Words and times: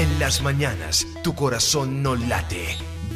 En 0.00 0.18
las 0.18 0.40
mañanas, 0.40 1.06
tu 1.22 1.34
corazón 1.34 2.02
no 2.02 2.16
late, 2.16 2.68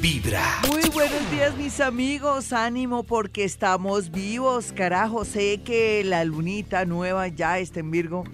vibra. 0.03 0.43
Muy 0.69 0.83
buenos 0.91 1.31
días, 1.31 1.57
mis 1.57 1.81
amigos. 1.81 2.53
Ánimo 2.53 3.05
porque 3.05 3.43
estamos 3.43 4.11
vivos. 4.11 4.71
Carajo, 4.71 5.25
sé 5.25 5.63
que 5.65 6.05
la 6.05 6.23
lunita 6.27 6.85
nueva 6.85 7.29
ya 7.29 7.59
está 7.59 7.81
en 7.81 7.91
Virgo 7.91 8.25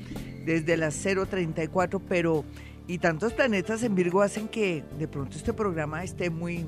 desde 0.45 0.77
las 0.77 1.01
034, 1.01 2.01
pero 2.01 2.45
y 2.89 2.99
tantos 2.99 3.35
planetas 3.35 3.85
en 3.85 3.95
Virgo 3.95 4.21
hacen 4.21 4.49
que 4.49 4.83
de 4.99 5.07
pronto 5.07 5.37
este 5.37 5.53
programa 5.53 6.03
esté 6.03 6.29
muy 6.29 6.67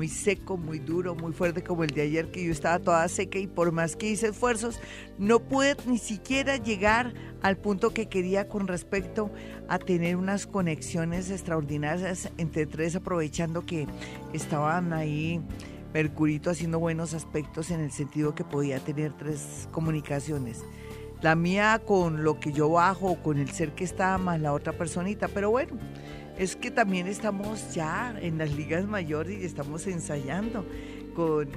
muy 0.00 0.08
seco, 0.08 0.56
muy 0.56 0.78
duro, 0.78 1.14
muy 1.14 1.34
fuerte 1.34 1.62
como 1.62 1.84
el 1.84 1.90
de 1.90 2.00
ayer 2.00 2.30
que 2.30 2.42
yo 2.42 2.52
estaba 2.52 2.78
toda 2.78 3.06
seca 3.06 3.38
y 3.38 3.46
por 3.46 3.70
más 3.70 3.96
que 3.96 4.08
hice 4.08 4.28
esfuerzos 4.28 4.80
no 5.18 5.40
pude 5.40 5.76
ni 5.84 5.98
siquiera 5.98 6.56
llegar 6.56 7.12
al 7.42 7.58
punto 7.58 7.92
que 7.92 8.08
quería 8.08 8.48
con 8.48 8.66
respecto 8.66 9.30
a 9.68 9.78
tener 9.78 10.16
unas 10.16 10.46
conexiones 10.46 11.30
extraordinarias 11.30 12.30
entre 12.38 12.64
tres 12.64 12.96
aprovechando 12.96 13.66
que 13.66 13.86
estaban 14.32 14.94
ahí 14.94 15.42
Mercurito 15.92 16.48
haciendo 16.48 16.78
buenos 16.78 17.12
aspectos 17.12 17.70
en 17.70 17.80
el 17.80 17.90
sentido 17.90 18.34
que 18.34 18.42
podía 18.42 18.78
tener 18.78 19.12
tres 19.12 19.68
comunicaciones. 19.70 20.64
La 21.20 21.34
mía 21.34 21.78
con 21.84 22.24
lo 22.24 22.40
que 22.40 22.52
yo 22.54 22.70
bajo, 22.70 23.16
con 23.22 23.36
el 23.36 23.50
ser 23.50 23.72
que 23.72 23.84
está, 23.84 24.16
más 24.16 24.40
la 24.40 24.54
otra 24.54 24.72
personita, 24.72 25.28
pero 25.28 25.50
bueno, 25.50 25.76
es 26.40 26.56
que 26.56 26.70
también 26.70 27.06
estamos 27.06 27.74
ya 27.74 28.16
en 28.18 28.38
las 28.38 28.50
ligas 28.54 28.86
mayores 28.86 29.42
y 29.42 29.44
estamos 29.44 29.86
ensayando 29.86 30.64
con, 31.14 31.50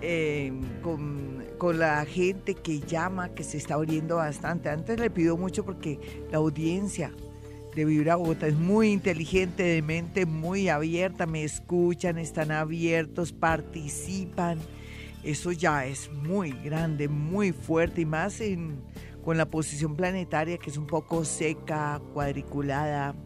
em, 0.00 0.62
con, 0.80 1.44
con, 1.58 1.80
la 1.80 2.04
gente 2.04 2.54
que 2.54 2.78
llama, 2.78 3.30
que 3.30 3.42
se 3.42 3.56
está 3.56 3.74
abriendo 3.74 4.14
bastante. 4.14 4.68
Antes 4.68 5.00
le 5.00 5.10
pido 5.10 5.36
mucho 5.36 5.64
porque 5.64 5.98
la 6.30 6.38
audiencia 6.38 7.10
de 7.74 7.84
Vibra 7.84 8.14
Bogotá 8.14 8.46
es 8.46 8.54
muy 8.54 8.92
inteligente, 8.92 9.64
de 9.64 9.82
mente 9.82 10.24
muy 10.24 10.68
abierta, 10.68 11.26
me 11.26 11.42
escuchan, 11.42 12.16
están 12.16 12.52
abiertos, 12.52 13.32
participan. 13.32 14.60
Eso 15.24 15.50
ya 15.50 15.84
es 15.84 16.12
muy 16.12 16.52
grande, 16.52 17.08
muy 17.08 17.50
fuerte 17.50 18.02
y 18.02 18.06
más 18.06 18.40
en, 18.40 18.76
con 19.24 19.36
la 19.36 19.50
posición 19.50 19.96
planetaria 19.96 20.58
que 20.58 20.70
es 20.70 20.76
un 20.76 20.86
poco 20.86 21.24
seca, 21.24 22.00
cuadriculada 22.14 23.16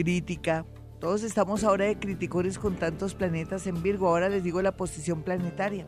crítica. 0.00 0.64
Todos 0.98 1.22
estamos 1.22 1.62
ahora 1.62 1.84
de 1.84 1.98
criticones 1.98 2.58
con 2.58 2.76
tantos 2.76 3.14
planetas 3.14 3.66
en 3.66 3.82
Virgo. 3.82 4.08
Ahora 4.08 4.30
les 4.30 4.42
digo 4.42 4.62
la 4.62 4.74
posición 4.74 5.22
planetaria. 5.22 5.86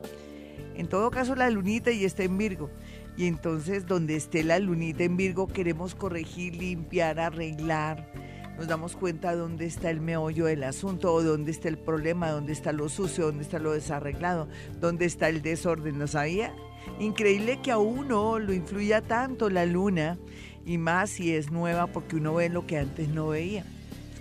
En 0.75 0.87
todo 0.87 1.11
caso, 1.11 1.35
la 1.35 1.49
lunita 1.49 1.91
y 1.93 2.05
está 2.05 2.23
en 2.23 2.37
Virgo. 2.37 2.69
Y 3.17 3.27
entonces, 3.27 3.87
donde 3.87 4.17
esté 4.17 4.45
la 4.45 4.59
lunita 4.59 5.05
en 5.05 5.17
Virgo, 5.17 5.47
queremos 5.47 5.95
corregir, 5.95 6.57
limpiar, 6.57 7.21
arreglar. 7.21 8.13
Nos 8.59 8.69
damos 8.69 8.97
cuenta 8.97 9.35
dónde 9.35 9.65
está 9.65 9.89
el 9.89 10.03
meollo 10.03 10.45
del 10.45 10.65
asunto, 10.65 11.11
o 11.15 11.23
dónde 11.23 11.51
está 11.51 11.71
el 11.71 11.79
problema, 11.79 12.31
dónde 12.31 12.53
está 12.53 12.73
lo 12.73 12.91
sucio, 12.91 13.25
dónde 13.25 13.45
está 13.45 13.59
lo 13.59 13.73
desarreglado, 13.73 14.47
dónde 14.79 15.07
está 15.07 15.31
el 15.31 15.41
desorden. 15.41 15.99
¿No 15.99 16.07
sabía? 16.07 16.55
Increíble 17.01 17.61
que 17.63 17.71
a 17.71 17.79
uno 17.79 18.39
lo 18.39 18.53
influya 18.53 19.01
tanto 19.01 19.49
la 19.49 19.65
luna, 19.65 20.19
y 20.67 20.77
más 20.77 21.09
si 21.09 21.35
es 21.35 21.51
nueva, 21.51 21.87
porque 21.87 22.17
uno 22.17 22.35
ve 22.35 22.51
lo 22.51 22.67
que 22.67 22.77
antes 22.77 23.09
no 23.09 23.29
veía 23.29 23.65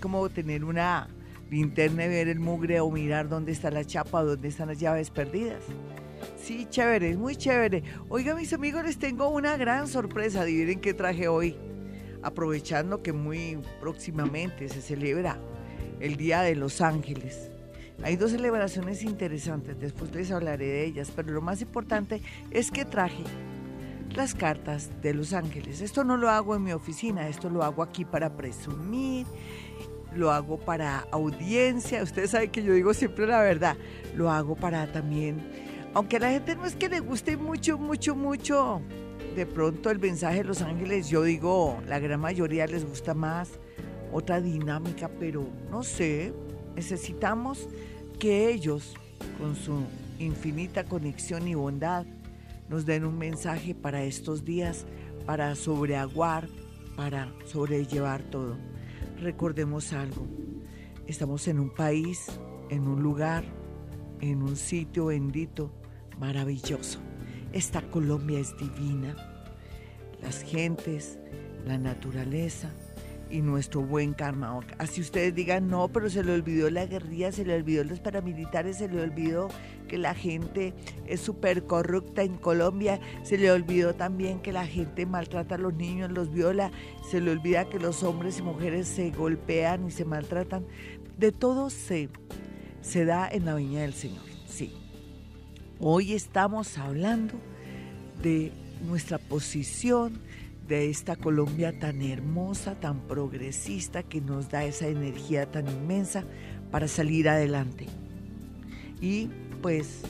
como 0.02 0.28
tener 0.30 0.66
una 0.66 1.08
linterna 1.50 2.06
y 2.06 2.10
ver 2.10 2.28
el 2.28 2.40
mugre 2.40 2.80
o 2.80 2.90
mirar 2.92 3.30
dónde 3.30 3.52
está 3.52 3.72
la 3.72 3.86
chapa 3.86 4.24
dónde 4.24 4.48
están 4.48 4.68
las 4.68 4.80
llaves 4.80 5.10
perdidas. 5.10 5.64
Sí, 6.42 6.68
chévere, 6.70 7.16
muy 7.16 7.36
chévere. 7.36 7.84
Oiga, 8.10 8.36
mis 8.36 8.52
amigos, 8.54 8.84
les 8.84 8.98
tengo 8.98 9.30
una 9.30 9.58
gran 9.58 9.88
sorpresa. 9.88 10.42
Adivinen 10.42 10.82
qué 10.82 10.94
traje 10.94 11.28
hoy. 11.28 11.56
Aprovechando 12.24 13.02
que 13.02 13.14
muy 13.14 13.60
próximamente 13.80 14.68
se 14.70 14.82
celebra 14.82 15.40
el 16.00 16.18
Día 16.18 16.42
de 16.42 16.56
los 16.56 16.82
Ángeles. 16.82 17.52
Hay 18.04 18.16
dos 18.16 18.32
celebraciones 18.32 19.04
interesantes, 19.04 19.80
después 19.80 20.14
les 20.16 20.32
hablaré 20.32 20.66
de 20.66 20.86
ellas, 20.86 21.12
pero 21.16 21.32
lo 21.32 21.42
más 21.42 21.62
importante 21.62 22.22
es 22.50 22.72
que 22.72 22.84
traje 22.84 23.24
las 24.16 24.34
cartas 24.34 24.90
de 25.02 25.14
los 25.14 25.34
ángeles. 25.34 25.82
Esto 25.82 26.04
no 26.04 26.18
lo 26.18 26.30
hago 26.30 26.56
en 26.56 26.64
mi 26.64 26.74
oficina, 26.74 27.28
esto 27.28 27.50
lo 27.50 27.64
hago 27.64 27.84
aquí 27.84 28.04
para 28.04 28.36
presumir 28.36 29.28
lo 30.16 30.32
hago 30.32 30.58
para 30.58 31.08
audiencia, 31.12 32.04
ustedes 32.04 32.32
saben 32.32 32.52
que 32.52 32.64
yo 32.64 32.74
digo 32.74 32.94
siempre 32.94 33.28
la 33.28 33.42
verdad, 33.42 33.78
lo 34.16 34.30
hago 34.30 34.56
para 34.56 34.92
también, 34.92 35.42
aunque 35.94 36.18
a 36.18 36.20
la 36.20 36.32
gente 36.32 36.56
no 36.56 36.66
es 36.66 36.76
que 36.76 36.90
le 36.90 37.00
guste 37.00 37.38
mucho, 37.38 37.78
mucho, 37.78 38.16
mucho, 38.16 38.82
de 39.36 39.46
pronto 39.46 39.90
el 39.90 40.00
mensaje 40.00 40.40
de 40.40 40.44
los 40.44 40.62
ángeles, 40.62 41.10
yo 41.10 41.24
digo, 41.24 41.82
la 41.88 42.00
gran 42.00 42.20
mayoría 42.20 42.68
les 42.68 42.86
gusta 42.86 43.14
más 43.14 43.60
otra 44.12 44.42
dinámica, 44.42 45.10
pero 45.20 45.48
no 45.70 45.84
sé, 45.84 46.34
necesitamos 46.76 47.70
que 48.20 48.50
ellos, 48.50 48.94
con 49.40 49.56
su 49.56 49.84
infinita 50.20 50.84
conexión 50.84 51.48
y 51.48 51.56
bondad, 51.56 52.06
nos 52.70 52.86
den 52.86 53.06
un 53.06 53.18
mensaje 53.18 53.74
para 53.74 54.04
estos 54.04 54.44
días, 54.44 54.86
para 55.26 55.56
sobreaguar, 55.56 56.48
para 56.96 57.32
sobrellevar 57.46 58.22
todo 58.24 58.71
recordemos 59.22 59.94
algo. 59.94 60.28
Estamos 61.08 61.48
en 61.48 61.60
un 61.60 61.70
país, 61.74 62.28
en 62.70 62.88
un 62.88 63.02
lugar, 63.02 63.44
en 64.20 64.42
un 64.42 64.56
sitio 64.56 65.08
bendito, 65.08 65.72
maravilloso. 66.20 67.00
Esta 67.54 67.82
Colombia 67.90 68.40
es 68.40 68.56
divina. 68.58 69.16
Las 70.22 70.44
gentes, 70.44 71.20
la 71.66 71.78
naturaleza, 71.78 72.72
y 73.32 73.42
nuestro 73.42 73.82
buen 73.82 74.14
karma. 74.14 74.60
Así 74.78 75.02
ustedes 75.02 75.34
digan, 75.34 75.68
no, 75.70 75.88
pero 75.88 76.10
se 76.10 76.24
le 76.24 76.34
olvidó 76.34 76.70
la 76.70 76.86
guerrilla, 76.86 77.32
se 77.32 77.46
le 77.46 77.56
olvidó 77.56 77.84
los 77.84 78.00
paramilitares, 78.00 78.78
se 78.78 78.90
le 78.90 79.02
olvidó 79.02 79.50
que 79.88 79.98
la 79.98 80.14
gente 80.14 80.74
es 81.08 81.22
súper 81.22 81.66
corrupta 81.66 82.24
en 82.24 82.38
Colombia, 82.38 83.00
se 83.24 83.38
le 83.38 83.52
olvidó 83.52 83.94
también 83.94 84.42
que 84.42 84.52
la 84.52 84.66
gente 84.66 85.06
maltrata 85.06 85.56
a 85.56 85.58
los 85.58 85.74
niños, 85.74 86.12
los 86.12 86.32
viola, 86.32 86.72
se 87.10 87.22
le 87.22 87.32
olvida 87.32 87.70
que 87.70 87.80
los 87.80 88.04
hombres 88.04 88.40
y 88.40 88.42
mujeres 88.42 88.88
se 88.88 89.12
golpean 89.12 89.88
y 89.88 89.92
se 89.92 90.06
maltratan. 90.06 90.66
De 91.18 91.32
todo 91.32 91.70
se, 91.70 92.10
se 92.82 93.06
da 93.06 93.30
en 93.30 93.46
la 93.46 93.56
viña 93.56 93.82
del 93.82 93.94
Señor, 93.94 94.24
sí. 94.48 94.74
Hoy 95.80 96.14
estamos 96.14 96.78
hablando 96.78 97.34
de 98.22 98.52
nuestra 98.88 99.18
posición, 99.18 100.20
de 100.68 100.90
esta 100.90 101.16
Colombia 101.16 101.78
tan 101.78 102.02
hermosa, 102.02 102.80
tan 102.80 103.02
progresista, 103.08 104.04
que 104.04 104.22
nos 104.22 104.50
da 104.50 104.64
esa 104.64 104.88
energía 104.88 105.52
tan 105.52 105.68
inmensa 105.68 106.24
para 106.72 106.88
salir 106.88 107.28
adelante. 107.28 107.88
Y 109.02 109.30
pues, 109.62 110.02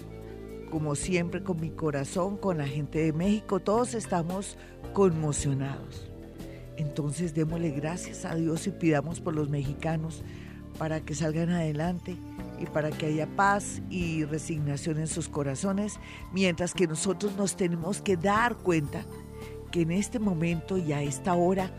como 0.70 0.96
siempre, 0.96 1.44
con 1.44 1.60
mi 1.60 1.72
corazón, 1.72 2.38
con 2.38 2.58
la 2.58 2.68
gente 2.68 3.00
de 3.00 3.14
México, 3.14 3.60
todos 3.60 3.94
estamos 3.94 4.58
conmocionados. 4.94 6.12
Entonces 6.78 7.34
démosle 7.34 7.72
gracias 7.72 8.26
a 8.26 8.36
Dios 8.36 8.68
y 8.68 8.72
pidamos 8.72 9.20
por 9.20 9.36
los 9.36 9.50
mexicanos 9.50 10.24
para 10.78 11.02
que 11.02 11.14
salgan 11.14 11.52
adelante 11.52 12.18
y 12.60 12.66
para 12.66 12.90
que 12.90 13.08
haya 13.08 13.28
paz 13.36 13.82
y 13.90 14.24
resignación 14.26 15.00
en 15.00 15.08
sus 15.08 15.28
corazones, 15.28 16.00
mientras 16.34 16.74
que 16.74 16.88
nosotros 16.88 17.36
nos 17.36 17.56
tenemos 17.56 18.02
que 18.02 18.18
dar 18.18 18.58
cuenta 18.58 19.06
que 19.72 19.82
en 19.82 19.92
este 19.92 20.20
momento 20.20 20.78
y 20.78 20.94
a 20.94 21.02
esta 21.02 21.34
hora 21.34 21.72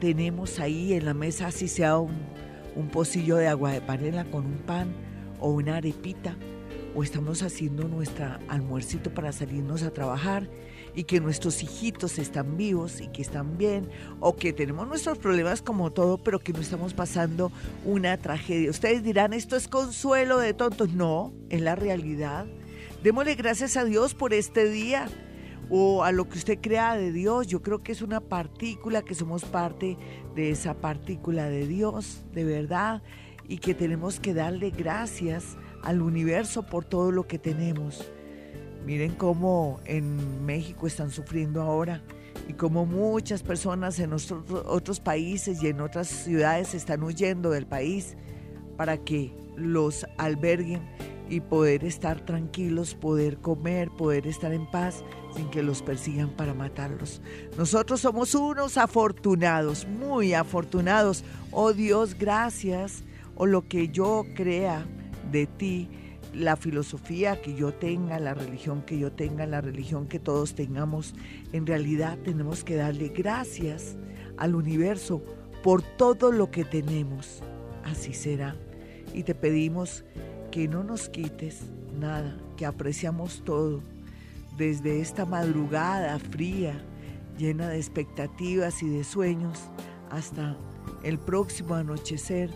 tenemos 0.00 0.60
ahí 0.60 0.92
en 0.92 1.06
la 1.06 1.14
mesa, 1.14 1.48
así 1.48 1.66
sea 1.66 1.98
un, 1.98 2.14
un 2.76 2.88
pocillo 2.88 3.36
de 3.36 3.48
agua 3.48 3.72
de 3.72 3.80
panela 3.80 4.24
con 4.26 4.46
un 4.46 4.58
pan 4.58 4.94
o 5.40 5.50
una 5.50 5.76
arepita, 5.76 6.36
o 6.94 7.02
estamos 7.02 7.42
haciendo 7.42 7.88
nuestra 7.88 8.40
almuercito 8.48 9.12
para 9.12 9.32
salirnos 9.32 9.82
a 9.82 9.90
trabajar 9.90 10.48
y 10.94 11.04
que 11.04 11.20
nuestros 11.20 11.62
hijitos 11.62 12.18
están 12.18 12.56
vivos 12.56 13.00
y 13.00 13.08
que 13.08 13.22
están 13.22 13.56
bien, 13.56 13.88
o 14.20 14.36
que 14.36 14.52
tenemos 14.52 14.88
nuestros 14.88 15.18
problemas 15.18 15.62
como 15.62 15.92
todo, 15.92 16.18
pero 16.18 16.40
que 16.40 16.52
no 16.52 16.60
estamos 16.60 16.94
pasando 16.94 17.52
una 17.84 18.16
tragedia. 18.16 18.70
Ustedes 18.70 19.02
dirán, 19.02 19.32
esto 19.32 19.56
es 19.56 19.68
consuelo 19.68 20.38
de 20.38 20.54
tontos. 20.54 20.90
No, 20.90 21.32
es 21.50 21.60
la 21.60 21.76
realidad. 21.76 22.46
Démosle 23.02 23.36
gracias 23.36 23.76
a 23.76 23.84
Dios 23.84 24.14
por 24.14 24.34
este 24.34 24.68
día 24.68 25.08
o 25.70 26.04
a 26.04 26.12
lo 26.12 26.28
que 26.28 26.38
usted 26.38 26.58
crea 26.60 26.96
de 26.96 27.12
Dios. 27.12 27.46
Yo 27.46 27.62
creo 27.62 27.82
que 27.82 27.92
es 27.92 28.02
una 28.02 28.20
partícula, 28.20 29.02
que 29.02 29.14
somos 29.14 29.44
parte 29.44 29.96
de 30.34 30.50
esa 30.50 30.74
partícula 30.74 31.48
de 31.48 31.66
Dios, 31.66 32.24
de 32.32 32.44
verdad, 32.44 33.02
y 33.46 33.58
que 33.58 33.74
tenemos 33.74 34.20
que 34.20 34.34
darle 34.34 34.70
gracias 34.70 35.56
al 35.82 36.02
universo 36.02 36.64
por 36.64 36.84
todo 36.84 37.12
lo 37.12 37.26
que 37.26 37.38
tenemos. 37.38 38.10
Miren 38.84 39.14
cómo 39.14 39.80
en 39.84 40.44
México 40.46 40.86
están 40.86 41.10
sufriendo 41.10 41.62
ahora 41.62 42.02
y 42.46 42.54
cómo 42.54 42.86
muchas 42.86 43.42
personas 43.42 43.98
en 43.98 44.12
otros 44.12 45.00
países 45.00 45.62
y 45.62 45.68
en 45.68 45.80
otras 45.80 46.08
ciudades 46.08 46.74
están 46.74 47.02
huyendo 47.02 47.50
del 47.50 47.66
país 47.66 48.16
para 48.76 48.96
que 48.98 49.34
los 49.56 50.06
alberguen 50.16 50.80
y 51.28 51.40
poder 51.40 51.84
estar 51.84 52.24
tranquilos, 52.24 52.94
poder 52.94 53.38
comer, 53.38 53.90
poder 53.90 54.26
estar 54.26 54.52
en 54.52 54.70
paz 54.70 55.04
que 55.46 55.62
los 55.62 55.82
persigan 55.82 56.30
para 56.30 56.54
matarlos. 56.54 57.20
Nosotros 57.56 58.00
somos 58.00 58.34
unos 58.34 58.76
afortunados, 58.76 59.86
muy 59.86 60.34
afortunados. 60.34 61.24
Oh 61.50 61.72
Dios, 61.72 62.14
gracias. 62.18 63.02
O 63.36 63.46
lo 63.46 63.68
que 63.68 63.88
yo 63.88 64.24
crea 64.34 64.84
de 65.30 65.46
ti, 65.46 65.88
la 66.34 66.56
filosofía 66.56 67.40
que 67.40 67.54
yo 67.54 67.72
tenga, 67.72 68.18
la 68.18 68.34
religión 68.34 68.82
que 68.82 68.98
yo 68.98 69.12
tenga, 69.12 69.46
la 69.46 69.60
religión 69.60 70.08
que 70.08 70.18
todos 70.18 70.54
tengamos, 70.54 71.14
en 71.52 71.66
realidad 71.66 72.18
tenemos 72.24 72.64
que 72.64 72.76
darle 72.76 73.08
gracias 73.08 73.96
al 74.36 74.54
universo 74.54 75.22
por 75.62 75.82
todo 75.82 76.32
lo 76.32 76.50
que 76.50 76.64
tenemos. 76.64 77.42
Así 77.84 78.12
será. 78.12 78.56
Y 79.14 79.22
te 79.22 79.34
pedimos 79.34 80.04
que 80.50 80.68
no 80.68 80.82
nos 80.82 81.08
quites 81.08 81.62
nada, 81.98 82.36
que 82.56 82.66
apreciamos 82.66 83.42
todo, 83.44 83.82
desde 84.58 85.00
esta 85.00 85.24
madrugada 85.24 86.18
fría, 86.18 86.82
llena 87.38 87.68
de 87.68 87.76
expectativas 87.76 88.82
y 88.82 88.88
de 88.88 89.04
sueños, 89.04 89.60
hasta 90.10 90.56
el 91.04 91.18
próximo 91.18 91.76
anochecer, 91.76 92.50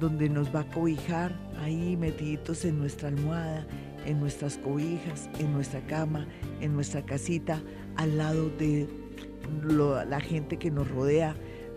donde 0.00 0.28
nos 0.28 0.52
va 0.52 0.60
a 0.60 0.68
cobijar 0.68 1.32
ahí 1.62 1.96
metiditos 1.96 2.64
en 2.64 2.80
nuestra 2.80 3.08
almohada, 3.08 3.64
en 4.04 4.18
nuestras 4.18 4.58
cobijas, 4.58 5.30
en 5.38 5.52
nuestra 5.52 5.80
cama, 5.86 6.26
en 6.60 6.74
nuestra 6.74 7.02
casita, 7.02 7.62
al 7.94 8.18
lado 8.18 8.50
de 8.58 8.88
la 10.08 10.20
gente 10.20 10.58
que 10.58 10.72
nos 10.72 10.90
rodea, 10.90 11.36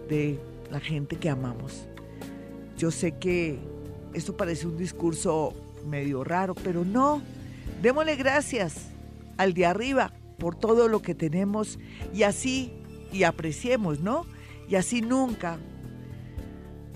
de 0.09 0.39
la 0.71 0.79
gente 0.79 1.17
que 1.17 1.29
amamos. 1.29 1.87
Yo 2.77 2.89
sé 2.89 3.11
que 3.19 3.59
esto 4.15 4.35
parece 4.35 4.65
un 4.65 4.77
discurso 4.77 5.53
medio 5.85 6.23
raro, 6.23 6.55
pero 6.55 6.83
no. 6.83 7.21
Démosle 7.83 8.15
gracias 8.15 8.96
al 9.37 9.53
de 9.53 9.65
arriba 9.65 10.13
por 10.37 10.55
todo 10.55 10.87
lo 10.87 11.01
que 11.01 11.15
tenemos 11.15 11.79
y 12.13 12.23
así, 12.23 12.73
y 13.11 13.23
apreciemos, 13.23 13.99
¿no? 13.99 14.25
Y 14.67 14.75
así 14.75 15.01
nunca 15.01 15.57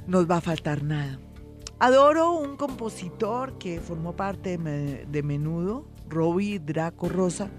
nos 0.07 0.29
va 0.29 0.37
a 0.37 0.41
faltar 0.41 0.83
nada. 0.83 1.19
Adoro 1.79 2.31
un 2.33 2.57
compositor 2.57 3.57
que 3.57 3.79
formó 3.79 4.15
parte 4.15 4.57
de, 4.57 5.23
Menudo, 5.23 5.87
Robbie 6.09 6.59
Draco 6.59 7.09
Rosa. 7.09 7.49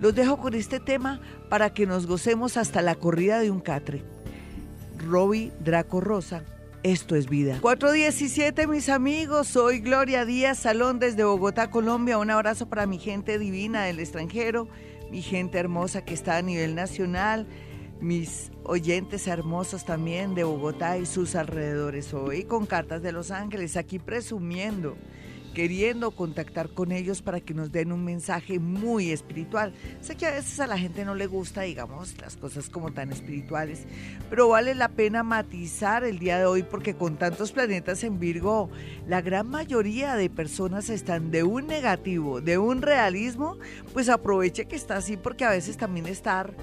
Los 0.00 0.14
dejo 0.14 0.38
con 0.38 0.54
este 0.54 0.80
tema 0.80 1.20
para 1.48 1.72
que 1.72 1.86
nos 1.86 2.06
gocemos 2.06 2.56
hasta 2.56 2.82
la 2.82 2.96
corrida 2.96 3.40
de 3.40 3.50
un 3.50 3.60
catre. 3.60 4.02
Robbie 4.98 5.52
Draco 5.60 6.00
Rosa 6.00 6.44
esto 6.82 7.16
es 7.16 7.28
vida. 7.28 7.58
417, 7.60 8.66
mis 8.66 8.88
amigos. 8.88 9.48
Soy 9.48 9.80
Gloria 9.80 10.24
Díaz 10.24 10.58
Salón 10.58 10.98
desde 10.98 11.24
Bogotá, 11.24 11.70
Colombia. 11.70 12.18
Un 12.18 12.30
abrazo 12.30 12.68
para 12.68 12.86
mi 12.86 12.98
gente 12.98 13.38
divina 13.38 13.84
del 13.84 14.00
extranjero, 14.00 14.68
mi 15.10 15.22
gente 15.22 15.58
hermosa 15.58 16.04
que 16.04 16.14
está 16.14 16.36
a 16.36 16.42
nivel 16.42 16.74
nacional, 16.74 17.46
mis 18.00 18.50
oyentes 18.64 19.26
hermosos 19.26 19.84
también 19.84 20.34
de 20.34 20.44
Bogotá 20.44 20.96
y 20.98 21.06
sus 21.06 21.34
alrededores. 21.36 22.14
Hoy 22.14 22.44
con 22.44 22.66
cartas 22.66 23.02
de 23.02 23.12
Los 23.12 23.30
Ángeles, 23.30 23.76
aquí 23.76 23.98
presumiendo 23.98 24.96
queriendo 25.54 26.10
contactar 26.12 26.68
con 26.70 26.92
ellos 26.92 27.22
para 27.22 27.40
que 27.40 27.54
nos 27.54 27.72
den 27.72 27.92
un 27.92 28.04
mensaje 28.04 28.58
muy 28.58 29.10
espiritual. 29.10 29.72
Sé 30.00 30.16
que 30.16 30.26
a 30.26 30.32
veces 30.32 30.60
a 30.60 30.66
la 30.66 30.78
gente 30.78 31.04
no 31.04 31.14
le 31.14 31.26
gusta, 31.26 31.62
digamos, 31.62 32.16
las 32.20 32.36
cosas 32.36 32.68
como 32.68 32.92
tan 32.92 33.12
espirituales, 33.12 33.86
pero 34.28 34.48
vale 34.48 34.74
la 34.74 34.88
pena 34.88 35.22
matizar 35.22 36.04
el 36.04 36.18
día 36.18 36.38
de 36.38 36.46
hoy 36.46 36.62
porque 36.62 36.94
con 36.94 37.16
tantos 37.16 37.52
planetas 37.52 38.04
en 38.04 38.18
Virgo, 38.18 38.70
la 39.06 39.20
gran 39.20 39.48
mayoría 39.48 40.16
de 40.16 40.30
personas 40.30 40.90
están 40.90 41.30
de 41.30 41.42
un 41.42 41.66
negativo, 41.66 42.40
de 42.40 42.58
un 42.58 42.82
realismo, 42.82 43.58
pues 43.92 44.08
aproveche 44.08 44.66
que 44.66 44.76
está 44.76 44.96
así 44.96 45.16
porque 45.16 45.44
a 45.44 45.50
veces 45.50 45.76
también 45.76 46.06
estar... 46.06 46.54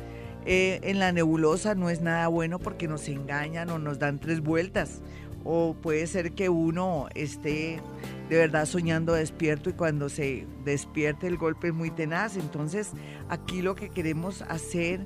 Eh, 0.49 0.79
en 0.83 0.99
la 0.99 1.11
nebulosa 1.11 1.75
no 1.75 1.89
es 1.89 1.99
nada 1.99 2.29
bueno 2.29 2.57
porque 2.57 2.87
nos 2.87 3.09
engañan 3.09 3.69
o 3.69 3.79
nos 3.79 3.99
dan 3.99 4.17
tres 4.17 4.39
vueltas 4.39 5.01
o 5.43 5.75
puede 5.81 6.07
ser 6.07 6.33
que 6.33 6.49
uno 6.49 7.07
esté 7.15 7.81
de 8.29 8.37
verdad 8.37 8.65
soñando 8.65 9.13
despierto 9.13 9.69
y 9.69 9.73
cuando 9.73 10.09
se 10.09 10.45
despierte 10.65 11.27
el 11.27 11.37
golpe 11.37 11.67
es 11.67 11.73
muy 11.73 11.91
tenaz. 11.91 12.35
Entonces 12.37 12.91
aquí 13.29 13.61
lo 13.61 13.75
que 13.75 13.89
queremos 13.89 14.41
hacer, 14.43 15.05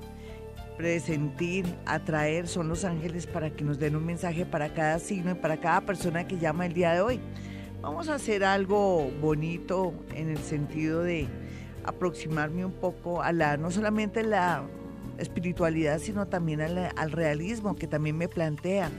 presentir, 0.78 1.66
atraer 1.86 2.48
son 2.48 2.68
los 2.68 2.86
ángeles 2.86 3.28
para 3.28 3.52
que 3.52 3.64
nos 3.64 3.80
den 3.80 3.96
un 3.96 4.06
mensaje 4.06 4.46
para 4.46 4.74
cada 4.74 5.00
signo 5.00 5.32
y 5.32 5.36
para 5.36 5.60
cada 5.60 5.82
persona 5.82 6.28
que 6.28 6.38
llama 6.38 6.66
el 6.66 6.74
día 6.74 6.94
de 6.94 7.02
hoy. 7.02 7.20
Vamos 7.82 8.10
a 8.10 8.16
hacer 8.16 8.44
algo 8.44 9.12
bonito 9.22 9.94
en 10.16 10.30
el 10.30 10.38
sentido 10.38 11.02
de 11.02 11.28
aproximarme 11.84 12.64
un 12.64 12.74
poco 12.74 13.24
a 13.24 13.32
la, 13.32 13.58
no 13.58 13.72
solamente 13.72 14.24
la 14.24 14.64
espiritualidad, 15.18 16.00
sino 16.00 16.28
también 16.28 16.62
al 16.62 17.12
realismo 17.12 17.76
que 17.76 17.88
también 17.88 18.18
me 18.18 18.28
plantea 18.28 18.92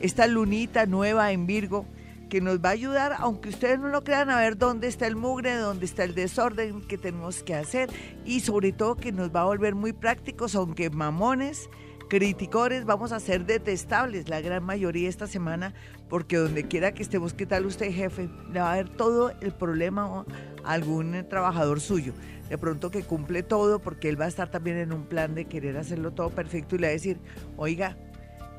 esta 0.00 0.26
lunita 0.26 0.86
nueva 0.86 1.32
en 1.32 1.46
Virgo 1.46 1.86
que 2.28 2.40
nos 2.40 2.58
va 2.58 2.70
a 2.70 2.72
ayudar, 2.72 3.14
aunque 3.18 3.48
ustedes 3.48 3.78
no 3.78 3.88
lo 3.88 4.02
crean, 4.02 4.30
a 4.30 4.40
ver 4.40 4.58
dónde 4.58 4.88
está 4.88 5.06
el 5.06 5.14
mugre, 5.14 5.54
dónde 5.56 5.84
está 5.84 6.04
el 6.04 6.14
desorden 6.14 6.82
que 6.82 6.98
tenemos 6.98 7.42
que 7.42 7.54
hacer 7.54 7.90
y 8.24 8.40
sobre 8.40 8.72
todo 8.72 8.96
que 8.96 9.12
nos 9.12 9.30
va 9.30 9.42
a 9.42 9.44
volver 9.44 9.74
muy 9.74 9.92
prácticos, 9.92 10.54
aunque 10.54 10.90
mamones, 10.90 11.68
criticores, 12.08 12.84
vamos 12.84 13.12
a 13.12 13.20
ser 13.20 13.46
detestables 13.46 14.28
la 14.28 14.40
gran 14.40 14.64
mayoría 14.64 15.08
esta 15.08 15.26
semana, 15.26 15.74
porque 16.08 16.36
donde 16.36 16.66
quiera 16.66 16.92
que 16.92 17.02
estemos, 17.02 17.34
¿qué 17.34 17.46
tal 17.46 17.66
usted 17.66 17.92
jefe? 17.92 18.28
Le 18.52 18.60
va 18.60 18.72
a 18.72 18.76
ver 18.76 18.88
todo 18.88 19.32
el 19.40 19.52
problema 19.52 20.24
a 20.64 20.72
algún 20.72 21.26
trabajador 21.28 21.80
suyo. 21.80 22.14
De 22.48 22.58
pronto 22.58 22.90
que 22.90 23.02
cumple 23.02 23.42
todo, 23.42 23.78
porque 23.80 24.08
él 24.08 24.20
va 24.20 24.26
a 24.26 24.28
estar 24.28 24.50
también 24.50 24.76
en 24.76 24.92
un 24.92 25.06
plan 25.06 25.34
de 25.34 25.46
querer 25.46 25.76
hacerlo 25.76 26.12
todo 26.12 26.30
perfecto 26.30 26.76
y 26.76 26.78
le 26.78 26.88
va 26.88 26.90
a 26.90 26.92
decir, 26.92 27.18
oiga, 27.56 27.96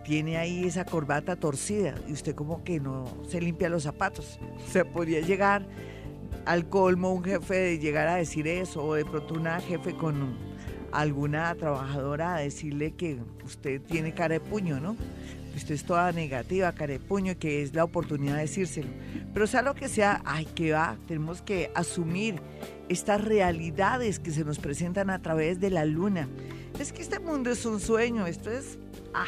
tiene 0.06 0.38
ahí 0.38 0.66
esa 0.66 0.86
corbata 0.86 1.36
torcida 1.36 1.96
y 2.08 2.14
usted 2.14 2.36
como 2.36 2.64
que 2.64 2.80
no 2.80 3.06
se 3.28 3.42
limpia 3.42 3.70
los 3.70 3.84
zapatos. 3.84 4.40
Se 4.72 4.86
podría 4.86 5.22
llegar 5.22 5.68
al 6.46 6.70
colmo 6.70 7.12
un 7.12 7.24
jefe 7.24 7.56
de 7.56 7.80
llegar 7.80 8.08
a 8.08 8.16
decir 8.16 8.48
eso 8.48 8.86
o 8.86 8.94
de 8.94 9.04
pronto 9.04 9.34
una 9.34 9.60
jefe 9.60 9.96
con 9.96 10.38
alguna 10.92 11.54
trabajadora 11.56 12.36
a 12.36 12.40
decirle 12.40 12.92
que 12.92 13.18
usted 13.44 13.82
tiene 13.82 14.14
cara 14.14 14.36
de 14.36 14.40
puño, 14.40 14.80
¿no? 14.80 14.96
Usted 15.56 15.74
es 15.74 15.86
toda 15.86 16.12
negativa, 16.12 16.72
cara 16.74 16.94
de 16.94 17.00
puño 17.00 17.38
que 17.40 17.64
es 17.64 17.74
la 17.74 17.84
oportunidad 17.84 18.36
de 18.36 18.42
decírselo. 18.42 18.90
Pero 19.34 19.48
sea 19.48 19.62
lo 19.62 19.74
que 19.74 19.88
sea, 19.88 20.22
ay, 20.26 20.46
que 20.46 20.74
va, 20.74 20.98
tenemos 21.08 21.42
que 21.42 21.72
asumir 21.74 22.42
estas 22.90 23.24
realidades 23.24 24.20
que 24.20 24.32
se 24.32 24.44
nos 24.44 24.60
presentan 24.60 25.10
a 25.10 25.22
través 25.22 25.60
de 25.60 25.72
la 25.72 25.86
luna. 25.86 26.28
Es 26.80 26.92
que 26.92 27.02
este 27.02 27.20
mundo 27.20 27.50
es 27.50 27.66
un 27.66 27.80
sueño, 27.80 28.28
esto 28.28 28.52
es, 28.52 28.78
ah, 29.14 29.26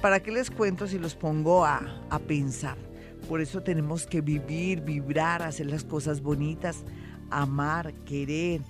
¿Para 0.00 0.20
qué 0.20 0.30
les 0.30 0.48
cuento 0.48 0.86
si 0.86 0.96
los 0.96 1.16
pongo 1.16 1.64
a, 1.64 1.80
pensar? 2.28 2.78
Por 3.28 3.40
eso 3.40 3.62
tenemos 3.64 4.06
que 4.06 4.20
vivir, 4.20 4.80
vibrar, 4.82 5.42
hacer 5.42 5.66
las 5.66 5.82
cosas 5.82 6.22
bonitas, 6.22 6.84
amar, 7.30 7.92
querer, 8.04 8.62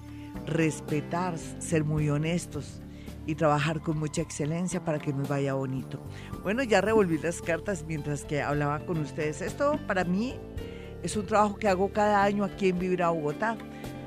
respetar, 0.47 1.37
ser 1.37 1.85
muy 1.85 2.09
honestos 2.09 2.81
y 3.27 3.35
trabajar 3.35 3.83
con 3.83 3.99
mucha 3.99 4.23
excelencia 4.23 4.83
para 4.83 4.99
que 4.99 5.13
nos 5.13 5.29
vaya 5.29 5.53
bonito. 5.53 6.01
Bueno, 6.43 6.63
ya 6.63 6.81
revolví 6.81 7.19
las 7.19 7.43
cartas 7.43 7.85
mientras 7.87 8.25
que 8.25 8.41
hablaba 8.41 8.81
con 8.87 8.97
ustedes. 8.97 9.43
Esto 9.43 9.79
para 9.87 10.05
mí 10.05 10.35
es 11.03 11.15
un 11.15 11.27
trabajo 11.27 11.57
que 11.57 11.69
hago 11.69 11.93
cada 11.93 12.25
año 12.25 12.43
aquí 12.43 12.71
en 12.71 12.79
Vibra 12.79 13.11
Bogotá, 13.11 13.59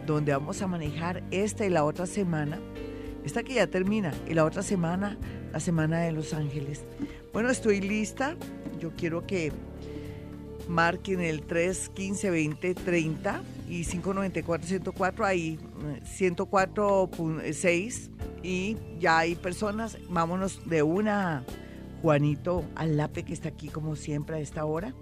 donde 0.08 0.32
vamos 0.32 0.60
a 0.64 0.68
manejar 0.68 1.22
esta 1.30 1.68
y 1.68 1.70
la 1.70 1.84
otra 1.84 2.08
semana, 2.08 2.60
esta 3.24 3.44
que 3.44 3.54
ya 3.54 3.68
termina, 3.68 4.12
y 4.28 4.34
la 4.34 4.44
otra 4.44 4.64
semana 4.64 5.20
la 5.52 5.60
Semana 5.60 6.02
de 6.02 6.12
Los 6.12 6.34
Ángeles. 6.34 6.84
Bueno, 7.34 7.50
estoy 7.50 7.82
lista. 7.82 8.36
Yo 8.80 8.92
quiero 8.96 9.26
que 9.26 9.52
marquen 10.68 11.22
el 11.22 11.42
3, 11.44 11.90
15, 11.90 12.30
20, 12.30 12.76
30 12.76 13.42
y 13.68 13.84
594, 13.86 14.68
104, 14.68 15.26
ahí 15.26 15.58
104.6 16.04 18.10
y 18.44 18.78
ya 19.00 19.20
hay 19.20 19.36
personas. 19.36 19.98
Vámonos 20.10 20.68
de 20.68 20.84
una, 20.84 21.46
Juanito 22.02 22.66
Alape, 22.76 23.24
que 23.24 23.34
está 23.34 23.50
aquí 23.50 23.70
como 23.70 23.96
siempre 23.96 24.38
a 24.38 24.40
esta 24.40 24.66
hora. 24.66 24.94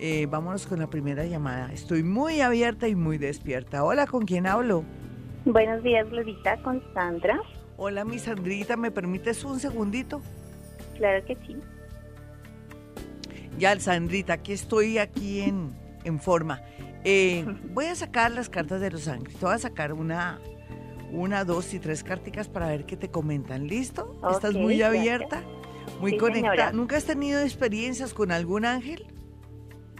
Eh, 0.00 0.26
vámonos 0.26 0.66
con 0.66 0.78
la 0.78 0.88
primera 0.88 1.24
llamada. 1.24 1.72
Estoy 1.72 2.04
muy 2.04 2.40
abierta 2.40 2.86
y 2.86 2.94
muy 2.94 3.18
despierta. 3.18 3.82
Hola, 3.84 4.06
¿con 4.06 4.26
quién 4.26 4.46
hablo? 4.46 4.84
Buenos 5.44 5.82
días, 5.82 6.08
Glorita, 6.10 6.62
con 6.62 6.80
Sandra. 6.94 7.40
Hola, 7.80 8.04
mi 8.04 8.18
Sandrita, 8.18 8.76
¿me 8.76 8.90
permites 8.90 9.44
un 9.44 9.60
segundito? 9.60 10.20
Claro 10.96 11.24
que 11.24 11.36
sí. 11.46 11.56
Ya, 13.56 13.78
Sandrita, 13.78 14.32
aquí 14.32 14.52
estoy 14.52 14.98
aquí 14.98 15.42
en, 15.42 15.70
en 16.02 16.18
forma. 16.18 16.60
Eh, 17.04 17.46
voy 17.70 17.84
a 17.84 17.94
sacar 17.94 18.32
las 18.32 18.48
cartas 18.48 18.80
de 18.80 18.90
los 18.90 19.06
ángeles. 19.06 19.40
voy 19.40 19.54
a 19.54 19.58
sacar 19.58 19.92
una, 19.92 20.40
una, 21.12 21.44
dos 21.44 21.72
y 21.72 21.78
tres 21.78 22.02
carticas 22.02 22.48
para 22.48 22.66
ver 22.66 22.84
qué 22.84 22.96
te 22.96 23.12
comentan. 23.12 23.68
¿Listo? 23.68 24.20
¿Estás 24.28 24.54
muy 24.54 24.82
abierta? 24.82 25.44
Muy 26.00 26.18
conectada. 26.18 26.72
¿Nunca 26.72 26.96
has 26.96 27.04
tenido 27.04 27.40
experiencias 27.42 28.12
con 28.12 28.32
algún 28.32 28.64
ángel? 28.64 29.06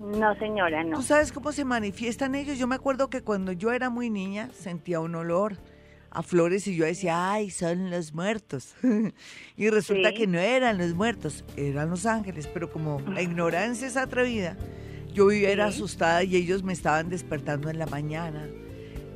No, 0.03 0.37
señora, 0.41 0.83
no. 0.83 0.97
¿Tú 0.97 1.03
sabes 1.05 1.31
cómo 1.31 1.53
se 1.53 1.65
manifiestan 1.65 2.35
ellos? 2.35 2.59
Yo 2.59 2.67
me 2.67 2.75
acuerdo 2.75 3.09
que 3.09 3.23
cuando 3.23 3.53
yo 3.53 3.71
era 3.71 3.89
muy 3.89 4.11
niña 4.11 4.51
sentía 4.53 4.99
un 4.99 5.15
olor 5.15 5.59
a 6.11 6.23
flores 6.23 6.67
y 6.67 6.75
yo 6.77 6.85
decía, 6.85 7.33
ay, 7.33 7.51
son 7.51 7.91
los 7.91 8.15
muertos. 8.15 8.75
y 9.57 9.69
resulta 9.71 10.11
Sí. 10.11 10.15
que 10.17 10.27
no 10.27 10.39
eran 10.39 10.79
los 10.79 10.95
muertos, 10.95 11.45
eran 11.57 11.91
los 11.91 12.07
ángeles. 12.07 12.47
Pero 12.53 12.71
como 12.71 13.01
la 13.01 13.23
ignorancia 13.23 13.87
es 13.87 13.97
atrevida, 13.97 14.57
yo 15.13 15.27
vivía 15.27 15.53
Sí. 15.55 15.61
asustada 15.61 16.23
y 16.25 16.37
ellos 16.37 16.63
me 16.63 16.73
estaban 16.73 17.09
despertando 17.09 17.69
en 17.71 17.79
la 17.79 17.87
mañana 17.87 18.47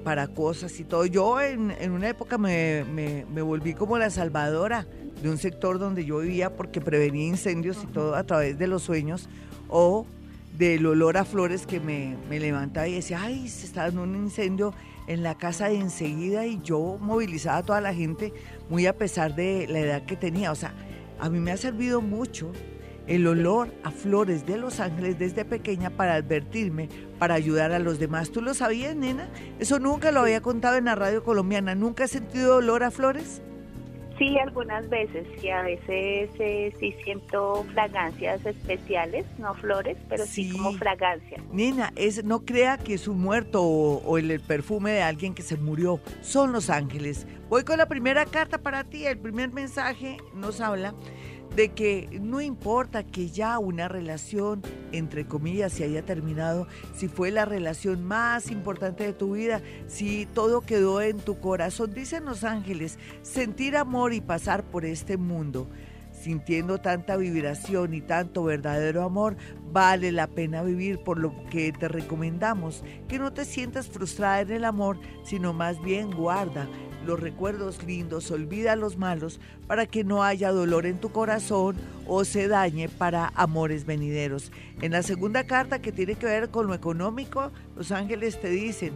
para 0.05 0.27
cosas 0.29 0.79
y 0.81 0.85
todo. 0.85 1.07
Yo 1.07 1.41
en, 1.41 1.71
en 1.71 1.93
una 1.93 2.09
época 2.09 2.37
me, 2.39 2.85
me- 2.93 3.25
me 3.33 3.41
volví 3.43 3.73
como 3.75 3.99
la 3.99 4.11
salvadora 4.11 4.87
de 5.23 5.31
un 5.31 5.39
sector 5.39 5.79
donde 5.79 6.05
yo 6.05 6.19
vivía 6.19 6.57
porque 6.57 6.81
prevenía 6.81 7.27
incendios 7.27 7.79
y 7.85 7.87
todo 7.87 8.17
a 8.17 8.25
través 8.25 8.59
de 8.59 8.67
los 8.67 8.83
sueños 8.83 9.29
o 9.69 10.05
del 10.59 10.85
olor 10.87 11.17
a 11.17 11.25
flores 11.25 11.67
que 11.67 11.79
me, 11.81 12.17
me 12.29 12.41
levantaba 12.41 12.89
y 12.89 12.95
decía, 12.95 13.23
ay, 13.23 13.49
se 13.49 13.65
está 13.67 13.85
dando 13.85 14.03
un 14.03 14.17
incendio 14.17 14.75
en 15.07 15.23
la 15.23 15.37
casa 15.37 15.69
de 15.69 15.77
enseguida 15.77 16.47
y 16.47 16.61
yo 16.63 16.99
movilizaba 17.01 17.59
a 17.59 17.63
toda 17.63 17.81
la 17.81 17.95
gente 17.95 18.33
muy 18.69 18.87
a 18.87 18.97
pesar 18.97 19.35
de 19.35 19.67
la 19.69 19.81
edad 19.81 20.05
que 20.05 20.17
tenía. 20.17 20.53
O 20.53 20.55
sea, 20.55 20.75
a 21.19 21.29
mí 21.29 21.41
me 21.41 21.53
ha 21.53 21.57
servido 21.57 22.01
mucho 22.01 22.53
el 23.07 23.27
olor 23.27 23.75
a 23.83 23.91
flores 23.91 24.47
de 24.47 24.57
Los 24.57 24.81
Ángeles 24.81 25.19
desde 25.19 25.45
pequeña 25.45 25.91
para 25.91 26.15
advertirme, 26.15 26.89
para 27.19 27.35
ayudar 27.35 27.73
a 27.73 27.79
los 27.79 27.99
demás. 27.99 28.31
¿Tú 28.31 28.41
lo 28.41 28.55
sabías, 28.55 28.95
nena? 28.95 29.29
Eso 29.59 29.79
nunca 29.79 30.13
lo 30.13 30.21
había 30.21 30.41
contado 30.41 30.77
en 30.77 30.85
la 30.85 30.95
radio 30.95 31.25
colombiana. 31.25 31.75
¿Nunca 31.75 32.05
has 32.05 32.11
sentido 32.11 32.57
olor 32.57 32.85
a 32.85 32.91
flores? 32.91 33.43
Sí, 34.23 34.39
algunas 34.39 34.89
veces, 34.89 35.27
sí, 35.41 35.49
a 35.51 35.63
veces 35.63 36.31
eh, 36.39 36.73
sí 36.79 36.95
siento 37.03 37.65
fragancias 37.73 38.47
especiales, 38.47 39.27
no 39.39 39.53
flores, 39.55 39.97
pero 40.09 40.25
sí, 40.27 40.45
Sí. 40.45 40.53
como 40.53 40.75
fragancias. 40.75 41.43
Nena, 41.53 41.93
es, 41.97 42.23
no 42.23 42.45
crea 42.45 42.79
que 42.79 42.95
es 42.95 43.09
un 43.09 43.21
muerto 43.21 43.61
o, 43.65 43.97
o 44.05 44.19
el, 44.19 44.31
el 44.31 44.39
perfume 44.41 44.93
de 44.93 45.03
alguien 45.03 45.35
que 45.35 45.43
se 45.43 45.57
murió. 45.57 45.99
Son 46.21 46.53
los 46.53 46.71
ángeles. 46.71 47.27
Voy 47.49 47.65
con 47.65 47.79
la 47.79 47.87
primera 47.87 48.25
carta 48.25 48.59
para 48.59 48.85
ti. 48.85 49.07
El 49.07 49.19
primer 49.19 49.51
mensaje 49.53 50.19
nos 50.35 50.61
habla 50.61 50.95
de 51.57 51.69
que 51.71 52.19
no 52.21 52.41
importa 52.41 53.05
que 53.05 53.29
ya 53.29 53.59
una 53.59 53.89
relación, 53.89 54.63
entre 54.93 55.27
comillas, 55.27 55.73
se 55.73 55.85
haya 55.85 56.03
terminado, 56.03 56.67
si 56.95 57.09
fue 57.09 57.31
la 57.31 57.45
relación 57.45 58.05
más 58.05 58.51
importante 58.51 59.05
de 59.05 59.13
tu 59.13 59.35
vida, 59.35 59.61
si 59.87 60.27
todo 60.27 60.63
quedó 60.63 61.03
en 61.03 61.19
tu 61.19 61.41
corazón, 61.41 61.93
dicen 61.93 62.25
los 62.25 62.45
ángeles, 62.45 62.99
sentir 63.23 63.77
amor 63.77 64.15
y 64.15 64.21
pasar 64.21 64.65
por 64.65 64.85
este 64.85 65.17
mundo 65.17 65.69
sintiendo 66.13 66.79
tanta 66.79 67.17
vibración 67.17 67.95
y 67.95 68.01
tanto 68.01 68.45
verdadero 68.45 69.03
amor, 69.03 69.37
vale 69.73 70.13
la 70.13 70.29
pena 70.29 70.63
vivir 70.63 71.03
por 71.03 71.19
lo 71.19 71.35
que 71.51 71.73
te 71.73 71.89
recomendamos, 71.89 72.85
que 73.09 73.19
no 73.19 73.33
te 73.33 73.45
sientas 73.45 73.89
frustrada 73.89 74.43
en 74.43 74.53
el 74.53 74.65
amor, 74.65 75.01
sino 75.25 75.53
más 75.53 75.83
bien 75.83 76.13
guarda 76.13 76.69
los 77.07 77.21
recuerdos 77.21 77.83
lindos, 77.85 78.31
olvida 78.31 78.77
los 78.77 78.97
malos, 78.97 79.41
para 79.67 79.87
que 79.87 80.05
no 80.05 80.23
haya 80.23 80.51
dolor 80.51 80.87
en 80.87 80.99
tu 80.99 81.11
corazón 81.11 81.77
o 82.07 82.25
se 82.25 82.49
dañe 82.49 82.89
para 82.89 83.33
amores 83.35 83.85
venideros. 83.87 84.53
En 84.81 84.93
la 84.93 85.03
segunda 85.03 85.47
carta 85.47 85.81
que 85.81 85.93
tiene 85.93 86.15
que 86.15 86.27
ver 86.27 86.51
con 86.51 86.67
lo 86.67 86.75
económico, 86.75 87.51
los 87.77 87.93
ángeles 87.93 88.41
te 88.41 88.51
dicen, 88.51 88.93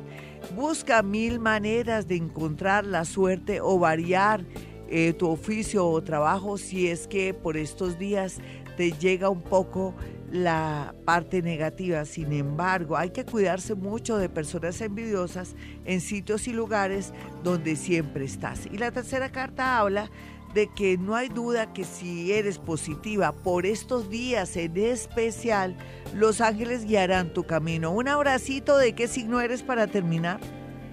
busca 0.54 1.02
mil 1.02 1.38
maneras 1.38 2.08
de 2.08 2.16
encontrar 2.16 2.84
la 2.84 3.04
suerte 3.04 3.60
o 3.60 3.78
variar 3.78 4.44
eh, 4.88 5.12
tu 5.14 5.28
oficio 5.28 5.86
o 5.86 6.02
trabajo 6.02 6.58
si 6.58 6.88
es 6.88 7.08
que 7.08 7.34
por 7.34 7.56
estos 7.56 7.98
días 7.98 8.38
te 8.76 8.92
llega 8.92 9.30
un 9.30 9.42
poco 9.42 9.94
la 10.36 10.94
parte 11.04 11.42
negativa. 11.42 12.04
Sin 12.04 12.32
embargo, 12.32 12.96
hay 12.96 13.10
que 13.10 13.24
cuidarse 13.24 13.74
mucho 13.74 14.18
de 14.18 14.28
personas 14.28 14.80
envidiosas 14.80 15.54
en 15.84 16.00
sitios 16.00 16.46
y 16.48 16.52
lugares 16.52 17.12
donde 17.42 17.76
siempre 17.76 18.24
estás. 18.24 18.66
Y 18.66 18.78
la 18.78 18.90
tercera 18.90 19.30
carta 19.30 19.78
habla 19.78 20.10
de 20.54 20.68
que 20.68 20.96
no 20.96 21.14
hay 21.14 21.28
duda 21.28 21.72
que 21.72 21.84
si 21.84 22.32
eres 22.32 22.58
positiva 22.58 23.32
por 23.32 23.66
estos 23.66 24.08
días 24.08 24.56
en 24.56 24.76
especial, 24.76 25.76
los 26.14 26.40
ángeles 26.40 26.86
guiarán 26.86 27.34
tu 27.34 27.44
camino. 27.44 27.90
Un 27.90 28.08
abracito 28.08 28.78
de 28.78 28.94
qué 28.94 29.06
signo 29.06 29.40
eres 29.40 29.62
para 29.62 29.86
terminar. 29.86 30.40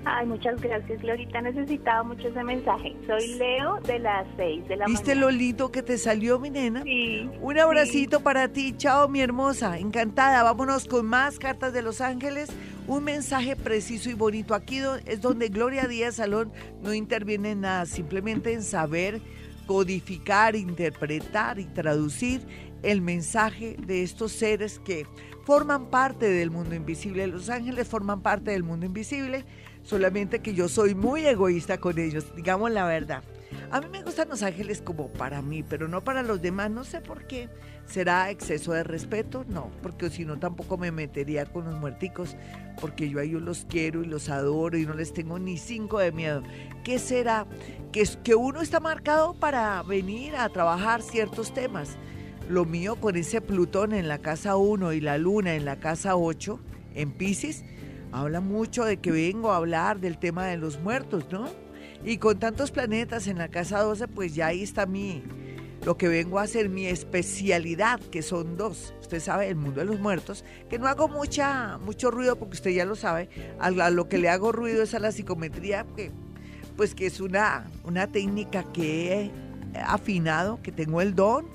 Ay, 0.05 0.25
muchas 0.25 0.59
gracias, 0.61 1.01
Glorita. 1.01 1.41
Necesitaba 1.41 2.03
mucho 2.03 2.27
ese 2.27 2.43
mensaje. 2.43 2.95
Soy 3.07 3.35
Leo 3.35 3.79
de 3.81 3.99
las 3.99 4.27
6 4.35 4.67
de 4.67 4.75
la 4.77 4.85
¿Viste 4.85 5.15
mañana. 5.15 5.21
lo 5.21 5.31
lindo 5.31 5.71
que 5.71 5.81
te 5.81 5.97
salió, 5.97 6.39
mi 6.39 6.49
nena? 6.49 6.83
Sí. 6.83 7.29
Un 7.41 7.57
abracito 7.57 8.19
para 8.19 8.49
ti, 8.49 8.75
chao 8.75 9.07
mi 9.07 9.21
hermosa, 9.21 9.77
encantada. 9.79 10.43
Vámonos 10.43 10.85
con 10.85 11.05
más 11.05 11.39
cartas 11.39 11.71
de 11.71 11.81
Los 11.81 12.01
Ángeles. 12.01 12.49
Un 12.85 13.05
mensaje 13.05 13.55
preciso 13.55 14.09
y 14.09 14.13
bonito. 14.13 14.55
Aquí 14.55 14.81
es 15.05 15.21
donde 15.21 15.47
Gloria 15.47 15.87
Díaz 15.87 16.15
Salón 16.15 16.51
no 16.81 16.93
interviene 16.93 17.51
en 17.51 17.61
nada, 17.61 17.85
simplemente 17.85 18.51
en 18.51 18.61
saber 18.61 19.21
codificar, 19.65 20.57
interpretar 20.57 21.59
y 21.59 21.65
traducir 21.65 22.41
el 22.83 23.01
mensaje 23.01 23.77
de 23.87 24.03
estos 24.03 24.33
seres 24.33 24.79
que 24.79 25.07
forman 25.45 25.85
parte 25.89 26.29
del 26.29 26.51
mundo 26.51 26.75
invisible. 26.75 27.25
Los 27.27 27.49
ángeles 27.49 27.87
forman 27.87 28.21
parte 28.21 28.51
del 28.51 28.63
mundo 28.63 28.85
invisible, 28.85 29.45
solamente 29.83 30.39
que 30.39 30.53
yo 30.53 30.67
soy 30.67 30.95
muy 30.95 31.25
egoísta 31.25 31.77
con 31.77 31.99
ellos, 31.99 32.35
digamos 32.35 32.71
la 32.71 32.85
verdad. 32.85 33.23
A 33.71 33.81
mí 33.81 33.87
me 33.91 34.03
gustan 34.03 34.29
los 34.29 34.43
ángeles 34.43 34.81
como 34.81 35.07
para 35.09 35.41
mí, 35.41 35.63
pero 35.63 35.87
no 35.87 36.03
para 36.03 36.21
los 36.21 36.41
demás. 36.41 36.69
No 36.69 36.83
sé 36.83 37.01
por 37.01 37.25
qué. 37.25 37.49
¿Será 37.85 38.29
exceso 38.29 38.71
de 38.73 38.83
respeto? 38.83 39.45
No, 39.47 39.71
porque 39.81 40.09
si 40.09 40.25
no 40.25 40.37
tampoco 40.37 40.77
me 40.77 40.91
metería 40.91 41.45
con 41.45 41.65
los 41.65 41.75
muerticos, 41.75 42.37
porque 42.79 43.09
yo 43.09 43.19
a 43.19 43.23
ellos 43.23 43.41
los 43.41 43.65
quiero 43.65 44.03
y 44.03 44.05
los 44.05 44.29
adoro 44.29 44.77
y 44.77 44.85
no 44.85 44.93
les 44.93 45.11
tengo 45.11 45.39
ni 45.39 45.57
cinco 45.57 45.99
de 45.99 46.11
miedo. 46.11 46.43
¿Qué 46.83 46.99
será? 46.99 47.47
Que, 47.91 48.07
que 48.23 48.35
uno 48.35 48.61
está 48.61 48.79
marcado 48.79 49.33
para 49.33 49.81
venir 49.83 50.35
a 50.35 50.49
trabajar 50.49 51.01
ciertos 51.01 51.53
temas. 51.53 51.97
Lo 52.49 52.65
mío 52.65 52.95
con 52.97 53.15
ese 53.15 53.41
Plutón 53.41 53.93
en 53.93 54.07
la 54.07 54.19
casa 54.19 54.55
1 54.55 54.93
y 54.93 55.01
la 55.01 55.17
Luna 55.17 55.55
en 55.55 55.65
la 55.65 55.79
casa 55.79 56.15
8, 56.15 56.59
en 56.93 57.11
Pisces, 57.11 57.63
habla 58.13 58.41
mucho 58.41 58.85
de 58.85 58.97
que 58.97 59.11
vengo 59.11 59.51
a 59.51 59.57
hablar 59.57 59.99
del 59.99 60.17
tema 60.17 60.45
de 60.45 60.57
los 60.57 60.79
muertos, 60.79 61.25
¿no? 61.31 61.49
Y 62.05 62.17
con 62.17 62.37
tantos 62.37 62.71
planetas 62.71 63.27
en 63.27 63.39
la 63.39 63.47
casa 63.47 63.81
12, 63.81 64.07
pues 64.07 64.35
ya 64.35 64.47
ahí 64.47 64.61
está 64.61 64.85
mi, 64.85 65.23
lo 65.83 65.97
que 65.97 66.07
vengo 66.07 66.37
a 66.37 66.43
hacer, 66.43 66.69
mi 66.69 66.85
especialidad, 66.85 67.99
que 67.99 68.21
son 68.21 68.55
dos. 68.55 68.93
Usted 69.01 69.19
sabe, 69.19 69.47
el 69.47 69.55
mundo 69.55 69.79
de 69.79 69.85
los 69.85 69.99
muertos, 69.99 70.45
que 70.69 70.77
no 70.77 70.87
hago 70.87 71.07
mucha, 71.07 71.79
mucho 71.79 72.11
ruido 72.11 72.35
porque 72.35 72.53
usted 72.53 72.71
ya 72.71 72.85
lo 72.85 72.95
sabe. 72.95 73.29
A, 73.59 73.71
lo 73.89 74.07
que 74.07 74.19
le 74.19 74.29
hago 74.29 74.51
ruido 74.51 74.83
es 74.83 74.93
a 74.93 74.99
la 74.99 75.11
psicometría, 75.11 75.85
que, 75.95 76.11
pues 76.77 76.93
que 76.93 77.07
es 77.07 77.19
una, 77.19 77.65
una 77.83 78.11
técnica 78.11 78.63
que 78.73 79.13
he 79.13 79.31
afinado, 79.81 80.61
que 80.61 80.71
tengo 80.71 81.01
el 81.01 81.15
don 81.15 81.47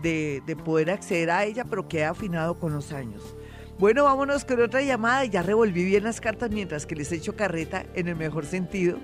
de, 0.00 0.42
de 0.46 0.56
poder 0.56 0.90
acceder 0.90 1.30
a 1.30 1.44
ella, 1.44 1.64
pero 1.64 1.86
que 1.86 1.98
he 1.98 2.04
afinado 2.04 2.58
con 2.58 2.72
los 2.72 2.92
años. 2.92 3.36
Bueno, 3.78 4.02
vámonos 4.02 4.44
con 4.44 4.60
otra 4.60 4.82
llamada. 4.82 5.24
Ya 5.24 5.40
revolví 5.40 5.84
bien 5.84 6.02
las 6.02 6.20
cartas 6.20 6.50
mientras 6.50 6.84
que 6.84 6.96
les 6.96 7.12
echo 7.12 7.36
carreta 7.36 7.84
en 7.94 8.08
el 8.08 8.16
mejor 8.16 8.44
sentido. 8.44 8.98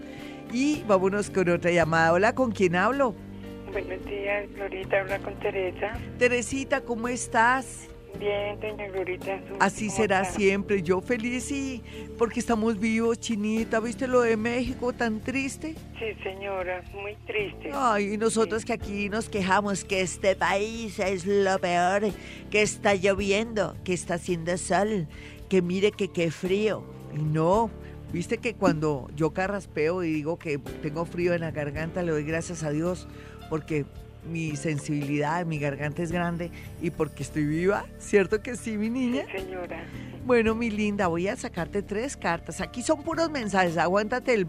Y 0.53 0.83
vámonos 0.89 1.31
con 1.31 1.49
otra 1.49 1.71
llamada. 1.71 2.13
Hola, 2.13 2.35
¿con 2.35 2.51
quién 2.51 2.75
hablo? 2.75 3.15
Buenos 3.71 4.05
días, 4.05 4.49
Glorita, 4.53 5.01
habla 5.01 5.19
con 5.21 5.35
Teresa. 5.39 5.93
Teresita, 6.19 6.81
¿cómo 6.81 7.07
estás? 7.07 7.89
Bien, 8.19 8.59
doña 8.61 8.87
Glorita. 8.89 9.39
¿tú 9.49 9.55
Así 9.61 9.91
será 9.91 10.23
está? 10.23 10.35
siempre. 10.37 10.83
Yo 10.83 11.01
feliz 11.01 11.51
y 11.51 11.83
porque 12.17 12.41
estamos 12.41 12.79
vivos, 12.79 13.19
Chinita. 13.19 13.81
¿Viste 13.81 14.07
lo 14.07 14.21
de 14.23 14.37
México 14.37 14.93
tan 14.93 15.21
triste? 15.21 15.75
Sí, 15.99 16.23
señora, 16.23 16.83
muy 16.95 17.17
triste. 17.27 17.71
Ay, 17.75 18.15
y 18.15 18.17
nosotros 18.17 18.63
Sí. 18.63 18.67
que 18.69 18.73
aquí 18.73 19.09
nos 19.09 19.29
quejamos 19.29 19.85
que 19.85 20.01
este 20.01 20.37
país 20.37 20.99
es 21.01 21.27
lo 21.27 21.59
peor, 21.59 22.03
que 22.51 22.63
está 22.63 22.95
lloviendo, 22.95 23.77
que 23.85 23.93
está 23.93 24.15
haciendo 24.15 24.57
sol, 24.59 25.07
que 25.49 25.61
mire 25.61 25.91
que 25.91 26.09
qué 26.09 26.31
frío. 26.31 26.85
Y 27.15 27.19
no, 27.23 27.71
viste 28.13 28.39
que 28.39 28.55
cuando 28.55 29.11
yo 29.17 29.33
carraspeo 29.35 30.03
y 30.05 30.13
digo 30.13 30.39
que 30.39 30.59
tengo 30.59 31.05
frío 31.05 31.35
en 31.35 31.41
la 31.43 31.51
garganta, 31.51 32.03
le 32.03 32.13
doy 32.13 32.25
gracias 32.25 32.63
a 32.63 32.71
Dios 32.71 33.07
porque 33.51 33.85
mi 34.31 34.57
sensibilidad, 34.57 35.45
mi 35.47 35.59
garganta 35.59 36.03
es 36.03 36.11
grande 36.13 36.51
y 36.81 36.91
porque 36.91 37.23
estoy 37.23 37.45
viva, 37.45 37.85
¿cierto 37.99 38.43
que 38.43 38.57
sí, 38.57 38.77
mi 38.79 38.91
niña? 38.91 39.25
Sí, 39.31 39.39
señora. 39.43 39.85
Bueno, 40.27 40.55
mi 40.55 40.71
linda, 40.71 41.07
voy 41.09 41.29
a 41.29 41.37
sacarte 41.37 41.83
tres 41.83 42.17
cartas. 42.17 42.61
Aquí 42.61 42.83
son 42.83 43.03
puros 43.03 43.31
mensajes. 43.31 43.77
Aguántate 43.77 44.33
el, 44.35 44.47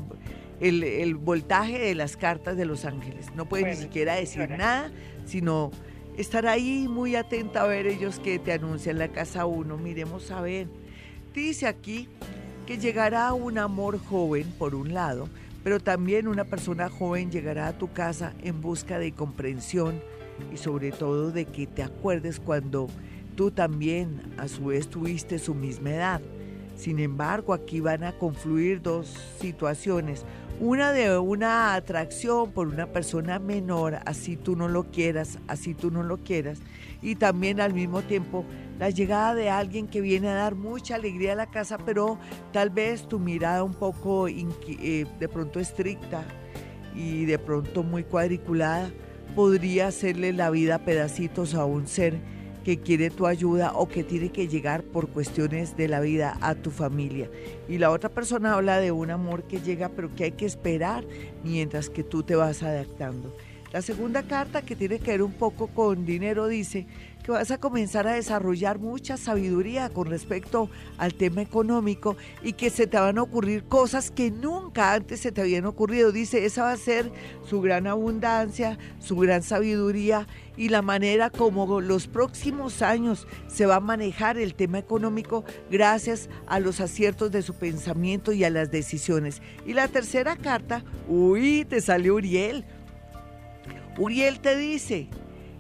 el- 0.62 0.84
el 0.84 1.16
voltaje 1.16 1.78
de 1.80 1.96
las 1.96 2.16
cartas 2.16 2.56
de 2.56 2.66
los 2.66 2.86
ángeles. 2.86 3.28
No 3.36 3.46
puedes 3.46 3.78
ni 3.78 3.84
siquiera 3.84 4.14
decir 4.16 4.44
señora. 4.44 4.58
nada, 4.58 4.92
sino 5.26 5.72
estar 6.18 6.48
ahí 6.48 6.88
muy 6.90 7.18
atenta 7.18 7.64
a 7.64 7.68
ver 7.68 7.88
ellos 7.88 8.20
que 8.20 8.40
te 8.40 8.54
anuncian 8.54 8.98
la 8.98 9.10
casa 9.10 9.46
uno. 9.46 9.78
Miremos 9.78 10.32
a 10.32 10.40
ver. 10.40 10.68
Dice 11.34 11.68
aquí 11.68 12.08
que 12.66 12.78
llegará 12.78 13.34
un 13.34 13.58
amor 13.58 14.00
joven, 14.00 14.50
por 14.58 14.74
un 14.76 14.94
lado, 14.94 15.28
pero 15.66 15.80
también 15.80 16.28
una 16.28 16.44
persona 16.44 16.90
joven 16.90 17.32
llegará 17.32 17.68
a 17.68 17.76
tu 17.76 17.92
casa 17.92 18.36
en 18.44 18.62
busca 18.62 19.00
de 19.00 19.14
comprensión 19.14 20.00
y 20.54 20.58
sobre 20.58 20.92
todo 20.92 21.32
de 21.32 21.46
que 21.46 21.66
te 21.66 21.82
acuerdes 21.82 22.40
cuando 22.40 22.88
tú 23.36 23.50
también 23.50 24.22
a 24.38 24.48
su 24.48 24.66
vez 24.66 24.88
tuviste 24.88 25.40
su 25.40 25.56
misma 25.56 25.90
edad. 25.90 26.22
Sin 26.78 27.00
embargo, 27.00 27.52
aquí 27.52 27.80
van 27.80 28.04
a 28.04 28.16
confluir 28.16 28.80
dos 28.84 29.08
situaciones. 29.42 30.24
Una 30.60 30.92
de 30.92 31.18
una 31.18 31.74
atracción 31.74 32.52
por 32.52 32.68
una 32.68 32.86
persona 32.86 33.40
menor, 33.40 33.98
así 34.06 34.38
tú 34.38 34.56
no 34.56 34.68
lo 34.68 34.84
quieras, 34.84 35.40
así 35.48 35.74
tú 35.74 35.90
no 35.90 36.04
lo 36.04 36.18
quieras. 36.18 36.60
Y 37.06 37.16
también 37.16 37.62
al 37.62 37.72
mismo 37.72 38.02
tiempo 38.02 38.44
la 38.80 38.90
llegada 38.90 39.36
de 39.36 39.52
alguien 39.52 39.88
que 39.88 40.02
viene 40.02 40.28
a 40.28 40.34
dar 40.34 40.56
mucha 40.56 40.96
alegría 40.96 41.34
a 41.34 41.36
la 41.36 41.52
casa, 41.52 41.78
pero 41.78 42.18
tal 42.52 42.72
vez 42.72 43.08
tu 43.08 43.20
mirada 43.20 43.64
un 43.64 43.76
poco 43.76 44.28
eh, 44.28 45.06
de 45.20 45.30
pronto 45.30 45.60
estricta 45.60 46.24
y 46.96 47.26
de 47.26 47.38
pronto 47.38 47.84
muy 47.84 48.04
cuadriculada 48.04 48.90
podría 49.36 49.88
hacerle 49.88 50.34
la 50.34 50.50
vida 50.50 50.76
a 50.76 50.80
pedacitos 50.80 51.54
a 51.54 51.66
un 51.66 51.86
ser 51.86 52.16
que 52.64 52.80
quiere 52.80 53.12
tu 53.12 53.28
ayuda 53.28 53.74
o 53.76 53.88
que 53.88 54.04
tiene 54.04 54.32
que 54.32 54.48
llegar 54.48 54.82
por 54.82 55.10
cuestiones 55.10 55.78
de 55.78 55.88
la 55.88 56.00
vida 56.00 56.36
a 56.42 56.56
tu 56.56 56.72
familia. 56.72 57.30
Y 57.70 57.78
la 57.78 57.92
otra 57.92 58.10
persona 58.10 58.56
habla 58.56 58.80
de 58.80 58.92
un 58.92 59.12
amor 59.12 59.44
que 59.44 59.62
llega 59.62 59.90
pero 59.90 60.14
que 60.16 60.24
hay 60.24 60.32
que 60.32 60.48
esperar 60.48 61.06
mientras 61.44 61.92
que 61.92 62.04
tú 62.04 62.24
te 62.24 62.36
vas 62.36 62.64
adaptando. 62.64 63.32
La 63.76 63.82
segunda 63.82 64.24
carta 64.24 64.62
que 64.62 64.74
tiene 64.74 65.00
que 65.00 65.12
ver 65.12 65.22
un 65.22 65.34
poco 65.34 65.68
con 65.68 66.06
dinero 66.06 66.48
dice, 66.48 66.88
que 67.26 67.32
vas 67.34 67.52
a 67.52 67.58
comenzar 67.58 68.08
a 68.08 68.14
desarrollar 68.14 68.80
mucha 68.80 69.18
sabiduría 69.18 69.90
con 69.90 70.08
respecto 70.08 70.70
al 70.98 71.14
tema 71.14 71.42
económico 71.42 72.16
y 72.42 72.54
que 72.54 72.70
se 72.70 72.88
te 72.88 72.98
van 72.98 73.18
a 73.18 73.24
ocurrir 73.24 73.66
cosas 73.66 74.12
que 74.12 74.32
nunca 74.32 74.94
antes 74.94 75.20
se 75.20 75.34
te 75.34 75.42
habían 75.42 75.66
ocurrido. 75.66 76.14
Dice, 76.14 76.46
esa 76.46 76.64
va 76.64 76.72
a 76.72 76.78
ser 76.78 77.12
su 77.50 77.60
gran 77.60 77.86
abundancia, 77.86 78.78
su 79.00 79.18
gran 79.18 79.44
sabiduría 79.44 80.26
y 80.56 80.70
la 80.70 80.82
manera 80.82 81.30
como 81.30 81.82
los 81.82 82.08
próximos 82.08 82.82
años 82.82 83.28
se 83.48 83.66
va 83.66 83.76
a 83.76 83.82
manejar 83.82 84.38
el 84.38 84.56
tema 84.56 84.80
económico 84.80 85.44
gracias 85.70 86.30
a 86.48 86.62
los 86.62 86.80
aciertos 86.80 87.30
de 87.32 87.42
su 87.42 87.56
pensamiento 87.56 88.32
y 88.32 88.46
a 88.46 88.50
las 88.50 88.72
decisiones. 88.72 89.42
Y 89.66 89.74
la 89.74 89.90
tercera 89.90 90.38
carta, 90.38 90.86
uy, 91.10 91.66
te 91.66 91.82
salió 91.82 92.16
Uriel. 92.16 92.64
Uriel 93.98 94.40
te 94.40 94.58
dice, 94.58 95.10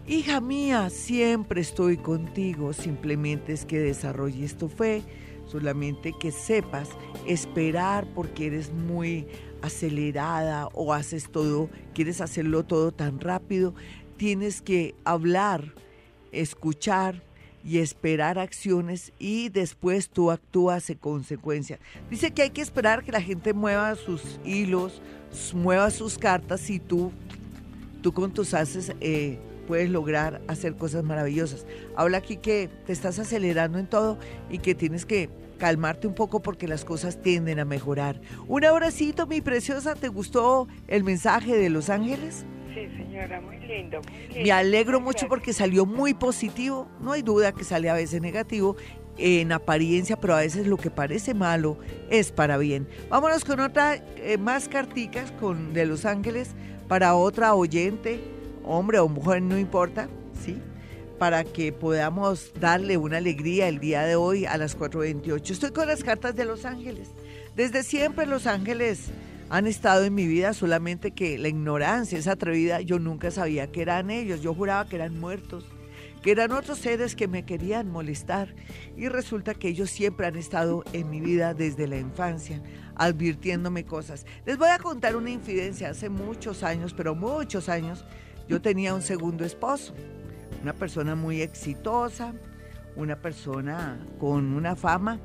Hija 0.07 0.39
mía, 0.39 0.91
siempre 0.91 1.61
estoy 1.61 1.97
contigo, 1.97 2.73
simplemente 2.73 3.53
es 3.53 3.65
que 3.65 3.79
desarrolles 3.79 4.55
tu 4.55 4.69
fe, 4.69 5.01
solamente 5.47 6.13
que 6.19 6.31
sepas 6.31 6.89
esperar 7.25 8.05
porque 8.13 8.45
eres 8.45 8.71
muy 8.71 9.25
acelerada 9.63 10.67
o 10.73 10.93
haces 10.93 11.31
todo, 11.31 11.71
quieres 11.95 12.21
hacerlo 12.21 12.63
todo 12.63 12.91
tan 12.91 13.19
rápido, 13.19 13.73
tienes 14.15 14.61
que 14.61 14.93
hablar, 15.05 15.73
escuchar 16.31 17.23
y 17.63 17.79
esperar 17.79 18.37
acciones 18.37 19.11
y 19.17 19.49
después 19.49 20.09
tú 20.09 20.29
actúas 20.29 20.87
en 20.91 20.99
consecuencia. 20.99 21.79
Dice 22.11 22.29
que 22.29 22.43
hay 22.43 22.51
que 22.51 22.61
esperar 22.61 23.03
que 23.03 23.11
la 23.11 23.21
gente 23.21 23.53
mueva 23.53 23.95
sus 23.95 24.39
hilos, 24.45 25.01
mueva 25.55 25.89
sus 25.89 26.19
cartas 26.19 26.69
y 26.69 26.79
tú, 26.79 27.11
tú 28.05 28.13
con 28.13 28.31
tus 28.31 28.53
haces... 28.53 28.93
Eh, 29.01 29.39
puedes 29.67 29.89
lograr 29.89 30.43
hacer 30.47 30.75
cosas 30.75 31.03
maravillosas. 31.03 31.65
Habla 31.95 32.19
aquí 32.19 32.37
que 32.37 32.69
te 32.85 32.93
estás 32.93 33.17
acelerando 33.17 33.79
en 33.79 33.87
todo 33.87 34.19
y 34.47 34.59
que 34.59 34.75
tienes 34.75 35.07
que 35.07 35.27
calmarte 35.57 36.05
un 36.05 36.13
poco 36.13 36.39
porque 36.39 36.67
las 36.67 36.85
cosas 36.85 37.19
tienden 37.19 37.57
a 37.59 37.65
mejorar. 37.65 38.21
Un 38.47 38.63
abracito, 38.63 39.25
mi 39.25 39.41
preciosa, 39.41 39.95
¿te 39.95 40.07
gustó 40.07 40.67
el 40.87 41.03
mensaje 41.03 41.57
de 41.57 41.71
Los 41.71 41.89
Ángeles? 41.89 42.45
Sí, 42.75 42.87
señora, 42.95 43.41
muy 43.41 43.57
lindo. 43.57 44.01
Me 44.35 44.51
alegro 44.51 45.01
mucho 45.01 45.27
porque 45.27 45.51
salió 45.51 45.87
muy 45.87 46.13
positivo. 46.13 46.87
No 47.01 47.13
hay 47.13 47.23
duda 47.23 47.53
que 47.53 47.63
sale 47.63 47.89
a 47.89 47.95
veces 47.95 48.21
negativo 48.21 48.75
en 49.17 49.51
apariencia, 49.51 50.15
pero 50.15 50.35
a 50.35 50.41
veces 50.41 50.67
lo 50.67 50.77
que 50.77 50.91
parece 50.91 51.33
malo 51.33 51.79
es 52.11 52.31
para 52.31 52.59
bien. 52.59 52.87
Vámonos 53.09 53.43
con 53.43 53.61
otra, 53.61 53.95
eh, 53.95 54.37
más 54.37 54.69
carticas 54.69 55.31
con, 55.31 55.73
de 55.73 55.87
Los 55.87 56.05
Ángeles 56.05 56.53
para 56.87 57.15
otra 57.15 57.55
oyente 57.55 58.19
hombre 58.65 58.99
o 58.99 59.07
mujer, 59.07 59.41
no 59.41 59.57
importa, 59.57 60.09
¿sí? 60.43 60.57
Para 61.19 61.43
que 61.43 61.71
podamos 61.71 62.51
darle 62.59 62.97
una 62.97 63.17
alegría 63.17 63.67
el 63.67 63.79
día 63.79 64.03
de 64.03 64.15
hoy 64.15 64.45
a 64.45 64.57
las 64.57 64.77
4.28. 64.77 65.51
Estoy 65.51 65.71
con 65.71 65.87
las 65.87 66.03
cartas 66.03 66.35
de 66.35 66.45
los 66.45 66.65
ángeles. 66.65 67.09
Desde 67.55 67.83
siempre 67.83 68.25
los 68.25 68.47
ángeles 68.47 69.11
han 69.49 69.67
estado 69.67 70.03
en 70.03 70.15
mi 70.15 70.27
vida, 70.27 70.53
solamente 70.53 71.11
que 71.11 71.37
la 71.37 71.47
ignorancia 71.47 72.17
es 72.17 72.27
atrevida. 72.27 72.81
Yo 72.81 72.99
nunca 72.99 73.31
sabía 73.31 73.71
que 73.71 73.81
eran 73.81 74.09
ellos, 74.09 74.41
yo 74.41 74.53
juraba 74.53 74.89
que 74.89 74.97
eran 74.97 75.17
muertos, 75.19 75.65
que 76.21 76.31
eran 76.31 76.51
otros 76.51 76.79
seres 76.79 77.15
que 77.15 77.27
me 77.27 77.45
querían 77.45 77.89
molestar. 77.89 78.53
Y 78.97 79.07
resulta 79.07 79.53
que 79.53 79.69
ellos 79.69 79.89
siempre 79.89 80.27
han 80.27 80.35
estado 80.35 80.83
en 80.91 81.09
mi 81.09 81.21
vida 81.21 81.53
desde 81.53 81.87
la 81.87 81.97
infancia, 81.97 82.61
advirtiéndome 82.95 83.85
cosas. 83.85 84.25
Les 84.45 84.57
voy 84.57 84.69
a 84.69 84.79
contar 84.79 85.15
una 85.15 85.29
infidencia 85.29 85.89
hace 85.89 86.09
muchos 86.09 86.63
años, 86.63 86.93
pero 86.93 87.15
muchos 87.15 87.69
años 87.69 88.05
yo 88.47 88.61
tenía 88.61 88.93
un 88.93 89.01
segundo 89.01 89.43
esposo, 89.43 89.93
una 90.61 90.73
persona 90.73 91.15
muy 91.15 91.41
exitosa, 91.41 92.33
una 92.95 93.15
persona 93.17 93.99
con 94.19 94.53
una 94.53 94.75
fama, 94.75 95.19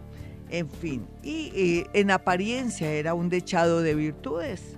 en 0.49 0.69
fin, 0.69 1.07
y, 1.23 1.85
en 1.93 2.11
apariencia 2.11 2.91
era 2.91 3.15
un 3.15 3.29
dechado 3.29 3.83
de 3.83 3.95
virtudes. 3.95 4.77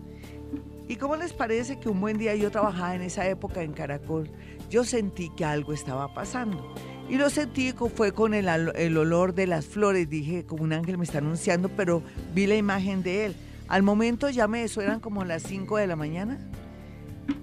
¿Y 0.89 0.97
cómo 0.97 1.17
les 1.17 1.33
parece 1.33 1.81
que 1.81 1.89
un 1.89 2.01
buen 2.01 2.19
día 2.19 2.35
yo 2.35 2.51
trabajaba 2.51 2.95
en 2.95 3.03
esa 3.03 3.27
época 3.27 3.63
en 3.63 3.73
Caracol? 3.73 4.31
Yo 4.69 4.85
sentí 4.85 5.31
que 5.31 5.45
algo 5.45 5.73
estaba 5.73 6.13
pasando. 6.13 6.75
Y 7.13 7.19
lo 7.19 7.29
sentí 7.29 7.75
fue 7.95 8.13
con 8.13 8.33
el, 8.33 8.49
el, 8.49 8.97
olor 8.97 9.35
de 9.35 9.47
las 9.47 9.67
flores. 9.67 10.09
Dije, 10.09 10.47
como 10.47 10.65
un 10.65 10.73
ángel 10.73 10.97
me 10.97 11.05
está 11.05 11.19
anunciando, 11.19 11.69
pero 11.69 12.03
vi 12.35 12.47
la 12.47 12.57
imagen 12.57 13.03
de 13.03 13.27
él. 13.27 13.35
Al 13.69 13.83
momento 13.83 14.31
llamé, 14.31 14.63
eso 14.63 14.81
eran 14.81 14.99
como 14.99 15.23
las 15.23 15.43
5 15.43 15.77
de 15.77 15.87
la 15.87 15.95
mañana. 15.95 16.39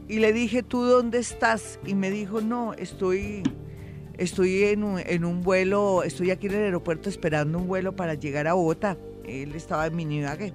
Y 0.07 0.17
le 0.17 0.33
dije, 0.33 0.63
¿tú 0.63 0.81
dónde 0.81 1.19
estás? 1.19 1.79
Y 1.85 1.93
me 1.93 2.09
dijo, 2.09 2.41
no, 2.41 2.73
estoy, 2.73 3.43
estoy 4.17 4.63
en 4.63 4.83
un, 4.83 5.01
en 5.05 5.23
un 5.23 5.43
vuelo, 5.43 6.01
estoy 6.01 6.31
aquí 6.31 6.47
en 6.47 6.55
el 6.55 6.63
aeropuerto 6.63 7.07
esperando 7.07 7.59
un 7.59 7.67
vuelo 7.67 7.95
para 7.95 8.15
llegar 8.15 8.47
a 8.47 8.53
Bogotá. 8.53 8.97
Él 9.23 9.53
estaba 9.53 9.85
en 9.85 9.95
Minibague. 9.95 10.51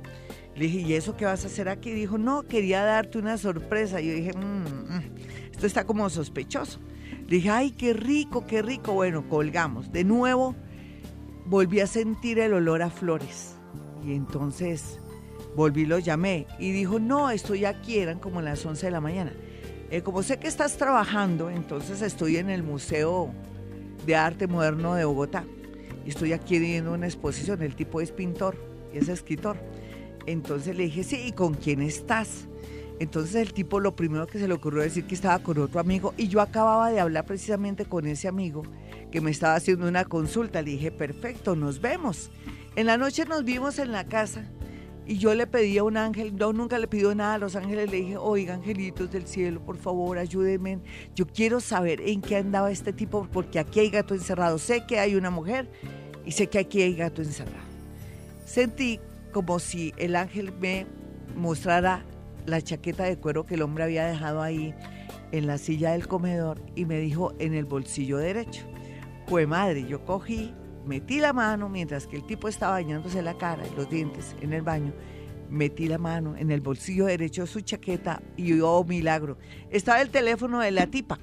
Le 0.57 0.65
dije, 0.65 0.79
¿y 0.81 0.95
eso 0.95 1.17
qué 1.17 1.25
vas 1.25 1.45
a 1.45 1.47
hacer 1.47 1.69
aquí? 1.69 1.93
Dijo, 1.93 2.19
no, 2.19 2.43
quería 2.43 2.83
darte 2.83 3.19
una 3.19 3.39
sorpresa. 3.39 4.01
Yo 4.01 4.13
dije, 4.13 4.33
mm, 4.33 4.97
mm, 4.97 5.03
esto 5.53 5.69
está 5.69 5.85
como 5.85 6.11
sospechoso. 6.11 6.81
Dije, 7.29 7.51
ay, 7.51 7.71
qué 7.71 7.93
rico, 7.93 8.47
qué 8.47 8.63
rico. 8.63 8.93
Bueno, 8.93 9.29
colgamos. 9.29 9.93
De 9.93 10.05
nuevo, 10.05 10.55
volví 11.47 11.81
a 11.81 11.87
sentir 11.87 12.39
el 12.39 12.55
olor 12.55 12.83
a 12.83 12.91
flores. 12.91 13.57
Y 14.05 14.15
entonces 14.15 15.01
Volví, 15.57 15.87
lo 15.87 16.01
llamé 16.01 16.47
y 16.59 16.73
dijo, 16.73 16.99
no, 16.99 17.31
estoy 17.31 17.65
aquí, 17.65 17.99
eran 17.99 18.19
como 18.19 18.41
las 18.41 18.65
11 18.67 18.87
de 18.87 18.93
la 18.93 19.01
mañana. 19.01 19.33
Eh, 19.91 20.03
como 20.03 20.23
sé 20.25 20.39
que 20.39 20.49
estás 20.49 20.77
trabajando, 20.77 21.49
entonces 21.49 22.03
estoy 22.03 22.39
en 22.39 22.51
el 22.51 22.65
Museo 22.65 23.31
de 24.05 24.17
Arte 24.17 24.49
Moderno 24.49 24.95
de 24.95 25.05
Bogotá. 25.05 25.45
Y 26.05 26.09
estoy 26.09 26.33
aquí 26.33 26.59
viendo 26.59 26.93
una 26.93 27.07
exposición, 27.07 27.63
el 27.63 27.77
tipo 27.77 28.01
es 28.01 28.11
pintor 28.11 28.57
y 28.93 28.99
es 28.99 29.09
escritor. 29.09 29.57
Entonces 30.27 30.77
le 30.77 30.85
dije, 30.85 31.05
sí, 31.05 31.23
¿y 31.27 31.33
con 31.33 31.55
quién 31.55 31.83
estás? 31.83 32.49
Entonces 33.01 33.35
el 33.35 33.53
tipo 33.53 33.81
lo 33.81 33.97
primero 33.97 34.27
que 34.27 34.39
se 34.39 34.47
le 34.47 34.55
ocurrió 34.55 34.83
decir 34.83 35.05
que 35.05 35.15
estaba 35.15 35.41
con 35.41 35.59
otro 35.59 35.81
amigo 35.81 36.15
y 36.17 36.29
yo 36.29 36.41
acababa 36.41 36.91
de 36.91 37.01
hablar 37.01 37.27
precisamente 37.27 37.85
con 37.85 38.07
ese 38.07 38.29
amigo 38.29 38.63
que 39.11 39.21
me 39.21 39.31
estaba 39.31 39.57
haciendo 39.57 39.89
una 39.89 40.05
consulta. 40.05 40.63
Le 40.63 40.73
dije, 40.73 40.91
perfecto, 40.91 41.57
nos 41.57 41.81
vemos. 41.81 42.31
En 42.77 42.87
la 42.87 42.97
noche 42.97 43.25
nos 43.25 43.45
vimos 43.45 43.79
en 43.79 43.93
la 43.93 44.05
casa 44.05 44.45
y 45.07 45.19
yo 45.19 45.35
le 45.35 45.47
pedí 45.47 45.77
a 45.77 45.85
un 45.85 45.97
ángel, 45.97 46.35
no, 46.37 46.53
nunca 46.53 46.79
le 46.79 46.89
pido 46.89 47.15
nada 47.15 47.35
a 47.35 47.39
los 47.39 47.57
ángeles, 47.57 47.91
le 47.91 47.99
dije, 47.99 48.17
oiga, 48.17 48.55
angelitos 48.55 49.11
del 49.11 49.27
cielo, 49.27 49.61
por 49.61 49.77
favor, 49.77 50.17
ayúdenme. 50.17 50.79
Yo 51.15 51.27
quiero 51.27 51.61
saber 51.61 52.01
en 52.01 52.23
qué 52.23 52.37
andaba 52.37 52.71
este 52.71 52.93
tipo, 52.93 53.29
porque 53.31 53.59
aquí 53.59 53.81
hay 53.81 53.91
gato 53.91 54.15
encerrado. 54.15 54.59
Sé 54.59 54.87
que 54.87 54.99
hay 54.99 55.15
una 55.15 55.31
mujer 55.31 55.69
y 56.25 56.33
sé 56.33 56.47
que 56.47 56.59
aquí 56.59 56.81
hay 56.81 56.95
gato 56.95 57.21
encerrado. 57.21 57.65
Sentí 58.47 58.99
como 59.33 59.59
si 59.59 59.93
el 59.99 60.17
ángel 60.17 60.53
me 60.59 60.87
mostrara 61.37 62.05
la 62.47 62.61
chaqueta 62.63 63.05
de 63.05 63.19
cuero 63.19 63.47
que 63.47 63.55
el 63.55 63.63
hombre 63.63 63.85
había 63.85 64.07
dejado 64.07 64.43
ahí 64.43 64.75
en 65.33 65.47
la 65.47 65.59
silla 65.59 65.93
del 65.93 66.07
comedor 66.07 66.63
y 66.75 66.85
me 66.85 66.99
dijo 66.99 67.33
en 67.39 67.55
el 67.55 67.65
bolsillo 67.65 68.19
derecho. 68.19 68.63
Pues 69.27 69.49
madre, 69.49 69.87
yo 69.87 70.05
cogí, 70.05 70.55
metí 70.85 71.19
la 71.19 71.33
mano 71.33 71.69
mientras 71.69 72.07
que 72.07 72.17
el 72.17 72.27
tipo 72.27 72.49
estaba 72.49 72.75
bañándose 72.75 73.23
la 73.23 73.37
cara 73.39 73.67
y 73.67 73.75
los 73.75 73.89
dientes 73.89 74.37
en 74.41 74.53
el 74.53 74.63
baño. 74.63 74.93
Metí 75.49 75.89
la 75.89 75.99
mano 75.99 76.37
en 76.37 76.51
el 76.51 76.61
bolsillo 76.61 77.07
derecho 77.07 77.43
de 77.43 77.49
su 77.49 77.61
chaqueta 77.61 78.23
y 78.37 78.61
oh 78.61 78.85
milagro, 78.85 79.39
estaba 79.71 80.01
el 80.01 80.11
teléfono 80.11 80.61
de 80.61 80.71
la 80.71 80.87
tipa. 80.87 81.19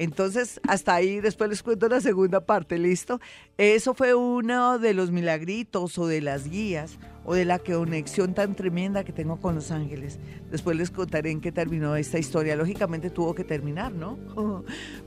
Entonces, 0.00 0.62
hasta 0.66 0.94
ahí, 0.94 1.20
después 1.20 1.50
les 1.50 1.62
cuento 1.62 1.86
la 1.86 2.00
segunda 2.00 2.46
parte, 2.46 2.78
¿listo? 2.78 3.20
Eso 3.58 3.92
fue 3.92 4.14
uno 4.14 4.78
de 4.78 4.94
los 4.94 5.10
milagritos 5.10 5.98
o 5.98 6.06
de 6.06 6.22
las 6.22 6.48
guías 6.48 6.98
o 7.24 7.34
de 7.34 7.44
la 7.44 7.58
conexión 7.58 8.34
tan 8.34 8.54
tremenda 8.54 9.04
que 9.04 9.12
tengo 9.12 9.40
con 9.40 9.54
los 9.54 9.70
ángeles. 9.70 10.18
Después 10.50 10.76
les 10.76 10.90
contaré 10.90 11.30
en 11.30 11.40
qué 11.40 11.52
terminó 11.52 11.96
esta 11.96 12.18
historia. 12.18 12.56
Lógicamente 12.56 13.10
tuvo 13.10 13.34
que 13.34 13.44
terminar, 13.44 13.92
¿no? 13.92 14.18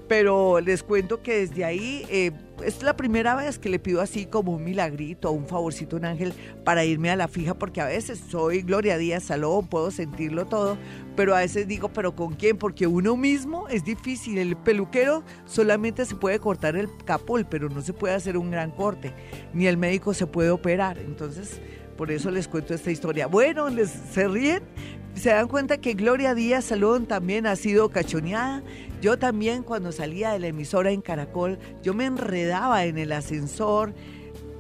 Pero 0.08 0.60
les 0.60 0.84
cuento 0.84 1.22
que 1.22 1.40
desde 1.40 1.66
ahí 1.66 2.06
eh, 2.10 2.32
es 2.64 2.84
la 2.84 2.96
primera 2.96 3.36
vez 3.36 3.58
que 3.58 3.70
le 3.70 3.80
pido 3.80 4.02
así 4.02 4.26
como 4.26 4.54
un 4.54 4.64
milagrito, 4.64 5.32
un 5.32 5.48
favorcito, 5.48 5.98
un 5.98 6.06
ángel 6.06 6.34
para 6.64 6.86
irme 6.86 7.10
a 7.10 7.16
la 7.16 7.28
fija, 7.28 7.56
porque 7.56 7.82
a 7.82 7.86
veces 7.86 8.22
soy 8.30 8.62
Gloria 8.62 8.98
Díaz 8.98 9.24
Salón, 9.24 9.68
puedo 9.68 9.92
sentirlo 9.92 10.46
todo, 10.46 10.78
pero 11.16 11.36
a 11.36 11.40
veces 11.40 11.68
digo, 11.68 11.90
¿pero 11.90 12.16
con 12.16 12.34
quién? 12.34 12.58
Porque 12.58 12.88
uno 12.88 13.16
mismo 13.18 13.68
es 13.70 13.84
difícil. 13.84 14.38
El 14.38 14.56
peluquero 14.56 15.24
solamente 15.46 16.06
se 16.06 16.16
puede 16.16 16.40
cortar 16.40 16.76
el 16.76 16.90
capul, 17.06 17.46
pero 17.46 17.70
no 17.70 17.82
se 17.82 17.94
puede 17.94 18.14
hacer 18.14 18.38
un 18.38 18.52
gran 18.52 18.72
corte, 18.72 19.14
ni 19.54 19.68
el 19.68 19.78
médico 19.78 20.14
se 20.14 20.28
puede 20.28 20.52
operar. 20.52 21.00
Entonces, 21.00 21.60
por 21.98 22.12
eso 22.12 22.32
les 22.32 22.48
cuento 22.48 22.74
esta 22.74 22.92
historia. 22.92 23.28
Bueno, 23.28 23.70
les, 23.70 23.90
se 23.90 24.28
ríen, 24.28 24.64
se 25.16 25.30
dan 25.30 25.48
cuenta 25.48 25.78
que 25.78 25.94
Gloria 25.94 26.36
Díaz 26.36 26.66
Salón 26.66 27.06
también 27.06 27.48
ha 27.48 27.56
sido 27.56 27.90
cachoneada. 27.90 28.64
Yo 29.02 29.18
también 29.18 29.64
cuando 29.64 29.92
salía 29.92 30.32
de 30.32 30.40
la 30.40 30.48
emisora 30.48 30.92
en 30.92 31.02
Caracol, 31.02 31.60
yo 31.82 31.94
me 31.94 32.06
enredaba 32.06 32.86
en 32.86 32.98
el 32.98 33.12
ascensor 33.12 33.94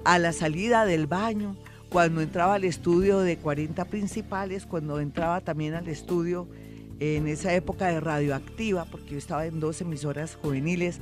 a 0.05 0.19
la 0.19 0.33
salida 0.33 0.85
del 0.85 1.07
baño, 1.07 1.55
cuando 1.89 2.21
entraba 2.21 2.55
al 2.55 2.63
estudio 2.63 3.19
de 3.19 3.37
40 3.37 3.85
principales, 3.85 4.65
cuando 4.65 4.99
entraba 4.99 5.41
también 5.41 5.75
al 5.75 5.87
estudio 5.87 6.47
en 6.99 7.27
esa 7.27 7.53
época 7.53 7.87
de 7.87 7.99
radioactiva, 7.99 8.85
porque 8.85 9.11
yo 9.11 9.17
estaba 9.17 9.45
en 9.45 9.59
dos 9.59 9.81
emisoras 9.81 10.35
juveniles 10.35 10.99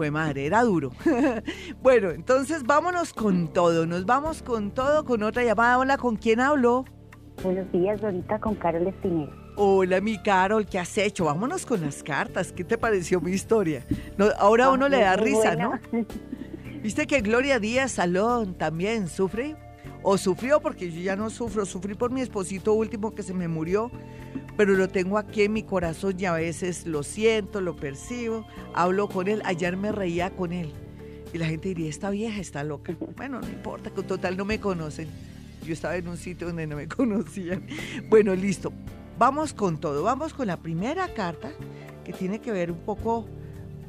fue 0.00 0.10
madre, 0.10 0.46
era 0.46 0.62
duro. 0.62 0.92
bueno, 1.82 2.08
entonces 2.08 2.62
vámonos 2.62 3.12
con 3.12 3.52
todo, 3.52 3.84
nos 3.84 4.06
vamos 4.06 4.42
con 4.42 4.70
todo, 4.70 5.04
con 5.04 5.22
otra 5.22 5.44
llamada. 5.44 5.76
Hola, 5.76 5.98
¿con 5.98 6.16
quién 6.16 6.40
hablo? 6.40 6.86
Buenos 7.42 7.70
días, 7.70 8.02
ahorita 8.02 8.40
con 8.40 8.54
Carol 8.54 8.86
Espinel. 8.86 9.28
Hola, 9.56 10.00
mi 10.00 10.16
Carol, 10.16 10.64
¿qué 10.64 10.78
has 10.78 10.96
hecho? 10.96 11.26
Vámonos 11.26 11.66
con 11.66 11.82
las 11.82 12.02
cartas. 12.02 12.50
¿Qué 12.50 12.64
te 12.64 12.78
pareció 12.78 13.20
mi 13.20 13.32
historia? 13.32 13.84
ahora 14.38 14.64
a 14.64 14.70
uno 14.70 14.88
le 14.88 15.00
da 15.00 15.16
risa, 15.16 15.54
¿no? 15.54 15.78
¿Viste 16.82 17.06
que 17.06 17.20
Gloria 17.20 17.58
Díaz 17.58 17.92
Salón 17.92 18.54
también 18.54 19.06
sufre? 19.06 19.54
O 20.02 20.16
sufrió, 20.16 20.60
porque 20.60 20.90
yo 20.90 21.00
ya 21.00 21.16
no 21.16 21.28
sufro, 21.28 21.66
sufrí 21.66 21.94
por 21.94 22.10
mi 22.10 22.22
esposito 22.22 22.72
último 22.72 23.14
que 23.14 23.22
se 23.22 23.34
me 23.34 23.48
murió, 23.48 23.90
pero 24.56 24.74
lo 24.74 24.88
tengo 24.88 25.18
aquí 25.18 25.42
en 25.42 25.52
mi 25.52 25.62
corazón 25.62 26.16
y 26.18 26.24
a 26.24 26.32
veces 26.32 26.86
lo 26.86 27.02
siento, 27.02 27.60
lo 27.60 27.76
percibo, 27.76 28.46
hablo 28.74 29.08
con 29.08 29.28
él. 29.28 29.42
Ayer 29.44 29.76
me 29.76 29.92
reía 29.92 30.30
con 30.30 30.52
él 30.52 30.72
y 31.32 31.38
la 31.38 31.46
gente 31.46 31.68
diría, 31.68 31.88
esta 31.88 32.10
vieja 32.10 32.40
está 32.40 32.64
loca. 32.64 32.96
Bueno, 33.16 33.40
no 33.40 33.48
importa, 33.48 33.90
que 33.90 34.02
total 34.02 34.36
no 34.36 34.44
me 34.44 34.58
conocen. 34.58 35.08
Yo 35.66 35.74
estaba 35.74 35.96
en 35.96 36.08
un 36.08 36.16
sitio 36.16 36.46
donde 36.46 36.66
no 36.66 36.76
me 36.76 36.88
conocían. 36.88 37.66
Bueno, 38.08 38.34
listo. 38.34 38.72
Vamos 39.18 39.52
con 39.52 39.78
todo. 39.78 40.02
Vamos 40.02 40.32
con 40.32 40.46
la 40.46 40.56
primera 40.56 41.12
carta 41.12 41.50
que 42.04 42.14
tiene 42.14 42.40
que 42.40 42.52
ver 42.52 42.70
un 42.70 42.78
poco 42.78 43.28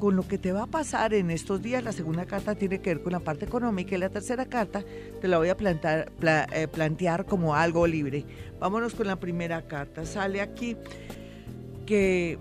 con 0.02 0.16
lo 0.16 0.26
que 0.26 0.36
te 0.36 0.50
va 0.50 0.64
a 0.64 0.66
pasar 0.66 1.14
en 1.14 1.30
estos 1.30 1.62
días. 1.62 1.84
La 1.84 1.92
segunda 1.92 2.26
carta 2.26 2.56
tiene 2.56 2.80
que 2.80 2.90
ver 2.92 3.04
con 3.04 3.12
la 3.12 3.20
parte 3.20 3.44
económica 3.44 3.94
y 3.94 3.98
la 3.98 4.08
tercera 4.08 4.46
carta 4.46 4.82
te 5.20 5.28
la 5.28 5.38
voy 5.38 5.48
a 5.48 5.56
plantar, 5.56 6.10
eh, 6.52 6.66
plantear 6.66 7.24
como 7.24 7.54
algo 7.54 7.86
libre. 7.86 8.26
Vámonos 8.58 8.96
con 8.96 9.06
la 9.06 9.20
primera 9.20 9.62
carta. 9.68 10.04
Sale 10.04 10.40
aquí 10.40 10.76
que, 11.86 12.36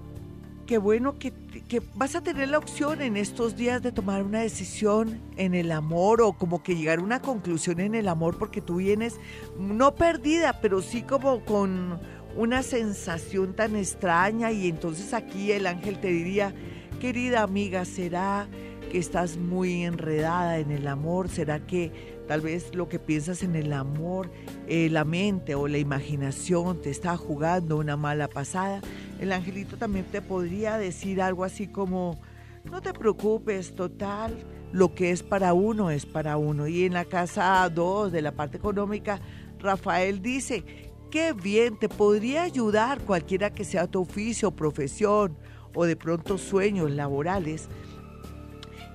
bueno 0.81 1.19
que, 1.19 1.33
que 1.67 1.83
vas 1.93 2.15
a 2.15 2.23
tener 2.23 2.49
la 2.49 2.57
opción 2.57 2.99
en 2.99 3.15
estos 3.15 3.55
días 3.55 3.83
de 3.83 3.91
tomar 3.91 4.23
una 4.23 4.39
decisión 4.39 5.21
en 5.37 5.53
el 5.53 5.71
amor 5.71 6.23
o 6.23 6.33
como 6.33 6.63
que 6.63 6.75
llegar 6.75 6.97
a 6.97 7.03
una 7.03 7.21
conclusión 7.21 7.79
en 7.79 7.93
el 7.93 8.07
amor 8.07 8.39
porque 8.39 8.61
tú 8.61 8.77
vienes 8.77 9.19
no 9.59 9.93
perdida, 9.93 10.61
pero 10.61 10.81
sí 10.81 11.03
como 11.03 11.45
con 11.45 11.99
una 12.35 12.63
sensación 12.63 13.55
tan 13.55 13.75
extraña 13.75 14.51
y 14.51 14.67
entonces 14.67 15.13
aquí 15.13 15.51
el 15.51 15.67
ángel 15.67 15.99
te 15.99 16.07
diría, 16.07 16.55
Querida 17.01 17.41
amiga, 17.41 17.83
¿será 17.83 18.47
que 18.91 18.99
estás 18.99 19.35
muy 19.35 19.85
enredada 19.85 20.59
en 20.59 20.69
el 20.69 20.87
amor? 20.87 21.29
¿Será 21.29 21.65
que 21.65 21.91
tal 22.27 22.41
vez 22.41 22.75
lo 22.75 22.89
que 22.89 22.99
piensas 22.99 23.41
en 23.41 23.55
el 23.55 23.73
amor, 23.73 24.29
eh, 24.67 24.87
la 24.87 25.03
mente 25.03 25.55
o 25.55 25.67
la 25.67 25.79
imaginación 25.79 26.79
te 26.79 26.91
está 26.91 27.17
jugando 27.17 27.77
una 27.77 27.97
mala 27.97 28.27
pasada? 28.27 28.81
El 29.19 29.31
angelito 29.31 29.77
también 29.77 30.05
te 30.11 30.21
podría 30.21 30.77
decir 30.77 31.23
algo 31.23 31.43
así 31.43 31.65
como, 31.65 32.21
no 32.65 32.83
te 32.83 32.93
preocupes, 32.93 33.73
total, 33.73 34.37
lo 34.71 34.93
que 34.93 35.09
es 35.09 35.23
para 35.23 35.53
uno 35.55 35.89
es 35.89 36.05
para 36.05 36.37
uno. 36.37 36.67
Y 36.67 36.85
en 36.85 36.93
la 36.93 37.05
casa 37.05 37.67
2 37.67 38.11
de 38.11 38.21
la 38.21 38.33
parte 38.33 38.57
económica, 38.57 39.19
Rafael 39.57 40.21
dice, 40.21 40.63
qué 41.09 41.33
bien, 41.33 41.79
te 41.79 41.89
podría 41.89 42.43
ayudar 42.43 43.01
cualquiera 43.01 43.49
que 43.49 43.63
sea 43.63 43.87
tu 43.87 44.01
oficio 44.01 44.49
o 44.49 44.55
profesión 44.55 45.35
o 45.73 45.85
de 45.85 45.95
pronto 45.95 46.37
sueños 46.37 46.91
laborales 46.91 47.69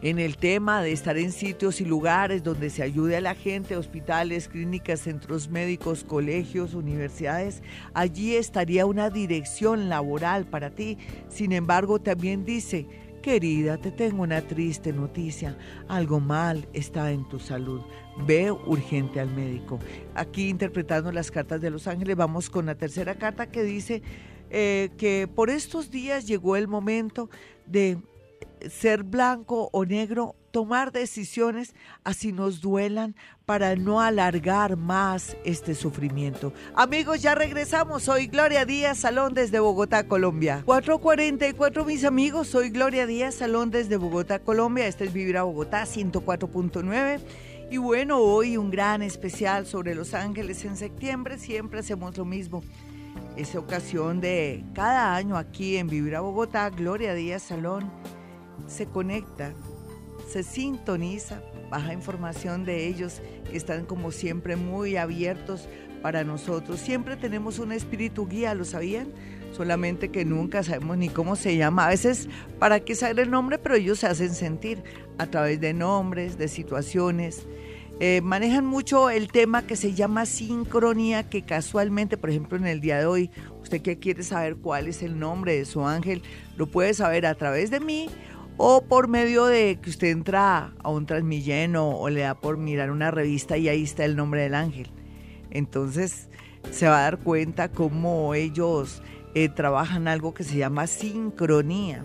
en 0.03 0.19
el 0.19 0.37
tema 0.37 0.83
de 0.83 0.93
estar 0.93 1.17
en 1.17 1.33
sitios 1.33 1.81
y 1.81 1.85
lugares 1.85 2.43
donde 2.43 2.71
se 2.71 2.83
ayude 2.83 3.17
a 3.17 3.21
la 3.21 3.35
gente, 3.35 3.77
hospitales, 3.77 4.49
clínicas, 4.49 5.01
centros 5.01 5.49
médicos, 5.49 6.05
colegios, 6.05 6.75
universidades, 6.75 7.63
allí 7.95 8.37
estaría 8.37 8.87
una 8.87 9.11
dirección 9.11 9.89
laboral 9.89 10.47
para 10.47 10.71
ti. 10.71 10.99
Sin 11.29 11.53
embargo, 11.53 11.99
también 11.99 12.45
dice, 12.45 12.87
querida, 13.23 13.79
te 13.79 13.91
tengo 13.91 14.23
una 14.23 14.43
triste 14.43 14.93
noticia, 14.93 15.57
algo 15.89 16.21
mal 16.21 16.69
está 16.75 17.11
en 17.11 17.27
tu 17.29 17.39
salud. 17.39 17.81
Ve 18.27 18.51
urgente 18.53 19.19
al 19.19 19.35
médico. 19.35 19.79
Aquí 20.15 20.49
interpretando 20.49 21.11
las 21.11 21.31
cartas 21.31 21.61
de 21.61 21.71
los 21.71 21.89
ángeles, 21.89 22.17
vamos 22.17 22.51
con 22.51 22.67
la 22.67 22.75
tercera 22.75 23.15
carta 23.15 23.47
que 23.47 23.65
dice, 23.65 24.03
eh, 24.51 24.91
que 24.99 25.29
por 25.33 25.51
estos 25.51 25.91
días 25.91 26.27
llegó 26.27 26.57
el 26.57 26.69
momento 26.69 27.29
de 27.67 27.99
ser 28.71 29.03
blanco 29.03 29.69
o 29.73 29.85
negro, 29.85 30.35
tomar 30.51 30.93
decisiones 30.93 31.75
así 32.05 32.33
nos 32.33 32.61
duelan 32.61 33.15
para 33.45 33.77
no 33.77 34.01
alargar 34.01 34.77
más 34.77 35.37
este 35.45 35.75
sufrimiento. 35.75 36.53
Amigos, 36.75 37.21
ya 37.23 37.35
regresamos. 37.35 38.05
Soy 38.05 38.27
Gloria 38.27 38.65
Díaz 38.65 38.99
Salón 38.99 39.35
desde 39.35 39.61
Bogotá, 39.61 40.09
Colombia. 40.09 40.63
444 40.65 41.85
mis 41.85 42.05
amigos, 42.05 42.49
soy 42.49 42.71
Gloria 42.71 43.07
Díaz 43.07 43.37
Salón 43.37 43.71
desde 43.71 43.97
Bogotá, 43.97 44.39
Colombia. 44.39 44.87
Este 44.87 45.05
es 45.05 45.13
Vivir 45.13 45.37
a 45.37 45.43
Bogotá 45.43 45.85
104.9. 45.85 47.21
Y 47.71 47.79
bueno, 47.79 48.19
hoy 48.19 48.57
un 48.57 48.71
gran 48.71 49.03
especial 49.03 49.67
sobre 49.67 49.95
Los 49.95 50.15
Ángeles 50.15 50.65
en 50.65 50.77
septiembre. 50.77 51.39
Siempre 51.39 51.81
hacemos 51.81 52.17
lo 52.17 52.25
mismo 52.25 52.63
esa 53.37 53.59
ocasión 53.59 54.21
de 54.21 54.65
cada 54.75 55.15
año 55.15 55.37
aquí 55.37 55.77
en 55.77 55.89
Vivir 55.89 56.19
Bogotá, 56.19 56.71
Gloria 56.71 57.15
Díaz 57.15 57.43
Salón 57.43 57.91
se 58.67 58.87
conecta, 58.87 59.53
se 60.29 60.43
sintoniza, 60.43 61.43
baja 61.71 61.93
información 61.93 62.65
de 62.65 62.87
ellos 62.87 63.21
que 63.51 63.57
están 63.57 63.85
como 63.85 64.11
siempre 64.11 64.57
muy 64.57 64.97
abiertos 64.97 65.69
para 66.03 66.25
nosotros. 66.25 66.81
Siempre 66.81 67.17
tenemos 67.17 67.59
un 67.59 67.73
espíritu 67.73 68.27
guía, 68.27 68.55
¿lo 68.55 68.65
sabían? 68.65 69.09
Solamente 69.53 70.11
que 70.11 70.25
nunca 70.25 70.63
sabemos 70.63 70.99
ni 70.99 71.09
cómo 71.09 71.37
se 71.37 71.57
llama. 71.57 71.87
A 71.87 71.91
veces, 71.91 72.29
¿para 72.59 72.81
qué 72.81 72.95
saber 72.95 73.21
el 73.21 73.31
nombre? 73.31 73.59
Pero 73.59 73.75
ellos 73.75 73.99
se 74.01 74.07
hacen 74.07 74.35
sentir 74.35 74.83
a 75.19 75.27
través 75.27 75.61
de 75.61 75.73
nombres, 75.73 76.37
de 76.39 76.49
situaciones 76.49 77.47
eh, 77.99 78.21
manejan 78.23 78.67
mucho 78.67 79.09
el 79.09 79.29
tema 79.29 79.67
que 79.67 79.75
se 79.75 79.95
llama 79.95 80.27
sincronía, 80.27 81.31
que 81.31 81.43
casualmente, 81.43 82.19
por 82.19 82.29
ejemplo, 82.29 82.59
en 82.59 82.67
el 82.67 82.81
día 82.81 82.99
de 82.99 83.07
hoy, 83.07 83.31
usted 83.63 83.81
que 83.81 83.99
quiere 83.99 84.23
saber 84.23 84.57
cuál 84.57 84.87
es 84.87 85.03
el 85.03 85.19
nombre 85.19 85.57
de 85.57 85.65
su 85.65 85.87
ángel, 85.87 86.23
lo 86.57 86.67
puede 86.67 86.93
saber 86.93 87.25
a 87.25 87.35
través 87.35 87.71
de 87.71 87.81
mí 87.81 88.11
o 88.59 88.83
por 88.83 89.09
medio 89.09 89.47
de 89.47 89.79
que 89.81 89.91
usted 89.91 90.09
entra 90.09 90.75
a 90.83 90.91
un 90.91 91.07
transmilleno 91.07 91.91
o 91.91 92.11
le 92.11 92.21
da 92.21 92.35
por 92.35 92.59
mirar 92.59 92.91
una 92.91 93.11
revista 93.11 93.57
y 93.57 93.69
ahí 93.69 93.83
está 93.83 94.05
el 94.05 94.15
nombre 94.15 94.43
del 94.43 94.55
ángel. 94.55 94.91
Entonces 95.51 96.29
se 96.71 96.89
va 96.89 96.99
a 96.99 97.03
dar 97.03 97.19
cuenta 97.19 97.71
cómo 97.71 98.35
ellos 98.35 99.03
eh, 99.35 99.49
trabajan 99.49 100.07
algo 100.09 100.35
que 100.35 100.45
se 100.45 100.57
llama 100.57 100.87
sincronía 100.87 102.05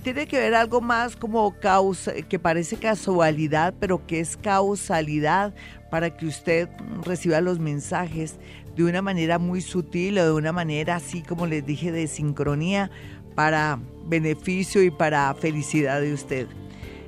tiene 0.00 0.26
que 0.26 0.38
ver 0.38 0.54
algo 0.54 0.80
más 0.80 1.16
como 1.16 1.58
causa, 1.60 2.12
que 2.28 2.38
parece 2.38 2.76
casualidad, 2.76 3.74
pero 3.78 4.06
que 4.06 4.20
es 4.20 4.36
causalidad 4.36 5.54
para 5.90 6.16
que 6.16 6.26
usted 6.26 6.68
reciba 7.04 7.40
los 7.40 7.58
mensajes 7.58 8.36
de 8.74 8.84
una 8.84 9.02
manera 9.02 9.38
muy 9.38 9.60
sutil 9.60 10.18
o 10.18 10.24
de 10.24 10.32
una 10.32 10.52
manera 10.52 10.96
así 10.96 11.22
como 11.22 11.46
les 11.46 11.64
dije 11.64 11.92
de 11.92 12.06
sincronía 12.06 12.90
para 13.34 13.78
beneficio 14.06 14.82
y 14.82 14.90
para 14.90 15.32
felicidad 15.34 16.00
de 16.00 16.12
usted. 16.12 16.46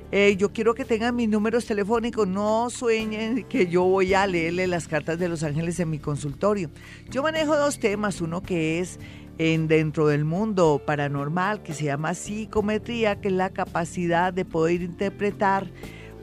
Eh, 0.09 0.37
yo 0.37 0.53
quiero 0.53 0.73
que 0.73 0.85
tengan 0.85 1.17
mis 1.17 1.27
números 1.27 1.65
telefónicos, 1.65 2.25
no 2.25 2.69
sueñen 2.69 3.43
que 3.43 3.67
yo 3.67 3.83
voy 3.83 4.13
a 4.13 4.25
leerle 4.25 4.65
las 4.65 4.87
cartas 4.87 5.19
de 5.19 5.27
los 5.27 5.43
ángeles 5.43 5.81
en 5.81 5.89
mi 5.89 5.99
consultorio. 5.99 6.69
Yo 7.09 7.21
manejo 7.23 7.57
dos 7.57 7.77
temas, 7.79 8.21
uno 8.21 8.41
que 8.41 8.79
es 8.79 8.99
en 9.37 9.67
dentro 9.67 10.07
del 10.07 10.25
mundo 10.25 10.81
paranormal 10.85 11.61
que 11.61 11.73
se 11.73 11.85
llama 11.85 12.13
psicometría, 12.13 13.21
que 13.21 13.27
es 13.27 13.33
la 13.33 13.51
capacidad 13.51 14.33
de 14.33 14.45
poder 14.45 14.81
interpretar 14.81 15.67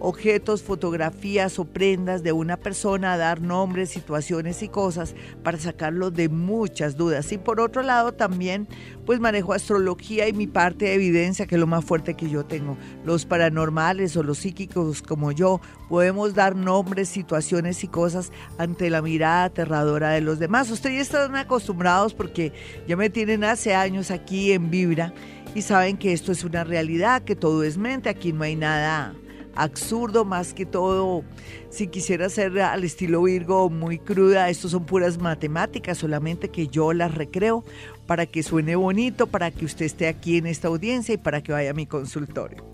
objetos, 0.05 0.63
fotografías 0.63 1.59
o 1.59 1.65
prendas 1.65 2.23
de 2.23 2.33
una 2.33 2.59
persona, 2.59 3.17
dar 3.17 3.41
nombres, 3.41 3.89
situaciones 3.89 4.63
y 4.63 4.69
cosas 4.69 5.15
para 5.43 5.59
sacarlo 5.59 6.11
de 6.11 6.29
muchas 6.29 6.99
dudas. 6.99 7.33
Y 7.33 7.39
por 7.39 7.59
otro 7.59 7.83
lado 7.83 8.13
también 8.13 8.69
pues 9.07 9.19
manejo 9.19 9.55
astrología 9.55 10.29
y 10.29 10.35
mi 10.35 10.47
parte 10.47 10.85
de 10.85 10.95
evidencia, 10.95 11.47
que 11.47 11.55
es 11.55 11.61
lo 11.61 11.67
más 11.67 11.87
fuerte 11.87 12.15
que 12.15 12.29
yo 12.29 12.45
tengo. 12.45 12.77
Los 13.05 13.25
paranormales 13.25 14.15
o 14.19 14.23
los 14.23 14.39
psíquicos 14.39 15.01
como 15.01 15.33
yo 15.33 15.61
podemos 15.89 16.35
dar 16.35 16.55
nombres, 16.55 17.09
situaciones 17.09 17.83
y 17.83 17.89
cosas 17.89 18.31
ante 18.59 18.91
la 18.91 19.01
mirada 19.01 19.45
aterradora 19.45 20.11
de 20.11 20.21
los 20.21 20.39
demás. 20.39 20.71
Ustedes 20.71 21.01
están 21.01 21.35
acostumbrados 21.35 22.13
porque 22.13 22.53
ya 22.87 22.97
me 22.97 23.09
tienen 23.09 23.43
hace 23.43 23.75
años 23.75 24.11
aquí 24.11 24.53
en 24.53 24.71
Vibra 24.71 25.15
y 25.55 25.63
saben 25.63 25.97
que 25.97 26.13
esto 26.13 26.31
es 26.31 26.45
una 26.45 26.63
realidad, 26.63 27.23
que 27.23 27.37
todo 27.37 27.63
es 27.63 27.79
mente, 27.79 28.11
aquí 28.11 28.35
no 28.35 28.45
hay 28.45 28.57
nada 28.57 29.15
absurdo, 29.57 30.25
más 30.25 30.55
que 30.55 30.67
todo, 30.67 31.23
si 31.71 31.89
quisiera 31.89 32.29
ser 32.29 32.61
al 32.61 32.85
estilo 32.85 33.23
Virgo 33.23 33.71
muy 33.71 33.99
cruda, 33.99 34.49
esto 34.51 34.69
son 34.69 34.85
puras 34.87 35.19
matemáticas, 35.19 35.99
solamente 35.99 36.49
que 36.49 36.69
yo 36.69 36.93
las 36.93 37.15
recreo 37.15 37.65
para 38.07 38.27
que 38.27 38.43
suene 38.43 38.77
bonito, 38.77 39.27
para 39.27 39.51
que 39.51 39.65
usted 39.65 39.87
esté 39.87 40.09
aquí 40.09 40.37
en 40.37 40.47
esta 40.47 40.69
audiencia 40.69 41.15
y 41.15 41.19
para 41.19 41.43
que 41.43 41.53
vaya 41.53 41.71
a 41.71 41.75
mi 41.75 41.87
consultorio. 41.87 42.65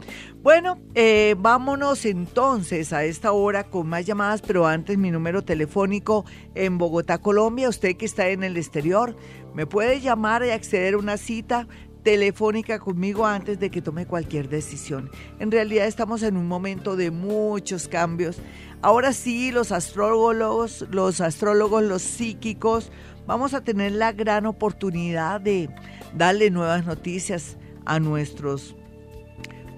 Bueno, 0.42 0.78
eh, 0.94 1.36
vámonos 1.38 2.04
entonces 2.04 2.92
a 2.92 3.04
esta 3.04 3.32
hora 3.32 3.64
con 3.64 3.86
más 3.86 4.06
llamadas, 4.06 4.42
pero 4.42 4.66
antes 4.66 4.98
mi 4.98 5.10
número 5.10 5.42
telefónico 5.42 6.24
en 6.54 6.78
Bogotá, 6.78 7.18
Colombia, 7.18 7.68
usted 7.68 7.96
que 7.96 8.06
está 8.06 8.28
en 8.28 8.42
el 8.42 8.56
exterior, 8.56 9.16
me 9.54 9.66
puede 9.66 10.00
llamar 10.00 10.44
y 10.44 10.50
acceder 10.50 10.94
a 10.94 10.98
una 10.98 11.16
cita 11.16 11.68
telefónica 12.02 12.78
conmigo 12.78 13.26
antes 13.26 13.58
de 13.60 13.70
que 13.70 13.82
tome 13.82 14.06
cualquier 14.06 14.48
decisión. 14.48 15.10
En 15.38 15.50
realidad 15.50 15.86
estamos 15.86 16.22
en 16.22 16.36
un 16.36 16.46
momento 16.46 16.96
de 16.96 17.10
muchos 17.10 17.88
cambios. 17.88 18.38
Ahora 18.82 19.12
sí, 19.12 19.50
los 19.50 19.72
astrólogos, 19.72 20.86
los 20.90 21.20
astrólogos, 21.20 21.82
los 21.82 22.02
psíquicos, 22.02 22.90
vamos 23.26 23.54
a 23.54 23.62
tener 23.62 23.92
la 23.92 24.12
gran 24.12 24.46
oportunidad 24.46 25.40
de 25.40 25.68
darle 26.16 26.50
nuevas 26.50 26.86
noticias 26.86 27.58
a 27.84 28.00
nuestros 28.00 28.74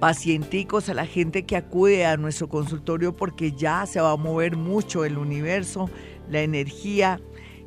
pacienticos, 0.01 0.89
a 0.89 0.95
la 0.95 1.07
gente 1.07 1.45
que 1.45 1.57
acude 1.57 2.07
a 2.07 2.17
nuestro 2.17 2.49
consultorio 2.49 3.15
porque 3.15 3.53
ya 3.53 3.87
se 3.87 4.01
va 4.01 4.13
a 4.13 4.17
mover 4.17 4.57
mucho 4.57 5.05
el 5.05 5.17
universo, 5.17 5.89
la 6.29 6.41
energía, 6.41 7.21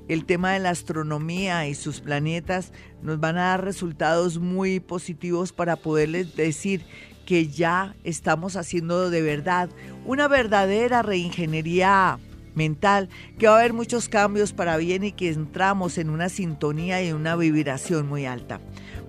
el 0.07 0.25
tema 0.25 0.53
de 0.53 0.59
la 0.59 0.69
astronomía 0.69 1.67
y 1.67 1.75
sus 1.75 2.01
planetas 2.01 2.71
nos 3.01 3.19
van 3.19 3.37
a 3.37 3.49
dar 3.49 3.63
resultados 3.63 4.39
muy 4.39 4.79
positivos 4.79 5.53
para 5.53 5.75
poderles 5.75 6.35
decir 6.35 6.85
que 7.25 7.47
ya 7.47 7.95
estamos 8.03 8.55
haciendo 8.55 9.09
de 9.09 9.21
verdad 9.21 9.69
una 10.05 10.27
verdadera 10.27 11.01
reingeniería 11.01 12.19
mental, 12.53 13.09
que 13.37 13.47
va 13.47 13.55
a 13.55 13.59
haber 13.59 13.73
muchos 13.73 14.09
cambios 14.09 14.53
para 14.53 14.77
bien 14.77 15.03
y 15.03 15.11
que 15.11 15.29
entramos 15.29 15.97
en 15.97 16.09
una 16.09 16.29
sintonía 16.29 17.03
y 17.03 17.11
una 17.11 17.35
vibración 17.35 18.07
muy 18.07 18.25
alta. 18.25 18.61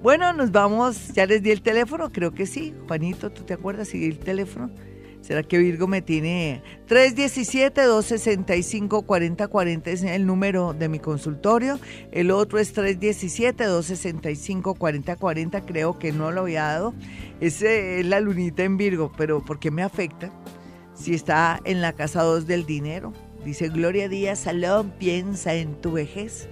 Bueno, 0.02 0.32
nos 0.32 0.52
vamos, 0.52 1.08
ya 1.14 1.26
les 1.26 1.42
di 1.42 1.50
el 1.50 1.62
teléfono, 1.62 2.10
creo 2.12 2.32
que 2.32 2.46
sí. 2.46 2.74
Juanito, 2.86 3.30
¿tú 3.30 3.44
te 3.44 3.54
acuerdas 3.54 3.88
si 3.88 4.04
el 4.04 4.18
teléfono? 4.18 4.70
¿Será 5.26 5.42
que 5.42 5.58
Virgo 5.58 5.88
me 5.88 6.02
tiene 6.02 6.62
317-265-4040 6.88 9.86
es 9.88 10.04
el 10.04 10.24
número 10.24 10.72
de 10.72 10.88
mi 10.88 11.00
consultorio? 11.00 11.80
El 12.12 12.30
otro 12.30 12.60
es 12.60 12.72
317-265-4040, 12.76 15.64
creo 15.66 15.98
que 15.98 16.12
no 16.12 16.30
lo 16.30 16.42
había 16.42 16.62
dado. 16.62 16.94
Ese 17.40 17.98
es 17.98 18.06
la 18.06 18.20
lunita 18.20 18.62
en 18.62 18.76
Virgo, 18.76 19.10
pero 19.18 19.44
¿por 19.44 19.58
qué 19.58 19.72
me 19.72 19.82
afecta? 19.82 20.30
Si 20.94 21.12
está 21.12 21.60
en 21.64 21.80
la 21.80 21.92
casa 21.92 22.22
2 22.22 22.46
del 22.46 22.64
dinero. 22.64 23.12
Dice 23.44 23.68
Gloria 23.68 24.08
Díaz 24.08 24.38
Salón, 24.38 24.92
piensa 24.96 25.54
en 25.54 25.74
tu 25.80 25.90
vejez 25.90 26.48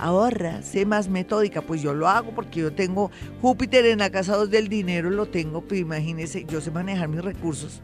ahorra, 0.00 0.62
sé 0.62 0.84
más 0.84 1.08
metódica. 1.08 1.62
Pues 1.62 1.80
yo 1.80 1.94
lo 1.94 2.08
hago 2.08 2.34
porque 2.34 2.58
yo 2.58 2.72
tengo 2.72 3.12
Júpiter 3.40 3.86
en 3.86 4.00
la 4.00 4.10
casa 4.10 4.34
2 4.34 4.50
del 4.50 4.68
dinero, 4.68 5.10
lo 5.10 5.26
tengo, 5.26 5.60
pero 5.60 5.80
imagínese, 5.80 6.44
yo 6.44 6.60
sé 6.60 6.72
manejar 6.72 7.06
mis 7.06 7.22
recursos 7.22 7.82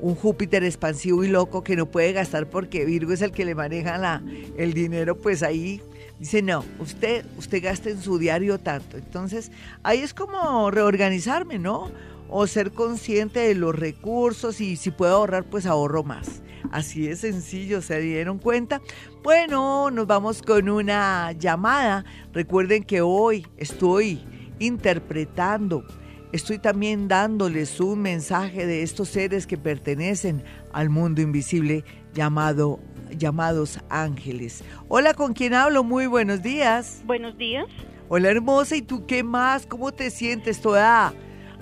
un 0.00 0.14
Júpiter 0.14 0.64
expansivo 0.64 1.24
y 1.24 1.28
loco 1.28 1.62
que 1.62 1.76
no 1.76 1.86
puede 1.86 2.12
gastar 2.12 2.48
porque 2.48 2.84
Virgo 2.84 3.12
es 3.12 3.22
el 3.22 3.32
que 3.32 3.44
le 3.44 3.54
maneja 3.54 3.98
la, 3.98 4.22
el 4.56 4.72
dinero, 4.72 5.16
pues 5.16 5.42
ahí 5.42 5.82
dice, 6.18 6.42
no, 6.42 6.64
usted, 6.78 7.24
usted 7.38 7.62
gasta 7.62 7.90
en 7.90 8.00
su 8.00 8.18
diario 8.18 8.58
tanto. 8.58 8.96
Entonces, 8.96 9.50
ahí 9.82 10.00
es 10.00 10.14
como 10.14 10.70
reorganizarme, 10.70 11.58
¿no? 11.58 11.90
O 12.28 12.46
ser 12.46 12.72
consciente 12.72 13.40
de 13.40 13.54
los 13.54 13.74
recursos 13.74 14.60
y 14.60 14.76
si 14.76 14.90
puedo 14.90 15.16
ahorrar, 15.16 15.44
pues 15.44 15.66
ahorro 15.66 16.04
más. 16.04 16.42
Así 16.70 17.06
de 17.06 17.16
sencillo, 17.16 17.82
¿se 17.82 18.00
dieron 18.00 18.38
cuenta? 18.38 18.80
Bueno, 19.22 19.90
nos 19.90 20.06
vamos 20.06 20.42
con 20.42 20.68
una 20.68 21.32
llamada. 21.32 22.04
Recuerden 22.32 22.84
que 22.84 23.00
hoy 23.00 23.46
estoy 23.56 24.22
interpretando 24.60 25.84
estoy 26.32 26.58
también 26.58 27.08
dándoles 27.08 27.80
un 27.80 28.00
mensaje 28.00 28.66
de 28.66 28.82
estos 28.82 29.08
seres 29.08 29.46
que 29.46 29.56
pertenecen 29.56 30.42
al 30.72 30.90
mundo 30.90 31.20
invisible 31.20 31.84
llamado 32.14 32.80
llamados 33.16 33.80
ángeles. 33.88 34.62
Hola, 34.88 35.14
¿con 35.14 35.32
quién 35.32 35.54
hablo? 35.54 35.82
Muy 35.84 36.06
buenos 36.06 36.42
días. 36.42 37.02
Buenos 37.04 37.36
días. 37.36 37.66
Hola, 38.08 38.30
hermosa, 38.30 38.76
¿y 38.76 38.82
tú 38.82 39.06
qué 39.06 39.22
más? 39.22 39.66
¿Cómo 39.66 39.92
te 39.92 40.10
sientes 40.10 40.60
toda 40.60 41.12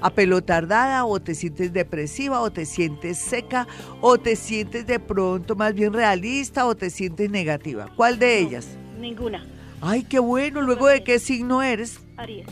apelotardada 0.01 1.05
o 1.05 1.21
te 1.21 1.35
sientes 1.35 1.73
depresiva 1.73 2.41
o 2.41 2.53
te 2.53 2.67
sientes 2.67 3.19
seca 3.19 3.67
o 4.01 4.19
te 4.19 4.37
sientes 4.37 4.87
de 4.87 5.01
pronto 5.01 5.57
más 5.57 5.75
bien 5.75 5.93
realista 5.93 6.67
o 6.67 6.75
te 6.75 6.91
sientes 6.91 7.31
negativa? 7.31 7.89
¿Cuál 7.97 8.19
de 8.19 8.39
ellas? 8.39 8.69
Ninguna. 8.99 9.47
Ay, 9.81 10.05
qué 10.05 10.19
bueno. 10.19 10.63
¿Luego 10.63 10.89
de 10.89 11.03
qué 11.05 11.19
signo 11.19 11.63
eres? 11.63 12.01
Aries 12.17 12.47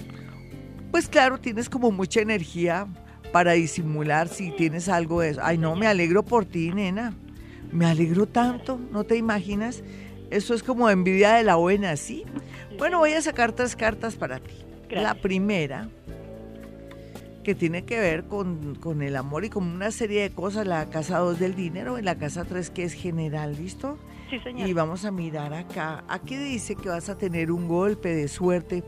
pues 0.97 1.11
claro, 1.11 1.37
tienes 1.37 1.69
como 1.69 1.93
mucha 1.93 2.23
energía 2.23 2.87
para 3.31 3.53
disimular 3.53 4.29
si 4.29 4.51
tienes 4.53 4.89
algo 4.89 5.21
de 5.21 5.29
eso. 5.29 5.43
Ay, 5.45 5.59
no, 5.59 5.77
me 5.77 5.87
alegro 5.87 6.25
por 6.25 6.47
ti, 6.47 6.71
nena. 6.71 7.13
Me 7.71 7.85
alegro 7.85 8.25
tanto, 8.25 8.81
¿no 8.91 9.05
te 9.05 9.19
imaginas? 9.19 9.83
Eso 10.31 10.55
es 10.55 10.63
como 10.63 10.89
envidia 10.89 11.35
de 11.35 11.43
la 11.43 11.57
buena, 11.57 11.95
¿sí? 11.99 12.25
Bueno, 12.79 12.99
voy 12.99 13.13
a 13.13 13.21
sacar 13.21 13.53
tres 13.53 13.77
cartas 13.77 14.17
para 14.17 14.39
ti. 14.39 14.55
La 14.89 15.13
primera, 15.13 15.91
que 17.45 17.55
tiene 17.55 17.85
que 17.85 18.01
ver 18.01 18.25
con, 18.25 18.77
con, 18.77 19.03
el 19.03 19.17
amor 19.17 19.45
y 19.45 19.51
con 19.51 19.65
una 19.65 19.91
serie 19.91 20.23
de 20.23 20.31
cosas, 20.31 20.67
la 20.67 20.89
casa 20.89 21.19
2 21.19 21.39
del 21.39 21.55
dinero 21.55 21.99
y 21.99 22.03
la 22.03 22.15
casa 22.15 22.47
3 22.47 22.71
que 22.71 22.85
es 22.85 22.95
general, 22.95 23.55
¿listo? 23.55 23.99
Sí, 24.31 24.39
señor. 24.39 24.67
Y 24.67 24.73
vamos 24.73 25.05
a 25.05 25.11
mirar 25.11 25.53
acá. 25.53 26.05
Aquí 26.09 26.37
dice 26.37 26.75
que 26.75 26.89
vas 26.89 27.11
a 27.11 27.19
tener 27.19 27.53
un 27.53 27.69
golpe 27.69 28.15
de 28.15 28.29
suerte 28.29 28.83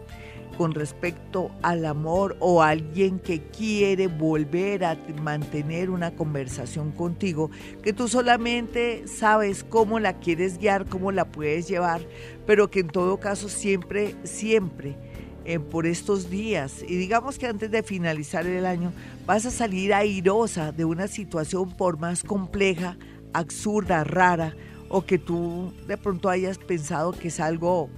con 0.56 0.72
respecto 0.72 1.50
al 1.62 1.84
amor 1.84 2.36
o 2.40 2.62
alguien 2.62 3.18
que 3.18 3.42
quiere 3.42 4.06
volver 4.06 4.84
a 4.84 4.96
mantener 5.22 5.90
una 5.90 6.12
conversación 6.12 6.92
contigo, 6.92 7.50
que 7.82 7.92
tú 7.92 8.08
solamente 8.08 9.06
sabes 9.06 9.64
cómo 9.64 10.00
la 10.00 10.14
quieres 10.14 10.58
guiar, 10.58 10.86
cómo 10.86 11.12
la 11.12 11.26
puedes 11.26 11.68
llevar, 11.68 12.00
pero 12.46 12.70
que 12.70 12.80
en 12.80 12.88
todo 12.88 13.18
caso 13.18 13.48
siempre, 13.48 14.14
siempre, 14.24 14.96
eh, 15.44 15.58
por 15.58 15.86
estos 15.86 16.28
días, 16.28 16.82
y 16.86 16.96
digamos 16.96 17.38
que 17.38 17.46
antes 17.46 17.70
de 17.70 17.82
finalizar 17.82 18.46
el 18.46 18.66
año, 18.66 18.92
vas 19.24 19.46
a 19.46 19.50
salir 19.50 19.94
airosa 19.94 20.72
de 20.72 20.84
una 20.84 21.08
situación 21.08 21.74
por 21.74 21.98
más 21.98 22.22
compleja, 22.22 22.98
absurda, 23.32 24.04
rara, 24.04 24.54
o 24.90 25.04
que 25.04 25.18
tú 25.18 25.72
de 25.86 25.96
pronto 25.96 26.28
hayas 26.28 26.58
pensado 26.58 27.12
que 27.12 27.28
es 27.28 27.40
algo, 27.40 27.88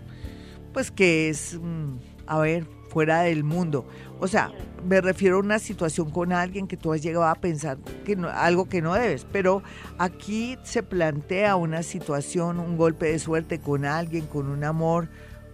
pues 0.72 0.90
que 0.90 1.28
es... 1.28 1.58
Mm, 1.60 2.09
a 2.30 2.38
ver, 2.38 2.64
fuera 2.88 3.22
del 3.22 3.42
mundo. 3.42 3.84
O 4.20 4.28
sea, 4.28 4.52
me 4.86 5.00
refiero 5.00 5.36
a 5.36 5.40
una 5.40 5.58
situación 5.58 6.10
con 6.10 6.32
alguien 6.32 6.68
que 6.68 6.76
tú 6.76 6.92
has 6.92 7.02
llegado 7.02 7.24
a 7.24 7.34
pensar 7.34 7.76
que 8.04 8.14
no, 8.14 8.28
algo 8.28 8.68
que 8.68 8.80
no 8.80 8.94
debes, 8.94 9.26
pero 9.32 9.64
aquí 9.98 10.56
se 10.62 10.84
plantea 10.84 11.56
una 11.56 11.82
situación, 11.82 12.60
un 12.60 12.76
golpe 12.76 13.10
de 13.10 13.18
suerte 13.18 13.58
con 13.58 13.84
alguien, 13.84 14.26
con 14.26 14.48
un 14.48 14.62
amor, 14.62 15.08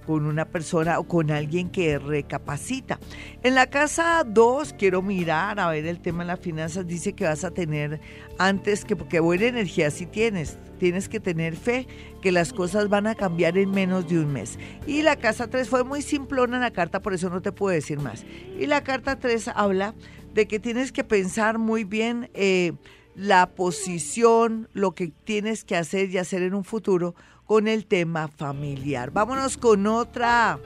con 0.07 0.27
una 0.27 0.47
persona 0.47 0.99
o 0.99 1.05
con 1.05 1.31
alguien 1.31 1.69
que 1.69 1.99
recapacita. 1.99 2.99
En 3.43 3.55
la 3.55 3.67
casa 3.67 4.25
2 4.25 4.75
quiero 4.79 5.03
mirar 5.03 5.59
a 5.59 5.69
ver 5.69 5.87
el 5.87 6.01
tema 6.01 6.23
de 6.23 6.29
las 6.29 6.41
finanzas. 6.41 6.87
Dice 6.87 7.13
que 7.13 7.25
vas 7.25 7.45
a 7.45 7.51
tener 7.51 8.01
antes 8.39 8.85
que, 8.85 8.97
porque 8.97 9.21
buena 9.21 9.47
energía 9.47 9.91
sí 9.91 10.07
tienes, 10.07 10.59
tienes 10.79 11.09
que 11.09 11.21
tener 11.21 11.57
fe 11.57 11.87
que 12.23 12.33
las 12.33 12.53
cosas 12.53 12.89
van 12.89 13.07
a 13.07 13.15
cambiar 13.15 13.59
en 13.59 13.71
menos 13.71 14.09
de 14.09 14.21
un 14.21 14.33
mes. 14.33 14.59
Y 14.87 15.03
la 15.03 15.17
casa 15.17 15.49
3 15.49 15.69
fue 15.69 15.85
muy 15.85 16.03
simplona 16.03 16.57
en 16.57 16.63
la 16.63 16.73
carta, 16.73 17.03
por 17.03 17.13
eso 17.13 17.29
no 17.29 17.43
te 17.43 17.53
puedo 17.53 17.75
decir 17.75 17.99
más. 17.99 18.25
Y 18.59 18.67
la 18.67 18.85
carta 18.85 19.19
3 19.19 19.49
habla 19.55 19.95
de 20.33 20.47
que 20.47 20.61
tienes 20.61 20.93
que 20.93 21.03
pensar 21.03 21.59
muy 21.59 21.85
bien 21.85 22.31
eh, 22.35 22.73
la 23.17 23.55
posición, 23.55 24.69
lo 24.75 24.95
que 24.95 25.09
tienes 25.25 25.65
que 25.65 25.77
hacer 25.77 26.11
y 26.11 26.19
hacer 26.19 26.43
en 26.43 26.55
un 26.55 26.65
futuro 26.65 27.15
con 27.47 27.69
el 27.69 27.87
tema 27.87 28.29
familiar. 28.29 29.11
Vámonos 29.11 29.57
con 29.57 29.87
otra 29.87 30.59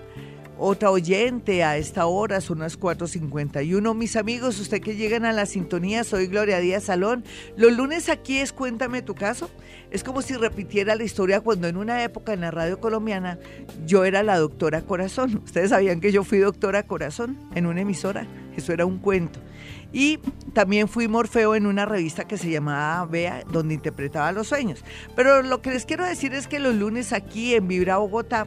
otra 0.62 0.90
oyente 0.90 1.64
a 1.64 1.78
esta 1.78 2.04
hora, 2.04 2.42
son 2.42 2.58
las 2.58 2.78
4.51. 2.78 3.94
Mis 3.94 4.14
amigos, 4.14 4.60
usted 4.60 4.82
que 4.82 4.94
llegan 4.94 5.24
a 5.24 5.32
la 5.32 5.46
sintonía, 5.46 6.04
soy 6.04 6.26
Gloria 6.26 6.58
Díaz 6.58 6.84
Salón. 6.84 7.24
Los 7.56 7.72
lunes 7.72 8.10
aquí 8.10 8.36
es 8.36 8.52
Cuéntame 8.52 9.00
tu 9.00 9.14
caso. 9.14 9.48
Es 9.90 10.04
como 10.04 10.20
si 10.20 10.34
repitiera 10.34 10.96
la 10.96 11.04
historia 11.04 11.40
cuando 11.40 11.66
en 11.66 11.78
una 11.78 12.04
época 12.04 12.34
en 12.34 12.42
la 12.42 12.50
radio 12.50 12.78
colombiana 12.78 13.38
yo 13.86 14.04
era 14.04 14.22
la 14.22 14.36
doctora 14.36 14.82
Corazón. 14.82 15.40
Ustedes 15.46 15.70
sabían 15.70 15.98
que 15.98 16.12
yo 16.12 16.24
fui 16.24 16.36
doctora 16.36 16.82
Corazón 16.82 17.38
en 17.54 17.64
una 17.64 17.80
emisora. 17.80 18.26
Eso 18.54 18.74
era 18.74 18.84
un 18.84 18.98
cuento. 18.98 19.40
Y 19.92 20.18
también 20.52 20.88
fui 20.88 21.08
Morfeo 21.08 21.54
en 21.54 21.66
una 21.66 21.84
revista 21.86 22.26
que 22.26 22.38
se 22.38 22.50
llamaba 22.50 23.04
Bea, 23.06 23.42
donde 23.50 23.74
interpretaba 23.74 24.32
los 24.32 24.48
sueños. 24.48 24.84
Pero 25.16 25.42
lo 25.42 25.62
que 25.62 25.70
les 25.70 25.86
quiero 25.86 26.04
decir 26.04 26.34
es 26.34 26.46
que 26.46 26.58
los 26.58 26.74
lunes 26.74 27.12
aquí 27.12 27.54
en 27.54 27.68
Vibra 27.68 27.98
Bogotá 27.98 28.46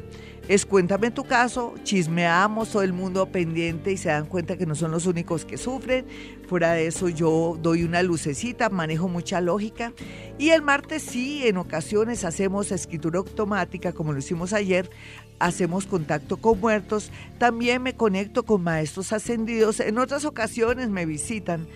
es 0.49 0.65
cuéntame 0.65 1.10
tu 1.10 1.23
caso, 1.23 1.73
chismeamos 1.84 2.69
todo 2.69 2.82
el 2.82 2.91
mundo 2.91 3.25
pendiente 3.27 3.93
y 3.93 3.97
se 3.97 4.10
dan 4.10 4.25
cuenta 4.25 4.58
que 4.58 4.65
no 4.65 4.75
son 4.75 4.91
los 4.91 5.06
únicos 5.06 5.45
que 5.45 5.58
sufren. 5.58 6.06
Fuera 6.49 6.73
de 6.73 6.88
eso 6.88 7.08
yo 7.08 7.58
doy 7.62 7.84
una 7.84 8.03
lucecita, 8.03 8.69
manejo 8.69 9.08
mucha 9.08 9.39
lógica. 9.39 9.93
Y 10.38 10.49
el 10.49 10.62
martes 10.62 11.03
sí, 11.03 11.47
en 11.47 11.58
ocasiones 11.58 12.25
hacemos 12.25 12.71
escritura 12.71 13.19
automática, 13.19 13.93
como 13.93 14.12
lo 14.12 14.19
hicimos 14.19 14.51
ayer, 14.51 14.89
hacemos 15.39 15.86
contacto 15.86 16.38
con 16.38 16.60
muertos, 16.60 17.10
también 17.38 17.82
me 17.82 17.95
conecto 17.95 18.43
con 18.43 18.63
maestros 18.63 19.13
ascendidos, 19.13 19.79
en 19.79 19.97
otras 19.97 20.25
ocasiones 20.25 20.89
me 20.89 21.06
visitan 21.06 21.67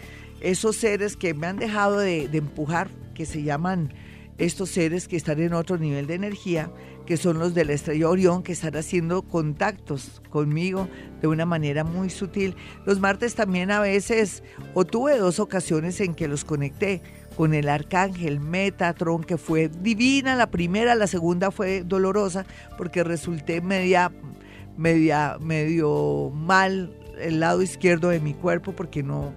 esos 0.41 0.75
seres 0.75 1.15
que 1.15 1.33
me 1.33 1.47
han 1.47 1.57
dejado 1.57 1.99
de, 1.99 2.27
de 2.27 2.37
empujar, 2.37 2.89
que 3.13 3.25
se 3.25 3.43
llaman 3.43 3.93
estos 4.37 4.69
seres 4.69 5.07
que 5.07 5.15
están 5.15 5.39
en 5.39 5.53
otro 5.53 5.77
nivel 5.77 6.07
de 6.07 6.15
energía 6.15 6.71
que 7.07 7.15
son 7.15 7.39
los 7.39 7.53
de 7.53 7.63
la 7.63 7.71
estrella 7.71 8.09
Orión, 8.09 8.43
que 8.43 8.51
están 8.51 8.75
haciendo 8.75 9.21
contactos 9.21 10.21
conmigo 10.29 10.89
de 11.21 11.27
una 11.27 11.45
manera 11.45 11.85
muy 11.85 12.09
sutil. 12.09 12.53
Los 12.85 12.99
martes 12.99 13.33
también 13.33 13.71
a 13.71 13.79
veces, 13.79 14.43
o 14.73 14.83
tuve 14.83 15.17
dos 15.17 15.39
ocasiones 15.39 16.01
en 16.01 16.13
que 16.13 16.27
los 16.27 16.43
conecté 16.43 17.01
con 17.37 17.53
el 17.53 17.69
arcángel 17.69 18.41
Metatron, 18.41 19.23
que 19.23 19.37
fue 19.37 19.69
divina, 19.69 20.35
la 20.35 20.51
primera, 20.51 20.95
la 20.95 21.07
segunda 21.07 21.49
fue 21.49 21.83
dolorosa, 21.83 22.45
porque 22.77 23.05
resulté 23.05 23.61
media, 23.61 24.11
media, 24.75 25.37
medio 25.39 26.29
mal 26.35 26.93
el 27.21 27.39
lado 27.39 27.61
izquierdo 27.61 28.09
de 28.09 28.19
mi 28.19 28.33
cuerpo, 28.33 28.73
porque 28.73 29.01
no, 29.01 29.33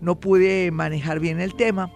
no 0.00 0.20
pude 0.20 0.70
manejar 0.70 1.18
bien 1.18 1.40
el 1.40 1.56
tema, 1.56 1.92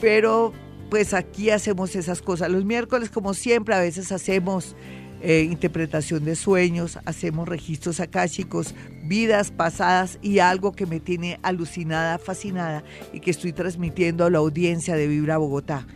pero 0.00 0.54
pues 0.90 1.14
aquí 1.14 1.50
hacemos 1.50 1.96
esas 1.96 2.22
cosas. 2.22 2.50
Los 2.50 2.64
miércoles, 2.64 3.10
como 3.10 3.34
siempre, 3.34 3.74
a 3.74 3.80
veces 3.80 4.12
hacemos 4.12 4.76
eh, 5.22 5.42
interpretación 5.50 6.24
de 6.24 6.36
sueños, 6.36 6.98
hacemos 7.06 7.48
registros 7.48 8.00
akáshicos, 8.00 8.74
vidas 9.04 9.50
pasadas 9.50 10.18
y 10.20 10.40
algo 10.40 10.72
que 10.72 10.86
me 10.86 11.00
tiene 11.00 11.40
alucinada, 11.42 12.18
fascinada 12.18 12.84
y 13.12 13.20
que 13.20 13.30
estoy 13.30 13.52
transmitiendo 13.52 14.24
a 14.24 14.30
la 14.30 14.38
audiencia 14.38 14.94
de 14.94 15.08
Vibra 15.08 15.38
Bogotá. 15.38 15.86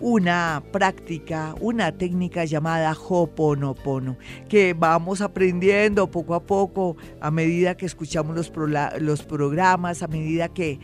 Una 0.00 0.62
práctica, 0.72 1.54
una 1.60 1.92
técnica 1.92 2.44
llamada 2.44 2.92
Hoponopono, 2.92 4.16
que 4.48 4.74
vamos 4.74 5.20
aprendiendo 5.20 6.10
poco 6.10 6.34
a 6.34 6.42
poco 6.42 6.96
a 7.20 7.30
medida 7.30 7.76
que 7.76 7.86
escuchamos 7.86 8.34
los, 8.34 8.50
los 8.98 9.22
programas, 9.22 10.02
a 10.02 10.08
medida 10.08 10.48
que 10.48 10.80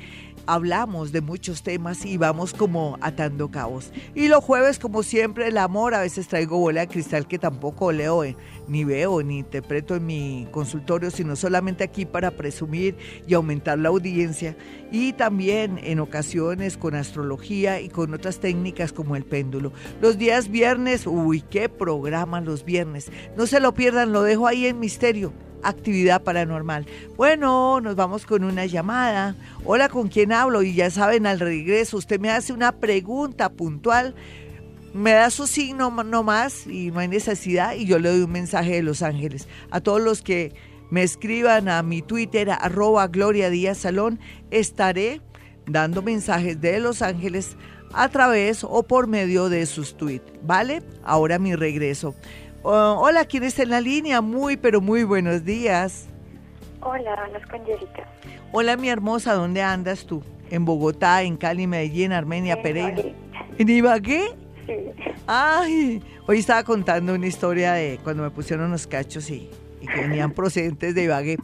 hablamos 0.47 1.13
de 1.13 1.21
muchos 1.21 1.63
temas 1.63 2.05
y 2.05 2.17
vamos 2.17 2.55
como 2.55 2.99
atando 3.01 3.51
cabos. 3.51 3.93
Y 4.15 4.29
los 4.29 4.43
jueves, 4.43 4.79
como 4.79 5.03
siempre, 5.03 5.49
el 5.49 5.59
amor, 5.59 5.95
a 5.95 6.01
veces 6.01 6.29
traigo 6.29 6.59
bola 6.59 6.83
de 6.83 6.89
cristal 6.89 7.29
que 7.29 7.39
tampoco 7.39 7.93
leo, 7.93 8.25
eh, 8.25 8.37
ni 8.69 8.85
veo, 8.85 9.23
ni 9.23 9.39
interpreto 9.39 9.97
en 9.97 10.07
mi 10.07 10.49
consultorio, 10.51 11.11
sino 11.11 11.37
solamente 11.37 11.85
aquí 11.85 12.07
para 12.07 12.31
presumir 12.31 12.97
y 13.27 13.35
aumentar 13.35 13.79
la 13.79 13.89
audiencia. 13.89 14.57
Y 14.91 15.13
también 15.13 15.81
en 15.83 16.01
ocasiones 16.01 16.77
con 16.77 16.95
astrología 16.95 17.81
y 17.81 17.89
con 17.89 18.15
otras 18.15 18.39
técnicas 18.39 18.93
como 18.93 19.17
el 19.17 19.25
péndulo. 19.25 19.73
Los 20.01 20.19
días 20.19 20.49
viernes, 20.49 21.07
uy, 21.07 21.43
qué 21.43 21.69
programa 21.69 22.41
los 22.41 22.65
viernes. 22.65 23.11
No 23.37 23.47
se 23.47 23.61
lo 23.61 23.75
pierdan, 23.75 24.13
lo 24.13 24.23
dejo 24.23 24.47
ahí 24.47 24.67
en 24.67 24.79
misterio 24.79 25.33
actividad 25.69 26.23
paranormal. 26.23 26.87
Bueno, 27.17 27.81
nos 27.81 27.97
vamos 27.97 28.27
con 28.27 28.45
una 28.45 28.67
llamada. 28.67 29.35
Hola, 29.65 29.89
¿con 29.89 30.09
quién 30.09 30.33
hablo? 30.33 30.63
Y 30.63 30.75
ya 30.75 30.91
saben, 30.91 31.27
al 31.27 31.41
regreso 31.41 31.97
usted 31.97 32.21
me 32.21 32.31
hace 32.31 32.53
una 32.53 32.73
pregunta 32.73 33.51
puntual, 33.51 34.15
me 34.95 35.13
da 35.13 35.31
su 35.31 35.47
signo 35.47 35.91
nomás 35.91 36.67
y 36.67 36.91
no 36.91 37.01
hay 37.01 37.09
necesidad 37.09 37.75
y 37.75 37.85
yo 37.87 37.99
le 37.99 38.09
doy 38.11 38.23
un 38.23 38.33
mensaje 38.33 38.75
de 38.75 38.83
Los 38.83 39.03
Ángeles. 39.03 39.49
A 39.71 39.81
todos 39.81 40.01
los 40.01 40.23
que 40.23 40.55
me 40.91 41.03
escriban 41.03 41.69
a 41.69 41.83
mi 41.83 42.01
Twitter, 42.01 42.51
arroba 42.51 43.09
Gloria 43.09 43.51
Díaz 43.51 43.79
Salón, 43.79 44.21
estaré 44.51 45.21
dando 45.67 46.01
mensajes 46.01 46.61
de 46.61 46.79
Los 46.81 47.03
Ángeles 47.03 47.57
a 47.93 48.09
través 48.09 48.65
o 48.65 48.83
por 48.83 49.07
medio 49.07 49.49
de 49.49 49.67
sus 49.67 49.97
tweets, 49.97 50.33
¿vale? 50.43 50.83
Ahora 51.03 51.39
mi 51.39 51.55
regreso. 51.55 52.15
Oh, 52.69 52.97
hola, 52.99 53.25
¿quién 53.27 53.45
está 53.45 53.63
en 53.63 53.71
la 53.71 53.81
línea? 53.81 54.21
Muy, 54.21 54.57
pero 54.57 54.81
muy 54.81 55.05
buenos 55.05 55.45
días. 55.45 56.09
Hola, 56.81 57.15
hablas 57.15 57.47
con 57.47 57.65
Jessica. 57.65 58.09
Hola, 58.51 58.77
mi 58.77 58.89
hermosa, 58.89 59.35
¿dónde 59.35 59.63
andas 59.63 60.05
tú? 60.05 60.25
¿En 60.51 60.65
Bogotá, 60.65 61.23
en 61.23 61.37
Cali, 61.37 61.69
Medellín, 61.69 62.11
Armenia, 62.11 62.61
Pereira? 62.61 63.05
¿En 63.57 63.69
Ibagué? 63.69 64.31
Sí. 64.67 64.73
Ay, 65.29 66.03
hoy 66.27 66.39
estaba 66.41 66.65
contando 66.65 67.15
una 67.15 67.29
historia 67.29 67.75
de 67.75 68.01
cuando 68.03 68.25
me 68.25 68.31
pusieron 68.31 68.73
los 68.73 68.89
cachos 68.89 69.31
y, 69.31 69.49
y 69.81 69.87
que 69.87 70.01
venían 70.01 70.33
procedentes 70.33 70.93
de 70.97 71.05
Ibagué. 71.05 71.37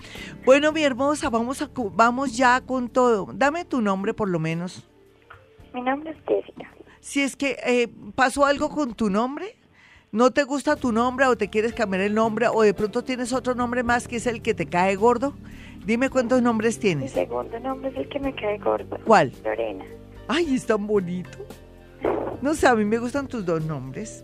Bueno, 0.45 0.73
mi 0.73 0.83
hermosa, 0.83 1.31
vamos, 1.31 1.63
a, 1.63 1.71
vamos 1.93 2.37
ya 2.37 2.61
con 2.63 2.89
todo. 2.89 3.29
Dame 3.33 3.65
tu 3.65 3.81
nombre 3.81 4.13
por 4.13 4.29
lo 4.29 4.41
menos. 4.41 4.91
Mi 5.73 5.83
nombre 5.83 6.11
es 6.11 6.17
Jessica. 6.27 6.69
Si 6.99 7.21
es 7.23 7.37
que 7.37 7.59
eh, 7.65 7.87
pasó 8.17 8.45
algo 8.45 8.71
con 8.71 8.95
tu 8.95 9.09
nombre. 9.09 9.62
¿No 10.15 10.31
te 10.31 10.45
gusta 10.45 10.77
tu 10.77 10.93
nombre 10.93 11.25
o 11.25 11.37
te 11.37 11.49
quieres 11.49 11.73
cambiar 11.73 12.03
el 12.03 12.13
nombre 12.15 12.47
o 12.47 12.61
de 12.61 12.75
pronto 12.75 13.03
tienes 13.03 13.33
otro 13.33 13.55
nombre 13.55 13.83
más 13.83 14.07
que 14.07 14.17
es 14.17 14.27
el 14.27 14.43
que 14.43 14.53
te 14.53 14.67
cae 14.67 14.95
gordo? 14.95 15.33
Dime 15.87 16.11
cuántos 16.11 16.43
nombres 16.43 16.79
tienes. 16.79 17.17
El 17.17 17.27
segundo 17.27 17.59
nombre 17.61 17.89
es 17.89 17.97
el 17.97 18.09
que 18.11 18.21
me 18.21 18.35
cae 18.35 18.59
gordo. 18.59 18.99
¿Cuál? 19.07 19.33
Lorena. 19.43 19.87
Ay, 20.29 20.55
es 20.55 20.67
tan 20.67 20.87
bonito. 20.87 21.39
No 22.43 22.53
sé, 22.53 22.67
a 22.67 22.75
mí 22.75 22.85
me 22.85 22.99
gustan 22.99 23.27
tus 23.27 23.47
dos 23.47 23.65
nombres. 23.65 24.23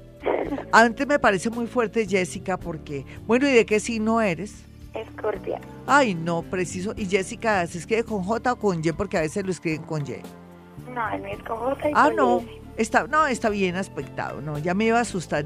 Antes 0.72 1.06
me 1.06 1.18
parece 1.18 1.48
muy 1.48 1.66
fuerte 1.66 2.06
Jessica 2.06 2.58
porque, 2.58 3.06
bueno, 3.26 3.48
¿y 3.48 3.52
de 3.52 3.64
qué 3.64 3.80
signo 3.80 4.20
eres? 4.20 4.64
Escorpia. 4.92 5.58
Ay, 5.86 6.14
no, 6.14 6.42
preciso. 6.42 6.92
¿Y 6.98 7.06
Jessica 7.06 7.66
se 7.66 7.78
escribe 7.78 8.04
con 8.04 8.22
J 8.24 8.52
o 8.52 8.56
con 8.56 8.84
Y? 8.84 8.92
Porque 8.92 9.16
a 9.16 9.22
veces 9.22 9.42
lo 9.42 9.52
escriben 9.52 9.84
con 9.84 10.02
Y. 10.02 10.16
No, 10.92 11.08
el 11.14 11.22
mío 11.22 11.32
es 11.34 11.42
con 11.44 11.56
J 11.56 11.88
y 11.88 11.92
Ah, 11.94 12.04
con 12.08 12.16
no. 12.16 12.40
Y. 12.42 12.67
Está, 12.78 13.06
no, 13.06 13.26
está 13.26 13.50
bien 13.50 13.76
aspectado, 13.76 14.40
no, 14.40 14.58
ya 14.58 14.72
me 14.72 14.86
iba 14.86 14.98
a 14.98 15.02
asustar 15.02 15.44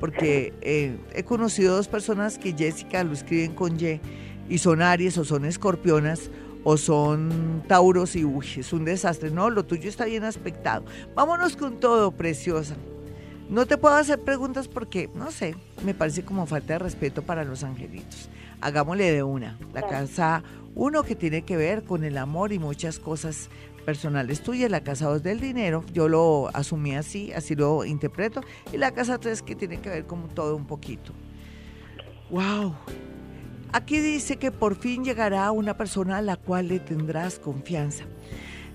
porque 0.00 0.52
eh, 0.62 0.96
he 1.14 1.22
conocido 1.22 1.76
dos 1.76 1.86
personas 1.86 2.36
que 2.36 2.52
Jessica 2.52 3.04
lo 3.04 3.12
escriben 3.12 3.54
con 3.54 3.78
Y 3.80 4.00
y 4.48 4.58
son 4.58 4.82
Aries 4.82 5.16
o 5.16 5.24
son 5.24 5.44
escorpionas 5.44 6.28
o 6.64 6.76
son 6.76 7.62
Tauros 7.68 8.16
y 8.16 8.24
uy, 8.24 8.46
es 8.56 8.72
un 8.72 8.84
desastre. 8.84 9.30
No, 9.30 9.48
lo 9.48 9.64
tuyo 9.64 9.88
está 9.88 10.04
bien 10.04 10.24
aspectado. 10.24 10.84
Vámonos 11.14 11.56
con 11.56 11.80
todo, 11.80 12.10
preciosa. 12.12 12.74
No 13.48 13.66
te 13.66 13.76
puedo 13.76 13.94
hacer 13.94 14.20
preguntas 14.20 14.68
porque, 14.68 15.08
no 15.14 15.30
sé, 15.30 15.54
me 15.84 15.94
parece 15.94 16.24
como 16.24 16.46
falta 16.46 16.74
de 16.74 16.78
respeto 16.80 17.22
para 17.22 17.44
los 17.44 17.64
angelitos. 17.64 18.28
Hagámosle 18.60 19.10
de 19.10 19.22
una. 19.22 19.58
La 19.72 19.82
casa 19.82 20.42
uno 20.74 21.02
que 21.02 21.14
tiene 21.14 21.42
que 21.42 21.56
ver 21.56 21.84
con 21.84 22.02
el 22.04 22.16
amor 22.16 22.52
y 22.52 22.58
muchas 22.58 22.98
cosas 22.98 23.50
personales 23.82 24.42
tuyas, 24.42 24.70
la 24.70 24.82
casa 24.82 25.06
2 25.06 25.22
del 25.22 25.40
dinero, 25.40 25.84
yo 25.92 26.08
lo 26.08 26.50
asumí 26.54 26.94
así, 26.94 27.32
así 27.32 27.54
lo 27.54 27.84
interpreto, 27.84 28.40
y 28.72 28.76
la 28.76 28.92
casa 28.92 29.18
3 29.18 29.42
que 29.42 29.54
tiene 29.54 29.80
que 29.80 29.90
ver 29.90 30.06
con 30.06 30.28
todo 30.28 30.56
un 30.56 30.66
poquito. 30.66 31.12
¡Wow! 32.30 32.74
Aquí 33.72 33.98
dice 33.98 34.36
que 34.36 34.52
por 34.52 34.76
fin 34.76 35.04
llegará 35.04 35.50
una 35.50 35.76
persona 35.76 36.18
a 36.18 36.22
la 36.22 36.36
cual 36.36 36.68
le 36.68 36.78
tendrás 36.78 37.38
confianza. 37.38 38.04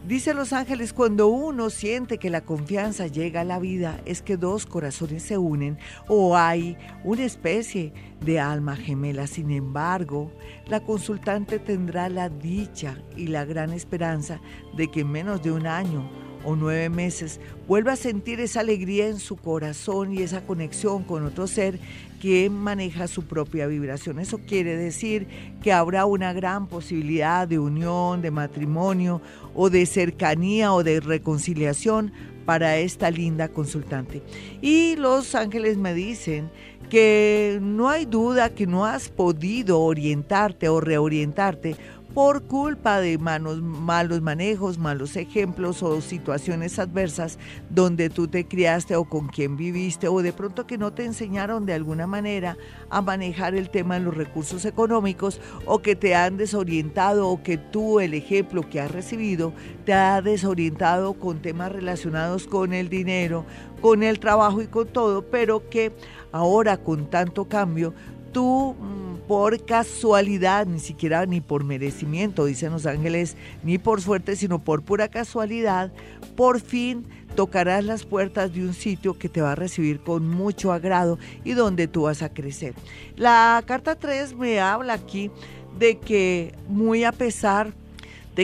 Dice 0.08 0.34
Los 0.34 0.54
Ángeles, 0.54 0.94
cuando 0.94 1.28
uno 1.28 1.70
siente 1.70 2.18
que 2.18 2.30
la 2.30 2.46
confianza 2.46 3.08
llega 3.08 3.42
a 3.42 3.44
la 3.44 3.60
vida, 3.60 4.00
es 4.06 4.22
que 4.22 4.38
dos 4.38 4.66
corazones 4.66 5.22
se 5.22 5.38
unen 5.38 5.78
o 6.08 6.38
hay 6.38 6.78
una 7.04 7.26
especie 7.26 7.92
de 8.22 8.40
alma 8.40 8.78
gemela. 8.78 9.28
Sin 9.28 9.52
embargo, 9.52 10.32
la 10.66 10.80
consultante 10.80 11.60
tendrá 11.60 12.08
la 12.08 12.30
dicha 12.30 12.98
y 13.18 13.28
la 13.28 13.44
gran 13.44 13.74
esperanza 13.74 14.40
de 14.78 14.90
que 14.90 15.02
en 15.02 15.12
menos 15.12 15.44
de 15.44 15.52
un 15.52 15.68
año 15.68 16.10
o 16.48 16.56
nueve 16.56 16.88
meses 16.90 17.42
vuelva 17.68 17.92
a 17.92 17.98
sentir 17.98 18.40
esa 18.40 18.62
alegría 18.62 19.08
en 19.08 19.20
su 19.20 19.36
corazón 19.36 20.14
y 20.14 20.22
esa 20.22 20.46
conexión 20.46 21.04
con 21.04 21.26
otro 21.26 21.46
ser 21.46 21.78
que 22.22 22.50
maneja 22.50 23.10
su 23.10 23.26
propia 23.26 23.68
vibración. 23.68 24.18
Eso 24.18 24.40
quiere 24.40 24.78
decir 24.78 25.28
que 25.62 25.74
habrá 25.74 26.06
una 26.06 26.32
gran 26.32 26.68
posibilidad 26.68 27.50
de 27.50 27.60
unión, 27.60 28.22
de 28.22 28.32
matrimonio 28.32 29.22
o 29.54 29.70
de 29.70 29.86
cercanía 29.86 30.72
o 30.72 30.84
de 30.86 31.02
reconciliación 31.02 32.14
para 32.46 32.78
esta 32.78 33.12
linda 33.12 33.50
consultante. 33.50 34.24
Y 34.62 34.96
los 34.96 35.36
ángeles 35.36 35.76
me 35.76 35.94
dicen 35.94 36.50
que 36.90 37.60
no 37.62 37.90
hay 37.90 38.06
duda 38.06 38.56
que 38.56 38.66
no 38.66 38.86
has 38.86 39.10
podido 39.10 39.82
orientarte 39.82 40.70
o 40.70 40.80
reorientarte 40.80 41.76
por 42.18 42.42
culpa 42.42 43.00
de 43.00 43.20
manos, 43.20 43.62
malos 43.62 44.24
manejos, 44.24 44.80
malos 44.80 45.16
ejemplos 45.16 45.84
o 45.84 46.02
situaciones 46.02 46.80
adversas 46.80 47.38
donde 47.70 48.10
tú 48.10 48.28
te 48.28 48.48
criaste 48.48 48.96
o 48.96 49.04
con 49.06 49.28
quien 49.28 49.56
viviste 49.56 50.08
o 50.08 50.24
de 50.24 50.34
pronto 50.34 50.66
que 50.66 50.80
no 50.80 50.92
te 50.92 51.06
enseñaron 51.06 51.68
de 51.68 51.74
alguna 51.74 52.08
manera 52.08 52.58
a 52.90 53.04
manejar 53.04 53.54
el 53.54 53.70
tema 53.70 54.00
de 54.00 54.06
los 54.06 54.18
recursos 54.18 54.66
económicos 54.66 55.40
o 55.68 55.84
que 55.84 55.96
te 55.96 56.16
han 56.16 56.38
desorientado 56.38 57.30
o 57.30 57.44
que 57.44 57.60
tú 57.60 58.00
el 58.00 58.16
ejemplo 58.16 58.68
que 58.68 58.82
has 58.82 58.90
recibido 58.90 59.54
te 59.86 59.94
ha 59.94 60.20
desorientado 60.24 61.14
con 61.14 61.44
temas 61.44 61.72
relacionados 61.72 62.48
con 62.48 62.74
el 62.74 62.90
dinero, 62.90 63.46
con 63.80 64.02
el 64.02 64.20
trabajo 64.20 64.64
y 64.64 64.66
con 64.66 64.88
todo, 64.88 65.22
pero 65.22 65.70
que 65.70 65.92
ahora 66.32 66.78
con 66.78 67.12
tanto 67.12 67.46
cambio 67.46 67.94
tú 68.32 68.74
mm, 68.74 69.07
por 69.28 69.66
casualidad, 69.66 70.66
ni 70.66 70.80
siquiera 70.80 71.26
ni 71.26 71.42
por 71.42 71.64
merecimiento, 71.64 72.46
dicen 72.46 72.72
los 72.72 72.86
ángeles, 72.86 73.36
ni 73.64 73.78
por 73.78 74.02
suerte, 74.02 74.36
sino 74.36 74.60
por 74.60 74.84
pura 74.84 75.10
casualidad, 75.10 75.92
por 76.36 76.62
fin 76.62 77.06
tocarás 77.36 77.84
las 77.84 78.06
puertas 78.06 78.54
de 78.54 78.62
un 78.62 78.74
sitio 78.74 79.18
que 79.18 79.30
te 79.30 79.42
va 79.42 79.52
a 79.52 79.56
recibir 79.56 80.00
con 80.00 80.28
mucho 80.28 80.72
agrado 80.72 81.20
y 81.44 81.52
donde 81.54 81.88
tú 81.88 82.04
vas 82.04 82.22
a 82.22 82.34
crecer. 82.34 82.74
La 83.16 83.62
carta 83.66 83.96
3 83.96 84.36
me 84.36 84.60
habla 84.60 84.94
aquí 84.94 85.30
de 85.78 86.00
que 86.00 86.56
muy 86.68 87.04
a 87.04 87.12
pesar 87.12 87.74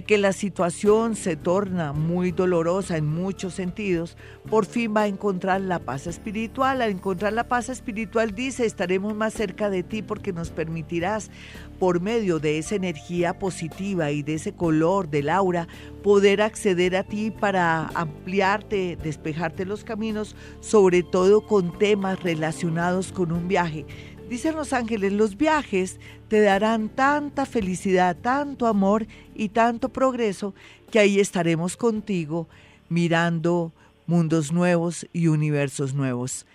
que 0.01 0.17
la 0.17 0.33
situación 0.33 1.15
se 1.15 1.35
torna 1.35 1.93
muy 1.93 2.31
dolorosa 2.31 2.97
en 2.97 3.05
muchos 3.05 3.53
sentidos, 3.53 4.17
por 4.49 4.65
fin 4.65 4.93
va 4.95 5.01
a 5.01 5.07
encontrar 5.07 5.61
la 5.61 5.79
paz 5.79 6.07
espiritual. 6.07 6.81
Al 6.81 6.89
encontrar 6.89 7.33
la 7.33 7.47
paz 7.47 7.69
espiritual 7.69 8.33
dice, 8.33 8.65
estaremos 8.65 9.15
más 9.15 9.33
cerca 9.33 9.69
de 9.69 9.83
ti 9.83 10.01
porque 10.01 10.33
nos 10.33 10.49
permitirás, 10.49 11.29
por 11.79 12.01
medio 12.01 12.39
de 12.39 12.57
esa 12.57 12.75
energía 12.75 13.37
positiva 13.37 14.11
y 14.11 14.23
de 14.23 14.35
ese 14.35 14.53
color 14.53 15.09
del 15.09 15.29
aura, 15.29 15.67
poder 16.01 16.41
acceder 16.41 16.95
a 16.95 17.03
ti 17.03 17.29
para 17.29 17.87
ampliarte, 17.93 18.97
despejarte 19.03 19.65
los 19.65 19.83
caminos, 19.83 20.35
sobre 20.59 21.03
todo 21.03 21.45
con 21.45 21.77
temas 21.77 22.23
relacionados 22.23 23.11
con 23.11 23.31
un 23.31 23.47
viaje 23.47 23.85
Dicen 24.29 24.55
los 24.55 24.73
ángeles, 24.73 25.13
los 25.13 25.37
viajes 25.37 25.99
te 26.33 26.41
darán 26.41 26.89
tanta 26.89 27.45
felicidad, 27.45 28.17
tanto 28.19 28.65
amor 28.65 29.05
y 29.35 29.49
tanto 29.49 29.89
progreso 29.89 30.55
que 30.89 30.97
ahí 30.97 31.19
estaremos 31.19 31.77
contigo 31.77 32.47
mirando 32.89 33.71
mundos 34.07 34.51
nuevos 34.51 35.05
y 35.13 35.27
universos 35.27 35.93
nuevos. 35.93 36.47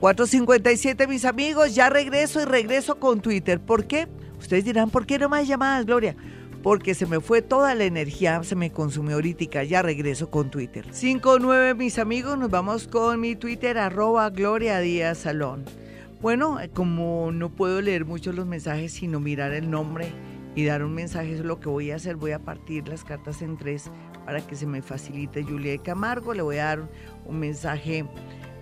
457 0.00 1.06
mis 1.06 1.26
amigos, 1.26 1.74
ya 1.74 1.90
regreso 1.90 2.40
y 2.40 2.46
regreso 2.46 2.98
con 2.98 3.20
Twitter. 3.20 3.60
¿Por 3.60 3.84
qué? 3.84 4.08
Ustedes 4.40 4.64
dirán, 4.64 4.88
¿por 4.88 5.04
qué 5.04 5.18
no 5.18 5.28
más 5.28 5.46
llamadas, 5.46 5.84
Gloria? 5.84 6.16
Porque 6.62 6.94
se 6.94 7.04
me 7.04 7.20
fue 7.20 7.42
toda 7.42 7.74
la 7.74 7.84
energía, 7.84 8.42
se 8.44 8.56
me 8.56 8.72
consumió 8.72 9.16
ahorita, 9.16 9.62
ya 9.64 9.82
regreso 9.82 10.30
con 10.30 10.50
Twitter. 10.50 10.86
59 10.90 11.74
mis 11.74 11.98
amigos, 11.98 12.38
nos 12.38 12.48
vamos 12.48 12.88
con 12.88 13.20
mi 13.20 13.36
Twitter, 13.36 13.76
arroba 13.76 14.30
Gloria. 14.30 14.80
Bueno, 16.22 16.60
eh, 16.60 16.70
como 16.70 17.32
no 17.32 17.50
puedo 17.50 17.80
leer 17.80 18.04
muchos 18.04 18.36
los 18.36 18.46
mensajes, 18.46 18.92
sino 18.92 19.18
mirar 19.18 19.52
el 19.52 19.68
nombre 19.68 20.06
y 20.54 20.64
dar 20.64 20.84
un 20.84 20.94
mensaje, 20.94 21.32
eso 21.32 21.42
es 21.42 21.46
lo 21.46 21.58
que 21.58 21.68
voy 21.68 21.90
a 21.90 21.96
hacer. 21.96 22.14
Voy 22.14 22.30
a 22.30 22.38
partir 22.38 22.86
las 22.86 23.02
cartas 23.02 23.42
en 23.42 23.56
tres 23.56 23.90
para 24.24 24.40
que 24.40 24.54
se 24.54 24.64
me 24.64 24.82
facilite 24.82 25.42
Julia 25.42 25.72
de 25.72 25.78
Camargo. 25.80 26.32
Le 26.32 26.42
voy 26.42 26.58
a 26.58 26.64
dar 26.66 26.88
un 27.26 27.40
mensaje 27.40 28.04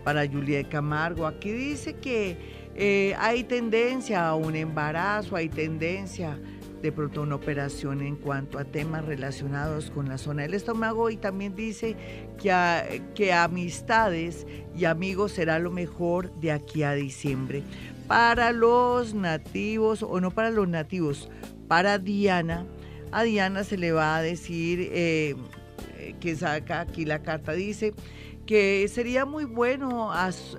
para 0.04 0.26
Julia 0.26 0.56
de 0.56 0.68
Camargo. 0.70 1.26
Aquí 1.26 1.52
dice 1.52 1.96
que 1.96 2.38
eh, 2.76 3.14
hay 3.18 3.44
tendencia 3.44 4.26
a 4.26 4.34
un 4.36 4.56
embarazo, 4.56 5.36
hay 5.36 5.50
tendencia 5.50 6.38
de 6.82 6.92
pronto 6.92 7.22
una 7.22 7.34
operación 7.34 8.00
en 8.00 8.16
cuanto 8.16 8.58
a 8.58 8.64
temas 8.64 9.04
relacionados 9.04 9.90
con 9.90 10.08
la 10.08 10.18
zona 10.18 10.42
del 10.42 10.54
estómago 10.54 11.10
y 11.10 11.16
también 11.16 11.54
dice 11.54 11.96
que, 12.42 13.02
que 13.14 13.32
amistades 13.32 14.46
y 14.76 14.86
amigos 14.86 15.32
será 15.32 15.58
lo 15.58 15.70
mejor 15.70 16.32
de 16.40 16.52
aquí 16.52 16.82
a 16.82 16.92
diciembre. 16.94 17.62
Para 18.06 18.52
los 18.52 19.14
nativos, 19.14 20.02
o 20.02 20.20
no 20.20 20.30
para 20.30 20.50
los 20.50 20.68
nativos, 20.68 21.28
para 21.68 21.98
Diana, 21.98 22.66
a 23.12 23.22
Diana 23.22 23.62
se 23.64 23.76
le 23.76 23.92
va 23.92 24.16
a 24.16 24.22
decir 24.22 24.88
eh, 24.92 25.36
que 26.18 26.34
saca 26.34 26.80
aquí 26.80 27.04
la 27.04 27.22
carta, 27.22 27.52
dice 27.52 27.94
que 28.46 28.88
sería 28.88 29.26
muy 29.26 29.44
bueno 29.44 30.10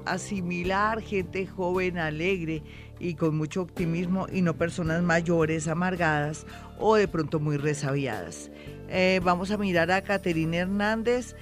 asimilar 0.06 1.02
gente 1.02 1.46
joven, 1.46 1.98
alegre 1.98 2.64
y 3.02 3.16
con 3.16 3.36
mucho 3.36 3.64
optimismo 3.64 4.28
y 4.32 4.44
no 4.44 4.56
personas 4.56 5.02
mayores, 5.02 5.68
amargadas 5.68 6.46
o 6.78 6.96
de 6.96 7.08
pronto 7.08 7.40
muy 7.40 7.58
resabiadas. 7.58 8.52
Eh, 8.90 9.20
vamos 9.24 9.50
a 9.50 9.58
mirar 9.58 9.92
a 9.92 10.04
Caterina 10.04 10.58
Hernández 10.58 11.36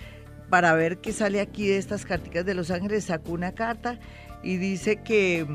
para 0.50 0.74
ver 0.74 1.00
qué 1.00 1.12
sale 1.12 1.42
aquí 1.42 1.68
de 1.68 1.78
estas 1.78 2.06
carticas 2.06 2.46
de 2.46 2.56
Los 2.56 2.72
Ángeles. 2.72 3.04
Sacó 3.06 3.34
una 3.34 3.52
carta 3.52 4.00
y 4.42 4.56
dice 4.56 5.02
que, 5.04 5.46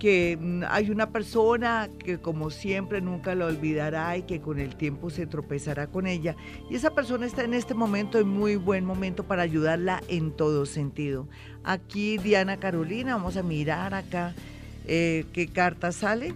que 0.00 0.38
hay 0.68 0.90
una 0.90 1.12
persona 1.12 1.88
que 2.04 2.18
como 2.18 2.50
siempre 2.50 3.00
nunca 3.00 3.36
la 3.36 3.46
olvidará 3.46 4.16
y 4.16 4.22
que 4.22 4.40
con 4.40 4.58
el 4.58 4.74
tiempo 4.74 5.08
se 5.08 5.28
tropezará 5.28 5.86
con 5.86 6.08
ella. 6.08 6.34
Y 6.68 6.74
esa 6.74 6.90
persona 6.90 7.26
está 7.26 7.44
en 7.44 7.54
este 7.54 7.74
momento 7.74 8.18
en 8.18 8.28
muy 8.28 8.56
buen 8.56 8.84
momento 8.84 9.22
para 9.22 9.42
ayudarla 9.42 10.02
en 10.08 10.32
todo 10.32 10.66
sentido. 10.66 11.28
Aquí 11.62 12.18
Diana 12.18 12.56
Carolina, 12.56 13.14
vamos 13.14 13.36
a 13.36 13.44
mirar 13.44 13.94
acá 13.94 14.34
eh, 14.88 15.24
¿qué 15.32 15.46
carta 15.48 15.92
sale? 15.92 16.34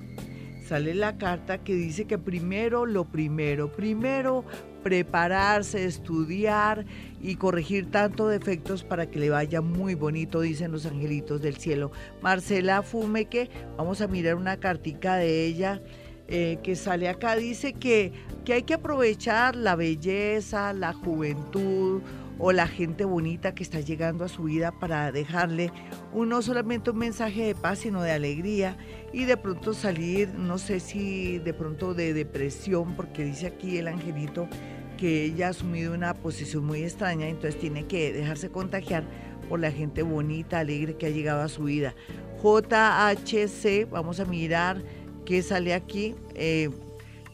Sale 0.68 0.94
la 0.94 1.18
carta 1.18 1.59
que 1.59 1.74
dice 1.74 2.05
que 2.07 2.18
primero 2.18 2.86
lo 2.86 3.05
primero, 3.05 3.72
primero 3.72 4.44
prepararse, 4.82 5.84
estudiar 5.84 6.84
y 7.20 7.36
corregir 7.36 7.90
tanto 7.90 8.28
defectos 8.28 8.84
para 8.84 9.11
que 9.11 9.18
le 9.18 9.30
vaya 9.30 9.61
muy 9.61 9.94
bonito, 9.94 10.40
dicen 10.40 10.72
los 10.72 10.86
angelitos 10.86 11.40
del 11.40 11.57
cielo. 11.57 11.92
Marcela 12.20 12.82
Fumeque, 12.82 13.50
vamos 13.76 14.00
a 14.00 14.09
mirar 14.09 14.36
una 14.36 14.59
cartica 14.59 15.16
de 15.16 15.44
ella. 15.44 15.80
Eh, 16.28 16.59
que 16.62 16.76
sale 16.76 17.09
acá, 17.09 17.36
dice 17.36 17.74
que, 17.74 18.12
que 18.44 18.55
hay 18.55 18.62
que 18.62 18.74
aprovechar 18.74 19.55
la 19.55 19.76
belleza, 19.76 20.72
la 20.72 20.94
juventud, 20.94 22.00
o 22.39 22.53
la 22.53 22.66
gente 22.66 23.05
bonita 23.05 23.55
que 23.55 23.62
está 23.62 23.80
llegando 23.80 24.24
a 24.24 24.28
su 24.28 24.45
vida 24.45 24.72
para 24.72 25.12
dejarle 25.12 25.72
no 26.14 26.43
solamente 26.43 26.91
un 26.91 26.99
mensaje 26.99 27.45
de 27.45 27.55
paz, 27.55 27.80
sino 27.80 28.03
de 28.03 28.12
alegría 28.12 28.76
y 29.12 29.24
de 29.24 29.37
pronto 29.37 29.74
salir, 29.74 30.28
no 30.35 30.59
sé 30.59 30.80
si 30.80 31.39
de 31.39 31.55
pronto 31.55 31.95
de 31.95 32.14
depresión, 32.14 32.97
porque 32.97 33.24
dice 33.24 33.47
aquí 33.47 33.78
el 33.78 33.89
angelito 33.89 34.49
que 34.97 35.24
ella 35.24 35.49
ha 35.49 35.51
asumido 35.51 35.95
una 35.95 36.14
posición 36.14 36.64
muy 36.64 36.83
extraña, 36.83 37.28
entonces 37.28 37.59
tiene 37.59 37.87
que 37.87 38.12
dejarse 38.12 38.51
contagiar 38.51 39.05
por 39.49 39.61
la 39.61 39.72
gente 39.72 40.03
bonita, 40.03 40.61
alegre 40.61 40.97
que 40.97 41.07
ha 41.07 41.11
llegado 41.11 41.43
a 41.43 41.49
su 41.49 41.64
vida. 41.64 41.95
JHC, 42.43 43.89
vamos 43.91 44.20
a 44.20 44.24
mirar 44.24 44.83
qué 45.24 45.43
sale 45.43 45.74
aquí. 45.74 46.14
Eh, 46.35 46.70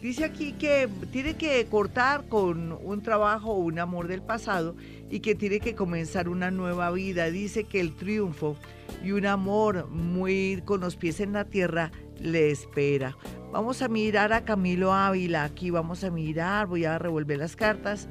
dice 0.01 0.25
aquí 0.25 0.53
que 0.53 0.89
tiene 1.11 1.35
que 1.35 1.65
cortar 1.67 2.29
con 2.29 2.79
un 2.83 3.03
trabajo 3.03 3.53
o 3.53 3.59
un 3.59 3.79
amor 3.79 4.09
del 4.09 4.23
pasado 4.23 4.77
y 5.11 5.21
que 5.21 5.35
tiene 5.35 5.61
que 5.61 5.75
comenzar 5.75 6.29
una 6.29 6.51
nueva 6.51 6.91
vida. 6.91 7.31
Dice 7.31 7.65
que 7.65 7.81
el 7.81 7.97
triunfo 7.97 8.57
y 9.03 9.13
un 9.13 9.27
amor 9.27 9.89
muy 9.89 10.63
con 10.65 10.81
los 10.81 10.97
pies 10.97 11.21
en 11.21 11.33
la 11.33 11.45
tierra 11.45 11.91
le 12.21 12.51
espera. 12.51 13.17
Vamos 13.53 13.83
a 13.83 13.89
mirar 13.89 14.33
a 14.33 14.45
Camilo 14.45 14.93
Ávila. 14.93 15.45
Aquí 15.45 15.71
vamos 15.71 16.05
a 16.05 16.11
mirar, 16.11 16.67
voy 16.67 16.85
a 16.85 16.99
revolver 16.99 17.39
las 17.39 17.57
cartas. 17.57 18.09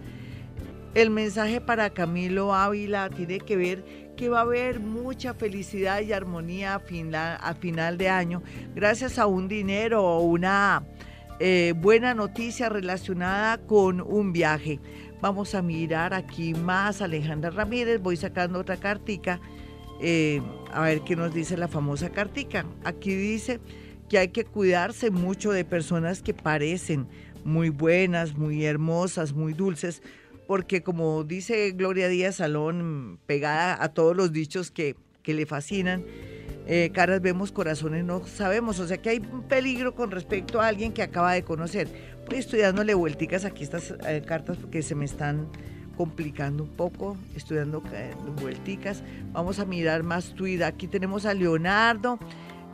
El 0.93 1.11
mensaje 1.11 1.61
para 1.61 1.91
Camilo 1.91 2.55
Ávila 2.55 3.09
tiene 3.09 3.39
que 3.39 3.55
ver 3.55 4.07
que 4.17 4.29
va 4.29 4.39
a 4.39 4.41
haber 4.41 4.79
mucha 4.79 5.35
felicidad 5.35 6.01
y 6.01 6.11
armonía 6.11 6.73
a 6.73 7.35
a 7.35 7.53
final 7.53 7.97
de 7.99 8.09
año 8.09 8.41
gracias 8.73 9.19
a 9.19 9.27
un 9.27 9.47
dinero 9.47 10.03
o 10.03 10.21
una 10.21 10.83
eh, 11.39 11.73
buena 11.77 12.13
noticia 12.13 12.69
relacionada 12.69 13.57
con 13.57 14.01
un 14.01 14.33
viaje. 14.33 14.79
Vamos 15.21 15.55
a 15.55 15.61
mirar 15.61 16.13
aquí 16.13 16.53
más 16.53 17.01
Alejandra 17.01 17.49
Ramírez. 17.49 18.01
Voy 18.01 18.17
sacando 18.17 18.59
otra 18.59 18.77
cartica. 18.77 19.39
Eh, 19.99 20.41
a 20.71 20.81
ver 20.81 21.01
qué 21.01 21.15
nos 21.15 21.33
dice 21.33 21.57
la 21.57 21.67
famosa 21.67 22.09
cartica. 22.09 22.65
Aquí 22.83 23.13
dice 23.13 23.59
que 24.09 24.17
hay 24.17 24.27
que 24.29 24.45
cuidarse 24.45 25.11
mucho 25.11 25.51
de 25.51 25.65
personas 25.65 26.21
que 26.21 26.33
parecen 26.33 27.07
muy 27.43 27.69
buenas, 27.69 28.35
muy 28.35 28.65
hermosas, 28.65 29.33
muy 29.33 29.53
dulces, 29.53 30.01
porque 30.47 30.81
como 30.81 31.23
dice 31.23 31.71
Gloria 31.71 32.07
Díaz 32.07 32.35
Salón, 32.35 33.19
pegada 33.25 33.81
a 33.81 33.89
todos 33.89 34.15
los 34.15 34.31
dichos 34.31 34.71
que, 34.71 34.95
que 35.23 35.33
le 35.33 35.45
fascinan, 35.45 36.03
eh, 36.67 36.91
caras 36.93 37.21
vemos, 37.21 37.51
corazones 37.53 38.03
no 38.03 38.25
sabemos. 38.27 38.79
O 38.79 38.87
sea 38.87 38.97
que 38.97 39.09
hay 39.09 39.17
un 39.31 39.43
peligro 39.43 39.95
con 39.95 40.11
respecto 40.11 40.59
a 40.61 40.67
alguien 40.67 40.91
que 40.91 41.01
acaba 41.01 41.33
de 41.33 41.43
conocer. 41.43 41.87
Estoy 42.29 42.59
dándole 42.59 42.93
vuelticas 42.93 43.45
aquí 43.45 43.63
estas 43.63 43.93
eh, 44.05 44.21
cartas 44.25 44.57
porque 44.57 44.81
se 44.81 44.93
me 44.93 45.05
están 45.05 45.47
complicando 45.95 46.63
un 46.63 46.69
poco, 46.69 47.17
estoy 47.35 47.57
dando 47.57 47.81
eh, 47.93 48.13
vuelticas. 48.41 49.01
Vamos 49.31 49.59
a 49.59 49.65
mirar 49.65 50.03
más 50.03 50.35
Twitter. 50.35 50.65
Aquí 50.65 50.87
tenemos 50.87 51.25
a 51.25 51.33
Leonardo. 51.33 52.19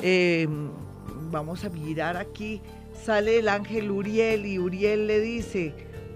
Eh, 0.02 0.48
vamos 1.32 1.64
a 1.64 1.70
mirar 1.70 2.18
aquí. 2.18 2.62
Sale 3.06 3.40
el 3.40 3.48
ángel 3.48 3.92
Uriel 3.92 4.46
y 4.46 4.60
Uriel 4.60 5.08
le 5.08 5.20
dice, 5.20 5.74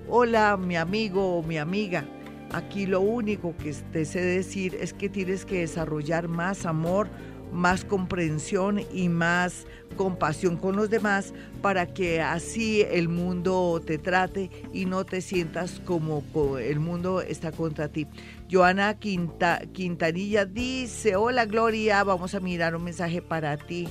hola 0.07 0.57
mi 0.57 0.75
amigo 0.77 1.37
o 1.37 1.43
mi 1.43 1.57
amiga. 1.57 2.05
Aquí 2.53 2.85
lo 2.85 3.01
único 3.01 3.55
que 3.57 3.73
te 3.91 4.05
sé 4.05 4.21
decir 4.21 4.75
es 4.79 4.93
que 4.93 5.09
tienes 5.09 5.45
que 5.45 5.59
desarrollar 5.59 6.27
más 6.27 6.65
amor, 6.65 7.09
más 7.51 7.85
comprensión 7.85 8.81
y 8.93 9.09
más 9.09 9.65
compasión 9.95 10.57
con 10.57 10.75
los 10.75 10.89
demás 10.89 11.33
para 11.61 11.87
que 11.87 12.21
así 12.21 12.81
el 12.81 13.09
mundo 13.09 13.81
te 13.85 13.97
trate 13.97 14.49
y 14.73 14.85
no 14.85 15.05
te 15.05 15.21
sientas 15.21 15.81
como 15.85 16.23
el 16.57 16.79
mundo 16.79 17.21
está 17.21 17.51
contra 17.51 17.87
ti. 17.87 18.07
Joana 18.51 18.97
Quinta, 18.99 19.61
Quintanilla 19.73 20.45
dice, 20.45 21.15
hola 21.15 21.45
Gloria, 21.45 22.03
vamos 22.03 22.35
a 22.35 22.39
mirar 22.39 22.75
un 22.75 22.83
mensaje 22.83 23.21
para 23.21 23.57
ti. 23.57 23.87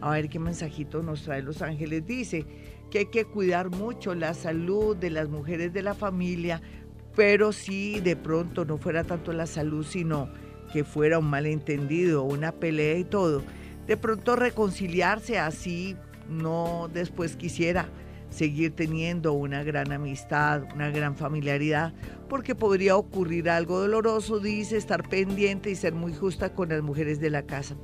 A 0.00 0.10
ver 0.10 0.28
qué 0.28 0.38
mensajito 0.38 1.02
nos 1.02 1.22
trae 1.22 1.42
Los 1.42 1.62
Ángeles. 1.62 2.06
Dice 2.06 2.46
que 2.90 2.98
hay 2.98 3.06
que 3.06 3.24
cuidar 3.24 3.70
mucho 3.70 4.14
la 4.14 4.34
salud 4.34 4.96
de 4.96 5.10
las 5.10 5.28
mujeres 5.28 5.72
de 5.72 5.82
la 5.82 5.94
familia, 5.94 6.62
pero 7.16 7.52
si 7.52 8.00
de 8.00 8.16
pronto 8.16 8.64
no 8.64 8.78
fuera 8.78 9.02
tanto 9.04 9.32
la 9.32 9.46
salud, 9.46 9.84
sino 9.84 10.28
que 10.72 10.84
fuera 10.84 11.18
un 11.18 11.26
malentendido, 11.26 12.22
una 12.22 12.52
pelea 12.52 12.98
y 12.98 13.04
todo, 13.04 13.42
de 13.86 13.96
pronto 13.96 14.36
reconciliarse 14.36 15.38
así 15.38 15.96
no 16.28 16.88
después 16.92 17.36
quisiera 17.36 17.88
seguir 18.30 18.72
teniendo 18.72 19.32
una 19.32 19.62
gran 19.62 19.90
amistad, 19.90 20.64
una 20.74 20.90
gran 20.90 21.16
familiaridad, 21.16 21.94
porque 22.28 22.54
podría 22.54 22.96
ocurrir 22.96 23.48
algo 23.48 23.80
doloroso, 23.80 24.38
dice, 24.38 24.76
estar 24.76 25.08
pendiente 25.08 25.70
y 25.70 25.74
ser 25.74 25.94
muy 25.94 26.12
justa 26.14 26.52
con 26.52 26.68
las 26.68 26.82
mujeres 26.82 27.20
de 27.20 27.30
la 27.30 27.42
casa. 27.42 27.76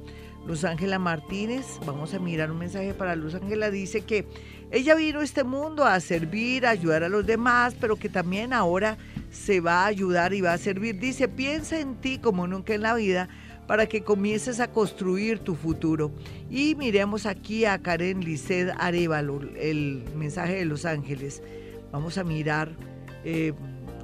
Luz 0.47 0.65
Ángela 0.65 0.99
Martínez, 0.99 1.79
vamos 1.87 2.13
a 2.13 2.19
mirar 2.19 2.51
un 2.51 2.59
mensaje 2.59 2.93
para 2.93 3.17
Luz 3.17 3.35
Ángela, 3.35 3.71
dice 3.71 4.03
que 4.03 4.27
ella 4.71 4.95
vino 4.95 5.21
a 5.21 5.25
este 5.25 5.45
mundo 5.45 5.85
a 5.85 6.01
servir, 6.01 6.67
a 6.67 6.71
ayudar 6.71 7.05
a 7.05 7.09
los 7.09 7.25
demás, 7.27 7.77
pero 7.81 7.97
que 7.97 8.09
también 8.09 8.53
ahora 8.53 8.97
se 9.31 9.61
va 9.61 9.83
a 9.83 9.87
ayudar 9.87 10.33
y 10.35 10.41
va 10.41 10.53
a 10.53 10.59
servir. 10.59 10.99
Dice, 10.99 11.29
piensa 11.29 11.79
en 11.79 11.97
ti 11.97 12.19
como 12.19 12.47
nunca 12.47 12.75
en 12.75 12.83
la 12.83 12.95
vida 12.95 13.29
para 13.67 13.87
que 13.87 14.03
comiences 14.03 14.61
a 14.61 14.69
construir 14.69 15.39
tu 15.39 15.55
futuro. 15.55 16.13
Y 16.51 16.75
miremos 16.75 17.27
aquí 17.27 17.65
a 17.65 17.79
Karen 17.79 18.21
Lisset 18.21 18.75
Arevalo, 18.79 19.41
el 19.57 20.05
mensaje 20.17 20.57
de 20.57 20.65
Los 20.65 20.85
Ángeles. 20.85 21.43
Vamos 21.91 22.19
a 22.19 22.25
mirar 22.25 22.77
eh, 23.25 23.53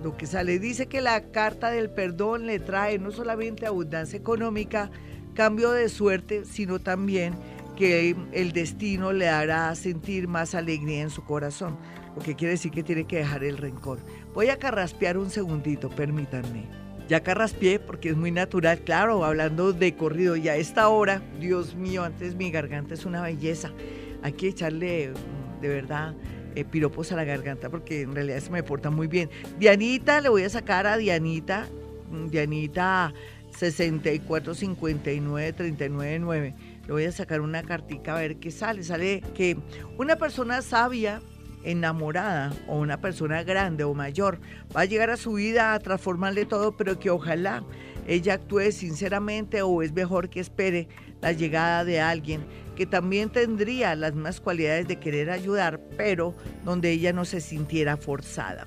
lo 0.02 0.16
que 0.16 0.26
sale. 0.26 0.58
Dice 0.58 0.86
que 0.86 1.00
la 1.00 1.30
carta 1.30 1.70
del 1.70 1.90
perdón 1.90 2.46
le 2.46 2.58
trae 2.58 2.98
no 2.98 3.10
solamente 3.10 3.66
abundancia 3.66 4.18
económica, 4.18 4.90
cambio 5.34 5.70
de 5.72 5.88
suerte, 5.88 6.44
sino 6.44 6.78
también 6.78 7.34
que 7.80 8.14
el 8.32 8.52
destino 8.52 9.10
le 9.10 9.30
hará 9.30 9.74
sentir 9.74 10.28
más 10.28 10.54
alegría 10.54 11.00
en 11.00 11.08
su 11.08 11.24
corazón, 11.24 11.78
lo 12.14 12.20
que 12.20 12.36
quiere 12.36 12.52
decir 12.52 12.70
que 12.70 12.82
tiene 12.82 13.06
que 13.06 13.16
dejar 13.16 13.42
el 13.42 13.56
rencor. 13.56 14.00
Voy 14.34 14.50
a 14.50 14.58
carraspear 14.58 15.16
un 15.16 15.30
segundito, 15.30 15.88
permítanme. 15.88 16.66
Ya 17.08 17.22
carraspié 17.22 17.78
porque 17.78 18.10
es 18.10 18.16
muy 18.18 18.32
natural, 18.32 18.80
claro, 18.80 19.24
hablando 19.24 19.72
de 19.72 19.96
corrido 19.96 20.36
y 20.36 20.50
a 20.50 20.56
esta 20.56 20.90
hora, 20.90 21.22
Dios 21.40 21.74
mío, 21.74 22.04
antes 22.04 22.34
mi 22.34 22.50
garganta 22.50 22.92
es 22.92 23.06
una 23.06 23.22
belleza. 23.22 23.72
Hay 24.22 24.34
que 24.34 24.48
echarle 24.48 25.14
de 25.62 25.68
verdad 25.68 26.14
eh, 26.56 26.66
piropos 26.66 27.12
a 27.12 27.16
la 27.16 27.24
garganta 27.24 27.70
porque 27.70 28.02
en 28.02 28.14
realidad 28.14 28.40
se 28.40 28.50
me 28.50 28.62
porta 28.62 28.90
muy 28.90 29.06
bien. 29.06 29.30
Dianita, 29.58 30.20
le 30.20 30.28
voy 30.28 30.42
a 30.42 30.50
sacar 30.50 30.86
a 30.86 30.98
Dianita, 30.98 31.66
mm, 32.10 32.28
Dianita 32.28 33.14
64 33.56 34.54
59 34.54 35.52
399. 35.54 36.54
Le 36.90 36.94
voy 36.94 37.04
a 37.04 37.12
sacar 37.12 37.40
una 37.40 37.62
cartica 37.62 38.16
a 38.16 38.20
ver 38.20 38.38
qué 38.38 38.50
sale. 38.50 38.82
Sale 38.82 39.22
que 39.36 39.56
una 39.96 40.16
persona 40.16 40.60
sabia, 40.60 41.22
enamorada 41.62 42.52
o 42.66 42.80
una 42.80 43.00
persona 43.00 43.44
grande 43.44 43.84
o 43.84 43.94
mayor 43.94 44.40
va 44.76 44.80
a 44.80 44.84
llegar 44.86 45.08
a 45.10 45.16
su 45.16 45.34
vida 45.34 45.72
a 45.72 45.78
transformarle 45.78 46.46
todo, 46.46 46.76
pero 46.76 46.98
que 46.98 47.10
ojalá 47.10 47.62
ella 48.08 48.34
actúe 48.34 48.72
sinceramente 48.72 49.62
o 49.62 49.82
es 49.82 49.92
mejor 49.92 50.30
que 50.30 50.40
espere 50.40 50.88
la 51.20 51.30
llegada 51.30 51.84
de 51.84 52.00
alguien 52.00 52.40
que 52.74 52.86
también 52.86 53.30
tendría 53.30 53.94
las 53.94 54.14
mismas 54.14 54.40
cualidades 54.40 54.88
de 54.88 54.98
querer 54.98 55.30
ayudar, 55.30 55.78
pero 55.96 56.34
donde 56.64 56.90
ella 56.90 57.12
no 57.12 57.24
se 57.24 57.40
sintiera 57.40 57.98
forzada. 57.98 58.66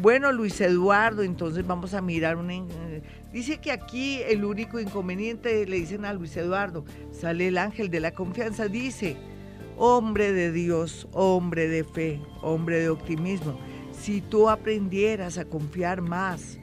Bueno, 0.00 0.30
Luis 0.30 0.60
Eduardo, 0.60 1.24
entonces 1.24 1.66
vamos 1.66 1.92
a 1.92 2.00
mirar. 2.00 2.38
Eh, 2.48 3.02
dice 3.32 3.58
que 3.58 3.72
aquí 3.72 4.20
el 4.28 4.44
único 4.44 4.78
inconveniente, 4.78 5.66
le 5.66 5.76
dicen 5.76 6.04
a 6.04 6.12
Luis 6.12 6.36
Eduardo, 6.36 6.84
sale 7.10 7.48
el 7.48 7.58
ángel 7.58 7.90
de 7.90 7.98
la 7.98 8.12
confianza, 8.12 8.68
dice, 8.68 9.16
hombre 9.76 10.32
de 10.32 10.52
Dios, 10.52 11.08
hombre 11.10 11.66
de 11.66 11.82
fe, 11.82 12.20
hombre 12.42 12.78
de 12.78 12.90
optimismo, 12.90 13.58
si 13.90 14.20
tú 14.20 14.48
aprendieras 14.48 15.36
a 15.36 15.46
confiar 15.46 16.00
más 16.00 16.60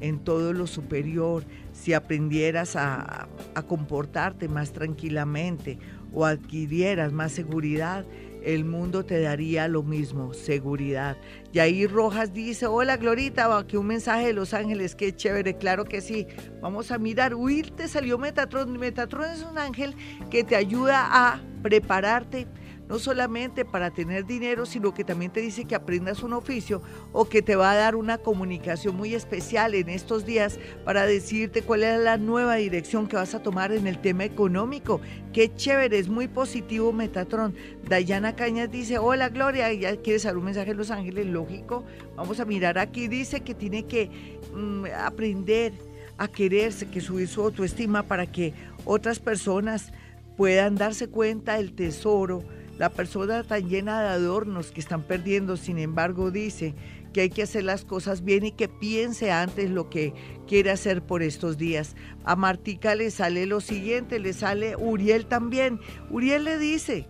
en 0.00 0.20
todo 0.20 0.52
lo 0.52 0.68
superior, 0.68 1.44
si 1.72 1.92
aprendieras 1.92 2.76
a 2.76 3.26
comportarte 3.66 4.46
más 4.46 4.72
tranquilamente 4.72 5.80
o 6.12 6.24
adquirieras 6.24 7.12
más 7.12 7.32
seguridad, 7.32 8.06
el 8.46 8.64
mundo 8.64 9.04
te 9.04 9.20
daría 9.20 9.66
lo 9.66 9.82
mismo, 9.82 10.32
seguridad. 10.32 11.16
Y 11.52 11.58
ahí 11.58 11.84
Rojas 11.86 12.32
dice, 12.32 12.66
hola 12.66 12.96
Glorita, 12.96 13.58
aquí 13.58 13.76
un 13.76 13.88
mensaje 13.88 14.28
de 14.28 14.32
Los 14.32 14.54
Ángeles, 14.54 14.94
qué 14.94 15.14
chévere, 15.14 15.56
claro 15.56 15.84
que 15.84 16.00
sí. 16.00 16.28
Vamos 16.62 16.92
a 16.92 16.98
mirar, 16.98 17.34
Will 17.34 17.72
te 17.72 17.88
salió 17.88 18.18
Metatron. 18.18 18.78
Metatron 18.78 19.32
es 19.32 19.42
un 19.42 19.58
ángel 19.58 19.96
que 20.30 20.44
te 20.44 20.54
ayuda 20.54 21.08
a 21.10 21.40
prepararte 21.62 22.46
no 22.88 22.98
solamente 22.98 23.64
para 23.64 23.90
tener 23.90 24.26
dinero, 24.26 24.66
sino 24.66 24.94
que 24.94 25.04
también 25.04 25.32
te 25.32 25.40
dice 25.40 25.64
que 25.64 25.74
aprendas 25.74 26.22
un 26.22 26.32
oficio 26.32 26.82
o 27.12 27.28
que 27.28 27.42
te 27.42 27.56
va 27.56 27.72
a 27.72 27.76
dar 27.76 27.96
una 27.96 28.18
comunicación 28.18 28.96
muy 28.96 29.14
especial 29.14 29.74
en 29.74 29.88
estos 29.88 30.24
días 30.24 30.58
para 30.84 31.06
decirte 31.06 31.62
cuál 31.62 31.82
es 31.82 31.98
la 32.00 32.16
nueva 32.16 32.56
dirección 32.56 33.08
que 33.08 33.16
vas 33.16 33.34
a 33.34 33.42
tomar 33.42 33.72
en 33.72 33.86
el 33.86 33.98
tema 33.98 34.24
económico. 34.24 35.00
Qué 35.32 35.52
chévere, 35.54 35.98
es 35.98 36.08
muy 36.08 36.28
positivo 36.28 36.92
Metatron. 36.92 37.54
Dayana 37.88 38.36
Cañas 38.36 38.70
dice, 38.70 38.98
hola 38.98 39.28
Gloria, 39.28 39.72
ya 39.72 39.96
quieres 39.96 40.22
dar 40.22 40.36
un 40.36 40.44
mensaje 40.44 40.70
en 40.70 40.76
Los 40.76 40.90
Ángeles, 40.90 41.26
lógico. 41.26 41.84
Vamos 42.16 42.40
a 42.40 42.44
mirar 42.44 42.78
aquí, 42.78 43.08
dice 43.08 43.40
que 43.40 43.54
tiene 43.54 43.84
que 43.84 44.10
mm, 44.54 44.84
aprender 44.98 45.72
a 46.18 46.28
quererse, 46.28 46.88
que 46.88 47.00
subir 47.00 47.28
su 47.28 47.42
autoestima 47.42 48.02
para 48.02 48.26
que 48.26 48.54
otras 48.84 49.18
personas 49.18 49.92
puedan 50.36 50.76
darse 50.76 51.08
cuenta 51.08 51.56
del 51.56 51.74
tesoro 51.74 52.42
la 52.78 52.90
persona 52.90 53.42
tan 53.42 53.68
llena 53.68 54.02
de 54.02 54.08
adornos 54.08 54.70
que 54.70 54.80
están 54.80 55.02
perdiendo, 55.02 55.56
sin 55.56 55.78
embargo, 55.78 56.30
dice 56.30 56.74
que 57.12 57.22
hay 57.22 57.30
que 57.30 57.42
hacer 57.42 57.64
las 57.64 57.84
cosas 57.84 58.22
bien 58.22 58.44
y 58.44 58.52
que 58.52 58.68
piense 58.68 59.30
antes 59.30 59.70
lo 59.70 59.88
que 59.88 60.12
quiere 60.46 60.70
hacer 60.70 61.02
por 61.02 61.22
estos 61.22 61.56
días. 61.56 61.96
A 62.24 62.36
Martica 62.36 62.94
le 62.94 63.10
sale 63.10 63.46
lo 63.46 63.62
siguiente, 63.62 64.18
le 64.18 64.34
sale 64.34 64.76
Uriel 64.76 65.24
también. 65.24 65.80
Uriel 66.10 66.44
le 66.44 66.58
dice, 66.58 67.08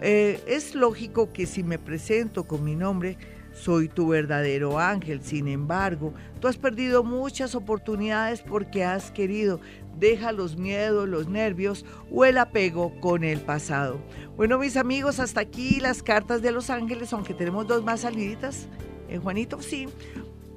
eh, 0.00 0.42
es 0.48 0.74
lógico 0.74 1.32
que 1.32 1.46
si 1.46 1.62
me 1.62 1.78
presento 1.78 2.44
con 2.44 2.64
mi 2.64 2.74
nombre, 2.74 3.18
soy 3.52 3.88
tu 3.88 4.08
verdadero 4.08 4.78
ángel. 4.78 5.22
Sin 5.22 5.48
embargo, 5.48 6.12
tú 6.40 6.48
has 6.48 6.56
perdido 6.56 7.04
muchas 7.04 7.54
oportunidades 7.54 8.42
porque 8.42 8.84
has 8.84 9.10
querido 9.10 9.60
deja 9.98 10.32
los 10.32 10.56
miedos, 10.56 11.08
los 11.08 11.28
nervios 11.28 11.84
o 12.10 12.24
el 12.24 12.38
apego 12.38 12.92
con 13.00 13.24
el 13.24 13.40
pasado. 13.40 13.98
Bueno, 14.36 14.58
mis 14.58 14.76
amigos, 14.76 15.20
hasta 15.20 15.40
aquí 15.40 15.80
las 15.80 16.02
cartas 16.02 16.42
de 16.42 16.52
los 16.52 16.70
ángeles, 16.70 17.12
aunque 17.12 17.34
tenemos 17.34 17.66
dos 17.66 17.84
más 17.84 18.00
saliditas. 18.00 18.68
¿Eh, 19.08 19.18
Juanito, 19.18 19.62
sí. 19.62 19.88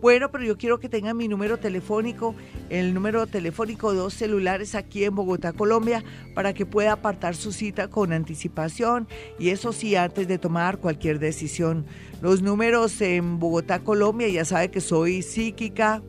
Bueno, 0.02 0.32
pero 0.32 0.46
yo 0.46 0.58
quiero 0.58 0.80
que 0.80 0.88
tengan 0.88 1.18
mi 1.18 1.28
número 1.28 1.58
telefónico, 1.58 2.34
el 2.70 2.94
número 2.94 3.28
telefónico 3.28 3.94
dos 3.94 4.14
celulares 4.14 4.74
aquí 4.74 5.04
en 5.04 5.14
Bogotá, 5.14 5.52
Colombia, 5.52 6.06
para 6.34 6.54
que 6.54 6.66
pueda 6.66 6.94
apartar 6.94 7.36
su 7.36 7.52
cita 7.52 7.90
con 7.90 8.14
anticipación 8.14 9.10
y 9.38 9.50
eso 9.50 9.74
sí, 9.74 9.98
antes 9.98 10.30
de 10.30 10.38
tomar 10.38 10.78
cualquier 10.78 11.20
decisión. 11.20 11.86
Los 12.22 12.42
números 12.42 13.02
en 13.02 13.40
Bogotá, 13.40 13.80
Colombia, 13.80 14.30
ya 14.30 14.46
sabe 14.46 14.72
que 14.72 14.80
soy 14.80 15.22
psíquica, 15.22 16.02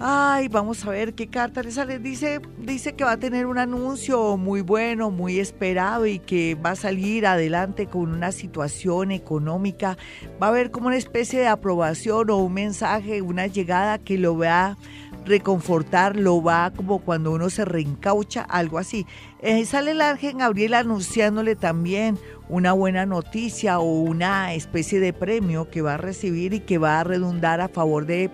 Ay, 0.00 0.48
vamos 0.48 0.84
a 0.86 0.90
ver 0.90 1.12
qué 1.12 1.28
carta 1.28 1.62
le 1.62 1.70
sale. 1.70 1.98
Dice, 1.98 2.40
dice 2.58 2.94
que 2.94 3.04
va 3.04 3.12
a 3.12 3.16
tener 3.18 3.44
un 3.44 3.58
anuncio 3.58 4.38
muy 4.38 4.62
bueno, 4.62 5.10
muy 5.10 5.38
esperado 5.38 6.06
y 6.06 6.18
que 6.18 6.54
va 6.54 6.70
a 6.70 6.76
salir 6.76 7.26
adelante 7.26 7.86
con 7.86 8.10
una 8.10 8.32
situación 8.32 9.12
económica. 9.12 9.98
Va 10.42 10.46
a 10.46 10.50
haber 10.50 10.70
como 10.70 10.86
una 10.86 10.96
especie 10.96 11.40
de 11.40 11.46
aprobación 11.46 12.30
o 12.30 12.38
un 12.38 12.54
mensaje, 12.54 13.20
una 13.20 13.46
llegada 13.46 13.98
que 13.98 14.16
lo 14.16 14.38
va 14.38 14.66
a 14.66 14.78
reconfortar, 15.24 16.16
lo 16.16 16.42
va 16.42 16.72
como 16.74 17.00
cuando 17.00 17.32
uno 17.32 17.50
se 17.50 17.64
reencaucha, 17.64 18.42
algo 18.42 18.78
así. 18.78 19.06
Eh, 19.40 19.64
sale 19.64 19.92
el 19.92 20.00
ángel 20.00 20.36
Gabriel 20.38 20.74
anunciándole 20.74 21.56
también 21.56 22.18
una 22.48 22.72
buena 22.72 23.06
noticia 23.06 23.78
o 23.78 23.84
una 23.84 24.54
especie 24.54 25.00
de 25.00 25.12
premio 25.12 25.70
que 25.70 25.82
va 25.82 25.94
a 25.94 25.98
recibir 25.98 26.54
y 26.54 26.60
que 26.60 26.78
va 26.78 27.00
a 27.00 27.04
redundar 27.04 27.60
a 27.60 27.68
favor 27.68 28.06
de 28.06 28.30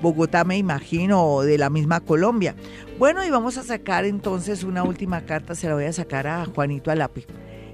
Bogotá, 0.00 0.44
me 0.44 0.58
imagino, 0.58 1.24
o 1.24 1.42
de 1.42 1.58
la 1.58 1.70
misma 1.70 2.00
Colombia. 2.00 2.56
Bueno, 2.98 3.24
y 3.24 3.30
vamos 3.30 3.56
a 3.56 3.62
sacar 3.62 4.04
entonces 4.04 4.64
una 4.64 4.82
última 4.82 5.22
carta, 5.22 5.54
se 5.54 5.68
la 5.68 5.74
voy 5.74 5.84
a 5.84 5.92
sacar 5.92 6.26
a 6.26 6.44
Juanito 6.44 6.90
Alape. 6.90 7.26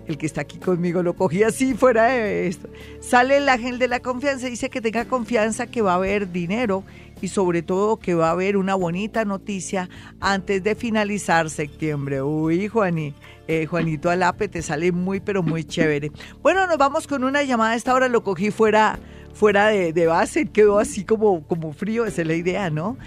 El 0.07 0.17
que 0.17 0.25
está 0.25 0.41
aquí 0.41 0.59
conmigo 0.59 1.03
lo 1.03 1.15
cogí 1.15 1.43
así 1.43 1.75
fuera 1.75 2.07
de 2.07 2.49
esto. 2.49 2.69
Sale 3.01 3.37
el 3.37 3.49
ángel 3.49 3.79
de 3.79 3.89
la 3.89 4.01
confianza, 4.01 4.47
dice 4.47 4.71
que 4.71 4.81
tenga 4.81 5.05
confianza 5.05 5.67
que 5.67 5.83
va 5.83 5.93
a 5.93 5.97
haber 5.97 6.33
dinero 6.33 6.83
y 7.21 7.29
sobre 7.29 7.63
todo 7.63 7.99
que 7.99 8.15
va 8.15 8.29
a 8.29 8.33
haber 8.33 8.57
una 8.57 8.75
bonita 8.75 9.25
noticia 9.25 9.89
antes 10.21 10.63
de 10.63 10.75
finalizar 10.75 11.51
septiembre. 11.51 12.23
Uy, 12.23 12.69
Juanito 12.69 13.17
eh, 13.49 13.65
Juanito 13.65 14.11
Alape, 14.11 14.49
te 14.49 14.61
sale 14.61 14.93
muy, 14.93 15.21
pero 15.21 15.43
muy 15.43 15.65
chévere. 15.65 16.13
Bueno, 16.43 16.67
nos 16.67 16.77
vamos 16.77 17.07
con 17.07 17.25
una 17.25 17.43
llamada. 17.43 17.75
Esta 17.75 17.95
hora 17.95 18.09
lo 18.09 18.23
cogí 18.23 18.51
fuera, 18.51 18.99
fuera 19.33 19.69
de, 19.69 19.95
de 19.95 20.07
base, 20.07 20.47
quedó 20.47 20.79
así 20.79 21.05
como, 21.05 21.43
como 21.47 21.73
frío, 21.73 22.05
esa 22.05 22.21
es 22.21 22.29
la 22.29 22.35
idea, 22.35 22.69
¿no? 22.69 22.99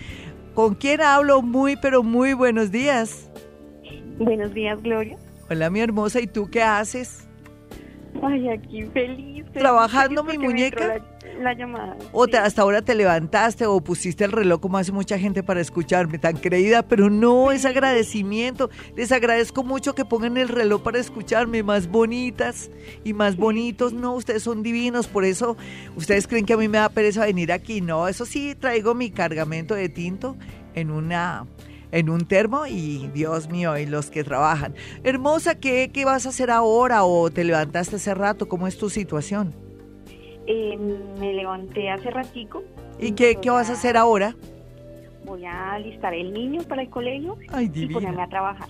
¿Con 0.55 0.73
quién 0.73 1.01
hablo? 1.01 1.43
Muy, 1.43 1.75
pero 1.75 2.01
muy 2.01 2.33
buenos 2.33 2.71
días. 2.71 3.29
Buenos 4.17 4.53
días, 4.53 4.81
Gloria. 4.81 5.17
Hola, 5.49 5.69
mi 5.69 5.79
hermosa, 5.79 6.19
¿y 6.19 6.27
tú 6.27 6.49
qué 6.49 6.63
haces? 6.63 7.27
Ay, 8.21 8.49
aquí 8.49 8.83
feliz. 8.93 9.45
¿Trabajando 9.53 10.23
mi 10.23 10.37
muñeca? 10.37 11.01
La, 11.39 11.53
llamada. 11.53 11.97
O 12.11 12.25
hasta 12.25 12.61
ahora 12.61 12.81
te 12.81 12.93
levantaste 12.93 13.65
o 13.65 13.81
pusiste 13.81 14.23
el 14.25 14.31
reloj 14.31 14.59
como 14.59 14.77
hace 14.77 14.91
mucha 14.91 15.17
gente 15.17 15.43
para 15.43 15.59
escucharme, 15.59 16.19
tan 16.19 16.37
creída, 16.37 16.83
pero 16.83 17.09
no, 17.09 17.51
es 17.51 17.65
agradecimiento. 17.65 18.69
Les 18.95 19.11
agradezco 19.11 19.63
mucho 19.63 19.95
que 19.95 20.05
pongan 20.05 20.37
el 20.37 20.49
reloj 20.49 20.83
para 20.83 20.99
escucharme, 20.99 21.63
más 21.63 21.87
bonitas 21.87 22.69
y 23.03 23.13
más 23.13 23.37
bonitos. 23.37 23.93
No, 23.93 24.13
ustedes 24.13 24.43
son 24.43 24.61
divinos, 24.61 25.07
por 25.07 25.25
eso 25.25 25.57
ustedes 25.95 26.27
creen 26.27 26.45
que 26.45 26.53
a 26.53 26.57
mí 26.57 26.67
me 26.67 26.77
da 26.77 26.89
pereza 26.89 27.25
venir 27.25 27.51
aquí. 27.51 27.81
No, 27.81 28.07
eso 28.07 28.25
sí, 28.25 28.55
traigo 28.55 28.93
mi 28.93 29.09
cargamento 29.09 29.73
de 29.73 29.89
tinto 29.89 30.35
en 30.75 30.91
una 30.91 31.45
en 31.91 32.09
un 32.09 32.25
termo 32.25 32.65
y 32.65 33.09
Dios 33.13 33.49
mío, 33.49 33.77
y 33.77 33.85
los 33.85 34.09
que 34.09 34.23
trabajan. 34.23 34.73
Hermosa, 35.03 35.55
¿qué, 35.55 35.91
qué 35.93 36.05
vas 36.05 36.25
a 36.25 36.29
hacer 36.29 36.51
ahora 36.51 37.03
o 37.03 37.29
te 37.29 37.43
levantaste 37.43 37.97
hace 37.97 38.13
rato? 38.13 38.47
¿Cómo 38.47 38.67
es 38.67 38.77
tu 38.77 38.89
situación? 38.89 39.53
Eh, 40.47 40.77
me 41.19 41.33
levanté 41.33 41.89
hace 41.89 42.09
ratico. 42.09 42.63
¿Y 42.99 43.11
qué, 43.13 43.37
qué 43.41 43.49
vas 43.49 43.69
a 43.69 43.73
hacer 43.73 43.97
ahora? 43.97 44.35
Voy 45.25 45.45
a 45.45 45.73
alistar 45.73 46.13
el 46.13 46.33
niño 46.33 46.63
para 46.63 46.81
el 46.81 46.89
colegio 46.89 47.37
y 47.59 47.87
ponerme 47.87 48.23
a 48.23 48.27
trabajar. 48.27 48.69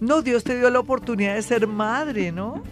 No, 0.00 0.22
Dios 0.22 0.44
te 0.44 0.56
dio 0.56 0.70
la 0.70 0.80
oportunidad 0.80 1.34
de 1.34 1.42
ser 1.42 1.66
madre, 1.66 2.32
¿no? 2.32 2.62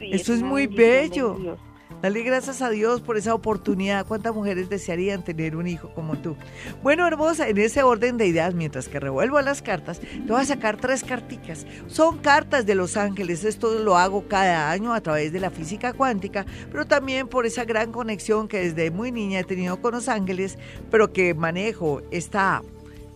Eso 0.00 0.32
es, 0.32 0.42
muy 0.42 0.66
bello. 0.66 1.58
Dale 2.02 2.22
gracias 2.22 2.62
a 2.62 2.70
Dios 2.70 3.02
por 3.02 3.18
esa 3.18 3.34
oportunidad. 3.34 4.06
¿Cuántas 4.06 4.34
mujeres 4.34 4.70
desearían 4.70 5.22
tener 5.22 5.54
un 5.54 5.66
hijo 5.66 5.90
como 5.92 6.16
tú? 6.16 6.34
Bueno, 6.82 7.06
hermosa, 7.06 7.46
en 7.46 7.58
ese 7.58 7.82
orden 7.82 8.16
de 8.16 8.26
ideas, 8.26 8.54
mientras 8.54 8.88
que 8.88 8.98
revuelvo 8.98 9.38
las 9.42 9.60
cartas, 9.60 10.00
te 10.00 10.32
voy 10.32 10.40
a 10.40 10.46
sacar 10.46 10.78
tres 10.78 11.04
carticas. 11.04 11.66
Son 11.88 12.16
cartas 12.16 12.64
de 12.64 12.74
los 12.74 12.96
ángeles. 12.96 13.44
Esto 13.44 13.78
lo 13.80 13.98
hago 13.98 14.26
cada 14.28 14.70
año 14.70 14.94
a 14.94 15.02
través 15.02 15.30
de 15.30 15.40
la 15.40 15.50
física 15.50 15.92
cuántica, 15.92 16.46
pero 16.72 16.86
también 16.86 17.28
por 17.28 17.44
esa 17.44 17.66
gran 17.66 17.92
conexión 17.92 18.48
que 18.48 18.60
desde 18.60 18.90
muy 18.90 19.12
niña 19.12 19.40
he 19.40 19.44
tenido 19.44 19.78
con 19.82 19.92
los 19.92 20.08
ángeles, 20.08 20.56
pero 20.90 21.12
que 21.12 21.34
manejo 21.34 22.00
esta 22.10 22.62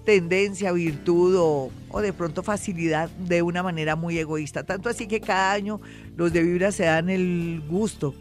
tendencia, 0.04 0.72
virtud 0.72 1.36
o, 1.38 1.70
o, 1.88 2.00
de 2.02 2.12
pronto 2.12 2.42
facilidad 2.42 3.08
de 3.08 3.40
una 3.40 3.62
manera 3.62 3.96
muy 3.96 4.18
egoísta. 4.18 4.64
Tanto 4.64 4.90
así 4.90 5.06
que 5.06 5.22
cada 5.22 5.52
año 5.52 5.80
los 6.18 6.34
de 6.34 6.42
Vibra 6.42 6.70
se 6.70 6.84
dan 6.84 7.08
el 7.08 7.62
gusto 7.66 8.14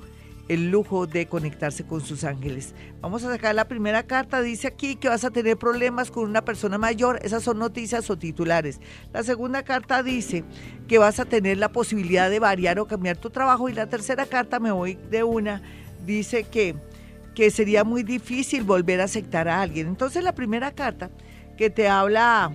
el 0.48 0.72
lujo 0.72 1.08
de 1.08 1.28
conectarse 1.28 1.86
con 1.86 2.02
sus 2.02 2.24
ángeles. 2.24 2.74
Vamos 3.02 3.24
a 3.24 3.32
sacar 3.32 3.56
la 3.56 3.68
primera 3.68 4.04
carta. 4.04 4.42
Dice 4.42 4.68
aquí 4.68 4.96
que 4.96 5.10
vas 5.10 5.24
a 5.24 5.32
tener 5.32 5.58
problemas 5.58 6.12
con 6.12 6.30
una 6.30 6.44
persona 6.44 6.78
mayor. 6.78 7.20
Esas 7.24 7.44
son 7.44 7.60
noticias 7.60 8.10
o 8.10 8.18
titulares. 8.18 8.80
La 9.14 9.24
segunda 9.24 9.64
carta 9.64 10.04
dice 10.04 10.44
que 10.88 10.98
vas 10.98 11.20
a 11.20 11.26
tener 11.26 11.58
la 11.58 11.72
posibilidad 11.72 12.30
de 12.30 12.40
variar 12.40 12.80
o 12.80 12.88
cambiar 12.88 13.18
tu 13.18 13.30
trabajo. 13.30 13.70
Y 13.70 13.74
la 13.74 13.88
tercera 13.88 14.26
carta, 14.26 14.60
me 14.60 14.72
voy 14.72 14.98
de 15.10 15.24
una, 15.24 15.62
dice 16.06 16.44
que, 16.44 16.76
que 17.36 17.50
sería 17.52 17.84
muy 17.84 18.04
difícil 18.04 18.64
volver 18.64 19.02
a 19.02 19.06
aceptar 19.06 19.48
a 19.48 19.62
alguien. 19.62 19.88
Entonces 19.88 20.24
la 20.24 20.36
primera 20.36 20.72
carta 20.72 21.10
que 21.58 21.70
te 21.70 21.88
habla 21.88 22.52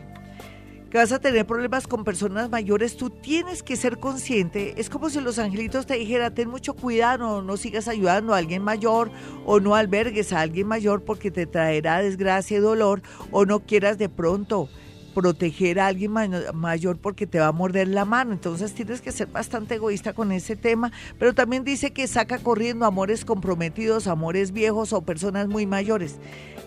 que 0.90 0.98
vas 0.98 1.12
a 1.12 1.18
tener 1.18 1.46
problemas 1.46 1.86
con 1.86 2.04
personas 2.04 2.48
mayores, 2.48 2.96
tú 2.96 3.10
tienes 3.10 3.62
que 3.62 3.76
ser 3.76 3.98
consciente. 3.98 4.74
Es 4.78 4.88
como 4.88 5.10
si 5.10 5.20
los 5.20 5.38
angelitos 5.38 5.86
te 5.86 5.94
dijeran, 5.94 6.34
ten 6.34 6.48
mucho 6.48 6.74
cuidado, 6.74 7.42
no 7.42 7.56
sigas 7.56 7.88
ayudando 7.88 8.34
a 8.34 8.38
alguien 8.38 8.62
mayor 8.62 9.10
o 9.44 9.60
no 9.60 9.74
albergues 9.74 10.32
a 10.32 10.40
alguien 10.40 10.66
mayor 10.66 11.02
porque 11.02 11.30
te 11.30 11.46
traerá 11.46 11.98
desgracia 11.98 12.58
y 12.58 12.60
dolor 12.60 13.02
o 13.30 13.44
no 13.44 13.60
quieras 13.60 13.98
de 13.98 14.08
pronto 14.08 14.68
proteger 15.14 15.80
a 15.80 15.88
alguien 15.88 16.12
mayor 16.54 16.98
porque 16.98 17.26
te 17.26 17.38
va 17.38 17.48
a 17.48 17.52
morder 17.52 17.88
la 17.88 18.04
mano. 18.04 18.32
Entonces 18.32 18.72
tienes 18.74 19.00
que 19.00 19.12
ser 19.12 19.28
bastante 19.28 19.76
egoísta 19.76 20.12
con 20.12 20.32
ese 20.32 20.56
tema. 20.56 20.92
Pero 21.18 21.34
también 21.34 21.64
dice 21.64 21.92
que 21.92 22.06
saca 22.06 22.38
corriendo 22.38 22.84
amores 22.84 23.24
comprometidos, 23.24 24.06
amores 24.06 24.52
viejos 24.52 24.92
o 24.92 25.02
personas 25.02 25.48
muy 25.48 25.66
mayores. 25.66 26.16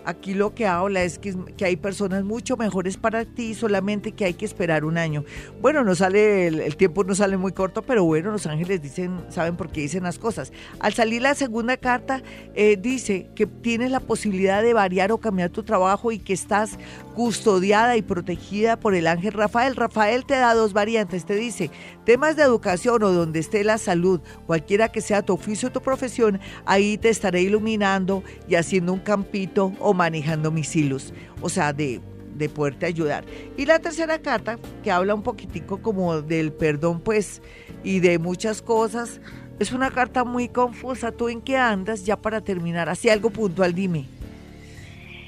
Aquí 0.04 0.34
lo 0.34 0.52
que 0.52 0.66
habla 0.66 1.04
es 1.04 1.20
que, 1.20 1.36
que, 1.56 1.64
hay 1.64 1.76
personas 1.76 2.24
mucho 2.24 2.56
mejores 2.56 2.96
para 2.96 3.24
ti, 3.24 3.54
solamente 3.54 4.10
que 4.10 4.24
hay 4.24 4.34
que 4.34 4.44
esperar 4.44 4.84
un 4.84 4.98
año. 4.98 5.24
Bueno, 5.60 5.84
no 5.84 5.94
sale, 5.94 6.48
el, 6.48 6.76
tiempo 6.76 7.04
no 7.04 7.14
sale 7.14 7.36
muy 7.36 7.52
corto, 7.52 7.82
pero 7.82 8.02
bueno, 8.02 8.32
los 8.32 8.48
ángeles 8.48 8.82
dicen, 8.82 9.20
saben 9.28 9.56
por 9.56 9.70
qué 9.70 9.82
dicen 9.82 10.02
las 10.02 10.18
cosas. 10.18 10.52
Al 10.80 10.92
salir 10.92 11.22
la 11.22 11.36
segunda 11.36 11.76
carta, 11.76 12.20
eh, 12.54 12.76
dice 12.76 13.28
que 13.36 13.46
tienes 13.46 13.92
la 13.92 14.00
posibilidad 14.00 14.60
de 14.60 14.74
variar 14.74 15.12
o 15.12 15.18
cambiar 15.18 15.50
tu 15.50 15.62
trabajo 15.62 16.10
y 16.10 16.18
que 16.18 16.32
estás 16.32 16.78
custodiada 17.14 17.96
y 17.96 18.02
protegida 18.02 18.31
por 18.80 18.94
el 18.94 19.06
ángel 19.06 19.32
Rafael. 19.32 19.76
Rafael 19.76 20.24
te 20.24 20.34
da 20.34 20.54
dos 20.54 20.72
variantes, 20.72 21.24
te 21.24 21.34
dice, 21.34 21.70
temas 22.04 22.36
de 22.36 22.42
educación 22.42 23.02
o 23.02 23.10
donde 23.10 23.40
esté 23.40 23.64
la 23.64 23.78
salud, 23.78 24.20
cualquiera 24.46 24.90
que 24.90 25.00
sea 25.00 25.22
tu 25.22 25.34
oficio 25.34 25.68
o 25.68 25.72
tu 25.72 25.80
profesión, 25.80 26.40
ahí 26.64 26.98
te 26.98 27.08
estaré 27.08 27.42
iluminando 27.42 28.22
y 28.48 28.54
haciendo 28.54 28.92
un 28.92 29.00
campito 29.00 29.72
o 29.80 29.94
manejando 29.94 30.50
mis 30.50 30.74
hilos, 30.74 31.12
o 31.40 31.48
sea, 31.48 31.72
de, 31.72 32.00
de 32.34 32.48
poderte 32.48 32.86
ayudar. 32.86 33.24
Y 33.56 33.66
la 33.66 33.78
tercera 33.78 34.20
carta, 34.20 34.58
que 34.82 34.90
habla 34.90 35.14
un 35.14 35.22
poquitico 35.22 35.82
como 35.82 36.22
del 36.22 36.52
perdón, 36.52 37.00
pues, 37.00 37.42
y 37.84 38.00
de 38.00 38.18
muchas 38.18 38.62
cosas, 38.62 39.20
es 39.58 39.72
una 39.72 39.90
carta 39.90 40.24
muy 40.24 40.48
confusa. 40.48 41.12
¿Tú 41.12 41.28
en 41.28 41.40
qué 41.40 41.56
andas? 41.56 42.04
Ya 42.04 42.16
para 42.16 42.40
terminar, 42.40 42.88
así 42.88 43.08
algo 43.08 43.30
puntual, 43.30 43.74
dime. 43.74 44.06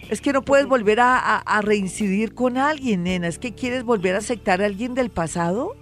Es 0.09 0.21
que 0.21 0.33
no 0.33 0.43
puedes 0.43 0.67
volver 0.67 1.01
a, 1.01 1.39
a 1.39 1.63
reincidir 1.63 2.35
con 2.35 2.59
alguien, 2.59 3.05
nena. 3.05 3.29
Es 3.29 3.39
que 3.39 3.55
quieres 3.55 3.85
volver 3.85 4.15
a 4.15 4.19
aceptar 4.19 4.63
a 4.63 4.67
alguien 4.67 4.95
del 4.95 5.11
pasado. 5.11 5.77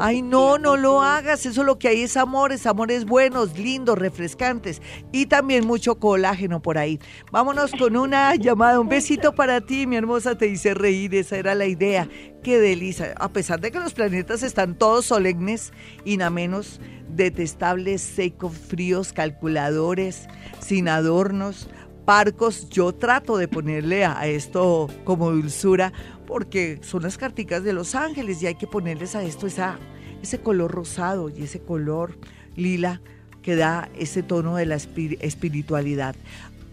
Ay, 0.00 0.22
no, 0.22 0.58
no 0.58 0.76
lo 0.76 1.02
hagas. 1.02 1.46
Eso 1.46 1.64
lo 1.64 1.78
que 1.78 1.88
hay 1.88 2.02
es 2.02 2.16
amores, 2.16 2.66
amores 2.66 3.04
buenos, 3.04 3.58
lindos, 3.58 3.98
refrescantes 3.98 4.82
y 5.12 5.26
también 5.26 5.66
mucho 5.66 5.96
colágeno 5.96 6.60
por 6.60 6.78
ahí. 6.78 6.98
Vámonos 7.30 7.72
con 7.72 7.96
una 7.96 8.34
llamada. 8.36 8.80
Un 8.80 8.88
besito 8.88 9.34
para 9.34 9.60
ti, 9.60 9.86
mi 9.86 9.96
hermosa. 9.96 10.36
Te 10.36 10.48
hice 10.48 10.74
reír. 10.74 11.14
Esa 11.14 11.36
era 11.36 11.54
la 11.54 11.66
idea. 11.66 12.08
Qué 12.42 12.58
delicia. 12.58 13.14
A 13.18 13.28
pesar 13.28 13.60
de 13.60 13.70
que 13.70 13.78
los 13.78 13.94
planetas 13.94 14.42
están 14.42 14.76
todos 14.76 15.06
solemnes, 15.06 15.72
y 16.04 16.16
nada 16.16 16.30
menos 16.30 16.80
detestables, 17.08 18.02
secos, 18.02 18.56
fríos, 18.56 19.12
calculadores, 19.12 20.26
sin 20.58 20.88
adornos 20.88 21.68
parcos, 22.04 22.68
yo 22.68 22.94
trato 22.94 23.36
de 23.36 23.48
ponerle 23.48 24.04
a 24.04 24.26
esto 24.26 24.88
como 25.04 25.30
dulzura 25.30 25.92
porque 26.26 26.78
son 26.82 27.02
las 27.02 27.18
carticas 27.18 27.64
de 27.64 27.72
los 27.72 27.94
ángeles 27.94 28.42
y 28.42 28.46
hay 28.46 28.54
que 28.54 28.66
ponerles 28.66 29.14
a 29.14 29.22
esto 29.22 29.46
esa, 29.46 29.78
ese 30.22 30.40
color 30.40 30.70
rosado 30.70 31.28
y 31.28 31.42
ese 31.42 31.60
color 31.60 32.18
lila 32.56 33.00
que 33.42 33.56
da 33.56 33.88
ese 33.98 34.22
tono 34.22 34.56
de 34.56 34.66
la 34.66 34.76
espiritualidad. 34.76 36.14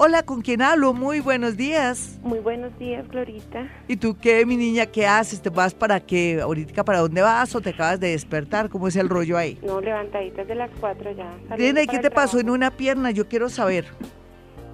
Hola, 0.04 0.24
¿con 0.24 0.42
quién 0.42 0.64
hablo? 0.64 0.94
Muy 0.94 1.20
buenos 1.20 1.58
días. 1.58 2.18
Muy 2.24 2.40
buenos 2.40 2.76
días, 2.80 3.08
Glorita. 3.08 3.70
¿Y 3.88 3.98
tú 3.98 4.18
qué, 4.20 4.48
mi 4.48 4.58
niña, 4.58 4.88
qué 4.88 5.06
haces? 5.06 5.44
¿Te 5.44 5.52
vas 5.52 5.76
para 5.76 6.00
qué? 6.00 6.40
¿Ahorita 6.42 6.84
para 6.84 7.02
dónde 7.02 7.22
vas 7.22 7.54
o 7.54 7.62
te 7.62 7.70
acabas 7.70 8.00
de 8.00 8.08
despertar? 8.08 8.68
¿Cómo 8.70 8.88
es 8.88 8.96
el 8.96 9.10
rollo 9.10 9.38
ahí? 9.38 9.60
No, 9.62 9.80
levantaditas 9.80 10.48
de 10.48 10.56
las 10.56 10.72
cuatro 10.80 11.12
ya. 11.12 11.32
¿y 11.56 11.88
qué 11.88 12.00
te 12.00 12.10
pasó 12.10 12.40
en 12.40 12.50
una 12.50 12.72
pierna? 12.72 13.12
Yo 13.12 13.28
quiero 13.28 13.48
saber. 13.48 13.86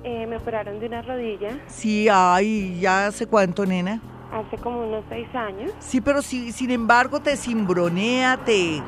Eh, 0.10 0.26
me 0.26 0.38
operaron 0.38 0.80
de 0.80 0.86
una 0.86 1.01
rodilla. 1.01 1.60
Sí, 1.68 2.08
ay, 2.10 2.80
¿ya 2.80 3.08
hace 3.08 3.26
cuánto, 3.26 3.66
nena? 3.66 4.01
Hace 4.32 4.55
como 4.58 4.88
unos 4.88 5.03
seis 5.10 5.28
años. 5.36 5.74
Sí, 5.80 5.99
pero 5.99 6.22
si, 6.22 6.53
sin 6.53 6.72
embargo 6.72 7.20
te 7.20 7.36
cimbronea, 7.36 8.38
te, 8.38 8.82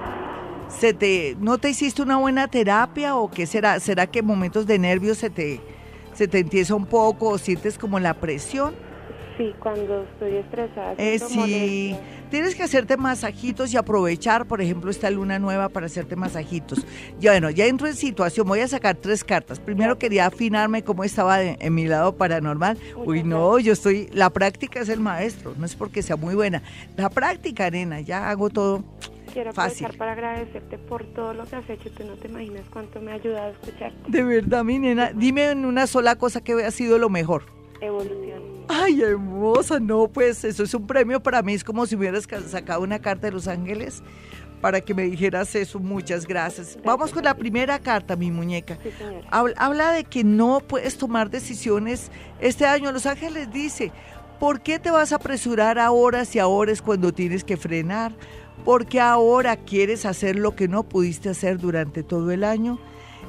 se 0.69 0.93
te, 0.93 1.35
¿no 1.41 1.57
te 1.57 1.71
hiciste 1.71 2.01
una 2.01 2.15
buena 2.15 2.47
terapia 2.47 3.17
o 3.17 3.29
qué 3.29 3.45
será? 3.47 3.81
¿Será 3.81 4.07
que 4.07 4.19
en 4.19 4.27
momentos 4.27 4.65
de 4.65 4.79
nervios 4.79 5.17
se 5.17 5.29
te, 5.29 5.59
se 6.13 6.29
te 6.29 6.39
empieza 6.39 6.73
un 6.73 6.85
poco 6.85 7.27
o 7.31 7.37
sientes 7.37 7.77
como 7.77 7.99
la 7.99 8.13
presión? 8.13 8.73
Sí, 9.39 9.55
cuando 9.57 10.03
estoy 10.03 10.35
estresada. 10.35 10.95
Eh, 10.97 11.17
sí, 11.17 11.95
tienes 12.29 12.55
que 12.55 12.63
hacerte 12.63 12.97
masajitos 12.97 13.73
y 13.73 13.77
aprovechar, 13.77 14.45
por 14.45 14.59
ejemplo, 14.59 14.91
esta 14.91 15.09
luna 15.09 15.39
nueva 15.39 15.69
para 15.69 15.85
hacerte 15.85 16.17
masajitos. 16.17 16.85
Ya 17.21 17.31
bueno, 17.31 17.49
ya 17.49 17.65
entro 17.65 17.87
en 17.87 17.95
situación, 17.95 18.45
voy 18.45 18.59
a 18.59 18.67
sacar 18.67 18.97
tres 18.97 19.23
cartas. 19.23 19.57
Primero 19.61 19.97
quería 19.97 20.25
afinarme 20.25 20.83
cómo 20.83 21.05
estaba 21.05 21.41
en 21.41 21.73
mi 21.73 21.87
lado 21.87 22.17
paranormal. 22.17 22.77
Uy, 22.97 23.23
no, 23.23 23.57
yo 23.59 23.71
estoy, 23.71 24.09
la 24.11 24.29
práctica 24.29 24.81
es 24.81 24.89
el 24.89 24.99
maestro, 24.99 25.53
no 25.57 25.65
es 25.65 25.73
porque 25.73 26.01
sea 26.01 26.17
muy 26.17 26.35
buena. 26.35 26.61
La 26.97 27.09
práctica, 27.09 27.71
nena, 27.71 28.01
ya 28.01 28.29
hago 28.29 28.49
todo. 28.49 28.83
Quiero 29.31 29.51
aprovechar 29.51 29.95
para 29.95 30.11
agradecerte 30.11 30.77
por 30.77 31.05
todo 31.13 31.33
lo 31.33 31.45
que 31.45 31.55
has 31.55 31.69
hecho. 31.69 31.89
Tú 31.91 32.03
no 32.03 32.15
te 32.15 32.27
imaginas 32.27 32.63
cuánto 32.73 32.99
me 32.99 33.11
ha 33.11 33.15
ayudado 33.15 33.47
a 33.47 33.51
escucharte. 33.51 33.97
De 34.05 34.21
verdad, 34.21 34.65
mi 34.65 34.79
nena, 34.79 35.13
dime 35.13 35.51
en 35.51 35.63
una 35.63 35.87
sola 35.87 36.17
cosa 36.17 36.41
que 36.41 36.61
ha 36.61 36.71
sido 36.71 36.97
lo 36.97 37.09
mejor. 37.09 37.58
Evolución. 37.81 38.43
Ay, 38.67 39.01
hermosa, 39.01 39.79
no, 39.79 40.07
pues 40.07 40.43
eso 40.43 40.63
es 40.63 40.73
un 40.73 40.85
premio 40.85 41.21
para 41.21 41.41
mí, 41.41 41.53
es 41.53 41.63
como 41.63 41.85
si 41.85 41.95
hubieras 41.95 42.27
sacado 42.47 42.81
una 42.81 42.99
carta 42.99 43.27
de 43.27 43.33
Los 43.33 43.47
Ángeles 43.47 44.03
para 44.61 44.81
que 44.81 44.93
me 44.93 45.03
dijeras 45.03 45.55
eso, 45.55 45.79
muchas 45.79 46.27
gracias. 46.27 46.77
Vamos 46.83 47.11
con 47.11 47.23
la 47.23 47.35
primera 47.35 47.79
carta, 47.79 48.15
mi 48.15 48.31
muñeca. 48.31 48.77
habla, 49.31 49.91
de 49.93 50.03
que 50.03 50.23
no 50.23 50.59
puedes 50.59 50.97
tomar 50.97 51.29
decisiones 51.29 52.11
este 52.39 52.65
año. 52.65 52.91
Los 52.91 53.05
Ángeles 53.05 53.51
dice, 53.51 53.91
¿por 54.39 54.61
qué 54.61 54.79
te 54.79 54.91
vas 54.91 55.11
a 55.11 55.15
apresurar 55.15 55.79
ahora 55.79 56.25
si 56.25 56.39
ahora 56.39 56.71
es 56.71 56.81
cuando 56.81 57.13
tienes 57.13 57.43
que 57.43 57.57
frenar? 57.57 58.13
¿Por 58.65 58.85
qué 58.85 58.99
ahora 58.99 59.55
quieres 59.55 60.05
hacer 60.05 60.35
lo 60.35 60.55
que 60.55 60.67
no 60.67 60.83
pudiste 60.83 61.29
hacer 61.29 61.57
durante 61.57 62.03
todo 62.03 62.31
el 62.31 62.43
año? 62.43 62.79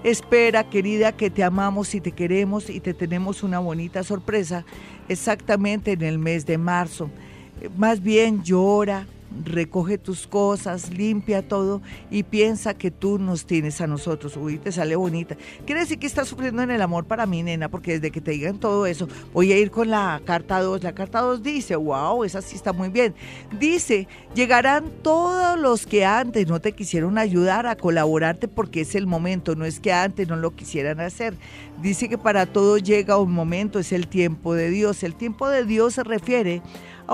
Espera, 0.02 0.64
querida, 0.64 1.12
que 1.12 1.28
te 1.28 1.44
amamos 1.44 1.94
y 1.94 2.00
te 2.00 2.12
queremos 2.12 2.70
y 2.70 2.80
te 2.80 2.94
tenemos 2.94 3.42
una 3.42 3.58
bonita 3.58 4.02
sorpresa 4.02 4.64
exactamente 5.10 5.92
en 5.92 6.00
el 6.02 6.18
mes 6.18 6.46
de 6.46 6.56
marzo. 6.56 7.10
Más 7.76 8.02
bien 8.02 8.42
llora, 8.42 9.06
recoge 9.44 9.98
tus 9.98 10.26
cosas, 10.26 10.90
limpia 10.90 11.46
todo 11.46 11.80
y 12.10 12.22
piensa 12.24 12.74
que 12.74 12.90
tú 12.90 13.18
nos 13.18 13.46
tienes 13.46 13.80
a 13.80 13.86
nosotros. 13.86 14.36
Uy, 14.36 14.58
te 14.58 14.72
sale 14.72 14.96
bonita. 14.96 15.36
Quiere 15.66 15.82
decir 15.82 15.98
que 15.98 16.06
estás 16.06 16.28
sufriendo 16.28 16.62
en 16.62 16.70
el 16.70 16.82
amor 16.82 17.04
para 17.04 17.26
mí, 17.26 17.42
nena, 17.42 17.68
porque 17.68 17.92
desde 17.92 18.10
que 18.10 18.20
te 18.20 18.32
digan 18.32 18.58
todo 18.58 18.86
eso, 18.86 19.08
voy 19.32 19.52
a 19.52 19.58
ir 19.58 19.70
con 19.70 19.90
la 19.90 20.20
carta 20.24 20.60
2. 20.60 20.82
La 20.82 20.94
carta 20.94 21.20
2 21.20 21.42
dice, 21.42 21.76
wow, 21.76 22.24
esa 22.24 22.42
sí 22.42 22.56
está 22.56 22.72
muy 22.72 22.88
bien. 22.88 23.14
Dice, 23.58 24.08
llegarán 24.34 24.90
todos 25.02 25.58
los 25.58 25.86
que 25.86 26.04
antes 26.04 26.48
no 26.48 26.60
te 26.60 26.72
quisieron 26.72 27.18
ayudar 27.18 27.66
a 27.66 27.76
colaborarte 27.76 28.48
porque 28.48 28.82
es 28.82 28.94
el 28.94 29.06
momento, 29.06 29.54
no 29.54 29.64
es 29.64 29.80
que 29.80 29.92
antes 29.92 30.28
no 30.28 30.36
lo 30.36 30.54
quisieran 30.54 31.00
hacer. 31.00 31.34
Dice 31.80 32.08
que 32.08 32.18
para 32.18 32.46
todo 32.46 32.78
llega 32.78 33.16
un 33.16 33.32
momento, 33.32 33.78
es 33.78 33.92
el 33.92 34.06
tiempo 34.06 34.54
de 34.54 34.70
Dios. 34.70 35.02
El 35.02 35.14
tiempo 35.14 35.48
de 35.48 35.64
Dios 35.64 35.94
se 35.94 36.04
refiere 36.04 36.62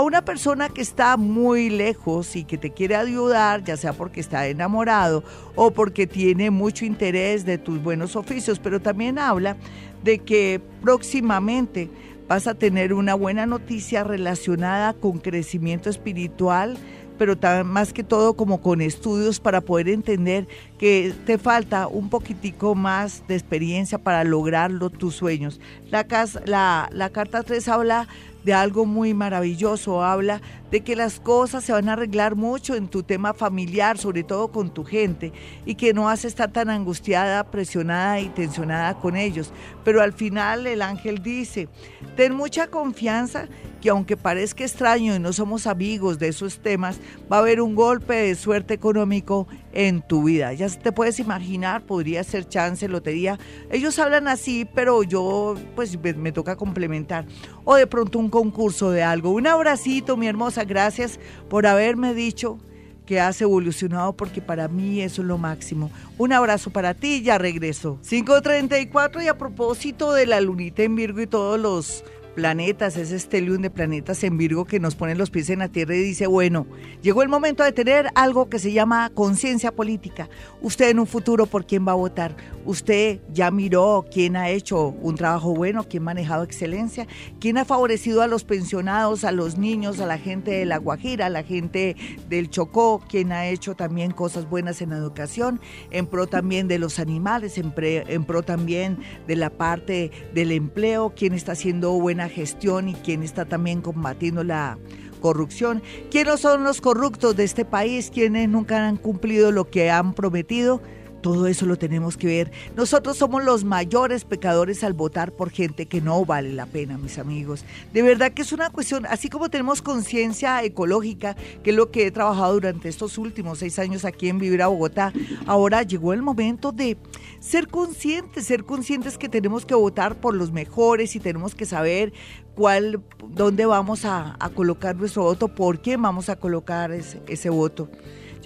una 0.02 0.22
persona 0.22 0.68
que 0.68 0.82
está 0.82 1.16
muy 1.16 1.70
lejos 1.70 2.36
y 2.36 2.44
que 2.44 2.58
te 2.58 2.70
quiere 2.70 2.96
ayudar, 2.96 3.64
ya 3.64 3.76
sea 3.76 3.94
porque 3.94 4.20
está 4.20 4.46
enamorado 4.46 5.24
o 5.54 5.70
porque 5.70 6.06
tiene 6.06 6.50
mucho 6.50 6.84
interés 6.84 7.46
de 7.46 7.56
tus 7.56 7.82
buenos 7.82 8.14
oficios, 8.14 8.58
pero 8.58 8.80
también 8.80 9.18
habla 9.18 9.56
de 10.04 10.18
que 10.18 10.60
próximamente 10.82 11.88
vas 12.28 12.46
a 12.46 12.54
tener 12.54 12.92
una 12.92 13.14
buena 13.14 13.46
noticia 13.46 14.04
relacionada 14.04 14.92
con 14.92 15.18
crecimiento 15.18 15.88
espiritual, 15.88 16.76
pero 17.18 17.36
más 17.64 17.94
que 17.94 18.04
todo 18.04 18.34
como 18.34 18.60
con 18.60 18.82
estudios 18.82 19.40
para 19.40 19.62
poder 19.62 19.88
entender 19.88 20.46
que 20.78 21.14
te 21.24 21.38
falta 21.38 21.86
un 21.86 22.10
poquitico 22.10 22.74
más 22.74 23.26
de 23.28 23.36
experiencia 23.36 23.96
para 23.96 24.24
lograrlo 24.24 24.90
tus 24.90 25.14
sueños. 25.14 25.60
La, 25.90 26.06
la, 26.44 26.90
la 26.92 27.10
carta 27.10 27.42
3 27.42 27.68
habla 27.68 28.08
de 28.46 28.54
algo 28.54 28.86
muy 28.86 29.12
maravilloso, 29.12 30.04
habla 30.04 30.40
de 30.70 30.82
que 30.82 30.94
las 30.94 31.18
cosas 31.18 31.64
se 31.64 31.72
van 31.72 31.88
a 31.88 31.94
arreglar 31.94 32.36
mucho 32.36 32.76
en 32.76 32.86
tu 32.86 33.02
tema 33.02 33.34
familiar, 33.34 33.98
sobre 33.98 34.22
todo 34.22 34.52
con 34.52 34.72
tu 34.72 34.84
gente, 34.84 35.32
y 35.64 35.74
que 35.74 35.92
no 35.92 36.08
has 36.08 36.24
estar 36.24 36.52
tan 36.52 36.70
angustiada, 36.70 37.42
presionada 37.50 38.20
y 38.20 38.28
tensionada 38.28 38.94
con 39.00 39.16
ellos. 39.16 39.52
Pero 39.84 40.00
al 40.00 40.12
final 40.12 40.68
el 40.68 40.80
ángel 40.80 41.24
dice, 41.24 41.68
ten 42.14 42.36
mucha 42.36 42.68
confianza 42.68 43.48
que 43.82 43.90
aunque 43.90 44.16
parezca 44.16 44.62
extraño 44.62 45.16
y 45.16 45.18
no 45.18 45.32
somos 45.32 45.66
amigos 45.66 46.20
de 46.20 46.28
esos 46.28 46.60
temas, 46.60 47.00
va 47.30 47.38
a 47.38 47.40
haber 47.40 47.60
un 47.60 47.74
golpe 47.74 48.14
de 48.14 48.36
suerte 48.36 48.74
económico 48.74 49.48
en 49.76 50.00
tu 50.00 50.24
vida. 50.24 50.54
Ya 50.54 50.68
te 50.70 50.90
puedes 50.90 51.20
imaginar, 51.20 51.82
podría 51.82 52.24
ser 52.24 52.48
chance, 52.48 52.88
lotería. 52.88 53.38
Ellos 53.70 53.98
hablan 53.98 54.26
así, 54.26 54.66
pero 54.74 55.02
yo 55.02 55.54
pues 55.74 55.98
me, 56.16 56.32
toca 56.32 56.56
complementar. 56.56 57.26
O 57.64 57.76
de 57.76 57.86
pronto 57.86 58.18
un 58.18 58.30
concurso 58.30 58.90
de 58.90 59.02
algo. 59.02 59.32
Un 59.32 59.46
abracito, 59.46 60.16
mi 60.16 60.28
hermosa, 60.28 60.64
gracias 60.64 61.20
por 61.50 61.66
haberme 61.66 62.14
dicho 62.14 62.58
que 63.04 63.20
has 63.20 63.40
evolucionado 63.42 64.16
porque 64.16 64.40
para 64.40 64.66
mí 64.66 65.02
eso 65.02 65.20
es 65.20 65.28
lo 65.28 65.36
máximo. 65.36 65.90
Un 66.16 66.32
abrazo 66.32 66.70
para 66.70 66.94
ti, 66.94 67.20
ya 67.20 67.36
regreso. 67.36 67.98
5.34 68.02 69.24
y 69.24 69.28
a 69.28 69.36
propósito 69.36 70.14
de 70.14 70.24
la 70.24 70.40
lunita 70.40 70.84
en 70.84 70.96
Virgo 70.96 71.20
y 71.20 71.26
todos 71.26 71.60
los 71.60 72.02
planetas, 72.36 72.98
ese 72.98 73.16
estelium 73.16 73.62
de 73.62 73.70
planetas 73.70 74.22
en 74.22 74.36
Virgo 74.36 74.66
que 74.66 74.78
nos 74.78 74.94
pone 74.94 75.14
los 75.14 75.30
pies 75.30 75.48
en 75.48 75.60
la 75.60 75.68
tierra 75.68 75.96
y 75.96 76.02
dice, 76.02 76.26
bueno, 76.26 76.66
llegó 77.02 77.22
el 77.22 77.30
momento 77.30 77.64
de 77.64 77.72
tener 77.72 78.10
algo 78.14 78.50
que 78.50 78.58
se 78.58 78.72
llama 78.72 79.10
conciencia 79.14 79.72
política. 79.72 80.28
Usted 80.60 80.90
en 80.90 81.00
un 81.00 81.06
futuro, 81.06 81.46
¿por 81.46 81.66
quién 81.66 81.88
va 81.88 81.92
a 81.92 81.96
votar? 81.96 82.36
Usted 82.66 83.20
ya 83.32 83.50
miró 83.50 84.04
quién 84.12 84.36
ha 84.36 84.50
hecho 84.50 84.88
un 84.88 85.14
trabajo 85.14 85.54
bueno, 85.54 85.84
quién 85.88 86.02
ha 86.02 86.06
manejado 86.06 86.44
excelencia, 86.44 87.06
quién 87.40 87.56
ha 87.56 87.64
favorecido 87.64 88.20
a 88.20 88.26
los 88.26 88.44
pensionados, 88.44 89.24
a 89.24 89.32
los 89.32 89.56
niños, 89.56 89.98
a 89.98 90.06
la 90.06 90.18
gente 90.18 90.50
de 90.50 90.66
La 90.66 90.76
Guajira, 90.76 91.26
a 91.26 91.30
la 91.30 91.42
gente 91.42 91.96
del 92.28 92.50
Chocó, 92.50 93.02
quién 93.08 93.32
ha 93.32 93.46
hecho 93.46 93.74
también 93.74 94.10
cosas 94.10 94.48
buenas 94.48 94.82
en 94.82 94.92
educación, 94.92 95.58
en 95.90 96.06
pro 96.06 96.26
también 96.26 96.68
de 96.68 96.78
los 96.78 96.98
animales, 96.98 97.56
en, 97.56 97.72
en 97.78 98.24
pro 98.24 98.42
también 98.42 98.98
de 99.26 99.36
la 99.36 99.48
parte 99.48 100.10
del 100.34 100.52
empleo, 100.52 101.14
quién 101.16 101.32
está 101.32 101.52
haciendo 101.52 101.92
buena 101.92 102.25
gestión 102.28 102.88
y 102.88 102.94
quién 102.94 103.22
está 103.22 103.44
también 103.44 103.80
combatiendo 103.80 104.44
la 104.44 104.78
corrupción. 105.20 105.82
¿Quiénes 106.10 106.40
son 106.40 106.64
los 106.64 106.80
corruptos 106.80 107.36
de 107.36 107.44
este 107.44 107.64
país? 107.64 108.10
¿Quiénes 108.12 108.48
nunca 108.48 108.86
han 108.86 108.96
cumplido 108.96 109.52
lo 109.52 109.68
que 109.70 109.90
han 109.90 110.14
prometido? 110.14 110.80
Todo 111.26 111.48
eso 111.48 111.66
lo 111.66 111.76
tenemos 111.76 112.16
que 112.16 112.28
ver. 112.28 112.52
Nosotros 112.76 113.16
somos 113.16 113.42
los 113.42 113.64
mayores 113.64 114.24
pecadores 114.24 114.84
al 114.84 114.92
votar 114.92 115.32
por 115.32 115.50
gente 115.50 115.86
que 115.86 116.00
no 116.00 116.24
vale 116.24 116.52
la 116.52 116.66
pena, 116.66 116.98
mis 116.98 117.18
amigos. 117.18 117.64
De 117.92 118.00
verdad 118.00 118.30
que 118.30 118.42
es 118.42 118.52
una 118.52 118.70
cuestión, 118.70 119.06
así 119.06 119.28
como 119.28 119.48
tenemos 119.48 119.82
conciencia 119.82 120.62
ecológica, 120.62 121.34
que 121.64 121.70
es 121.70 121.76
lo 121.76 121.90
que 121.90 122.06
he 122.06 122.12
trabajado 122.12 122.54
durante 122.54 122.88
estos 122.88 123.18
últimos 123.18 123.58
seis 123.58 123.80
años 123.80 124.04
aquí 124.04 124.28
en 124.28 124.38
Vivir 124.38 124.62
a 124.62 124.68
Bogotá, 124.68 125.12
ahora 125.46 125.82
llegó 125.82 126.12
el 126.12 126.22
momento 126.22 126.70
de 126.70 126.96
ser 127.40 127.66
conscientes, 127.66 128.46
ser 128.46 128.62
conscientes 128.62 129.18
que 129.18 129.28
tenemos 129.28 129.66
que 129.66 129.74
votar 129.74 130.20
por 130.20 130.32
los 130.32 130.52
mejores 130.52 131.16
y 131.16 131.18
tenemos 131.18 131.56
que 131.56 131.66
saber 131.66 132.12
cuál, 132.54 133.02
dónde 133.30 133.66
vamos 133.66 134.04
a, 134.04 134.36
colocar 134.54 134.94
nuestro 134.94 135.24
voto, 135.24 135.48
por 135.48 135.80
qué 135.80 135.96
vamos 135.96 136.28
a 136.28 136.36
colocar 136.36 136.92
ese 136.92 137.50
voto. 137.50 137.88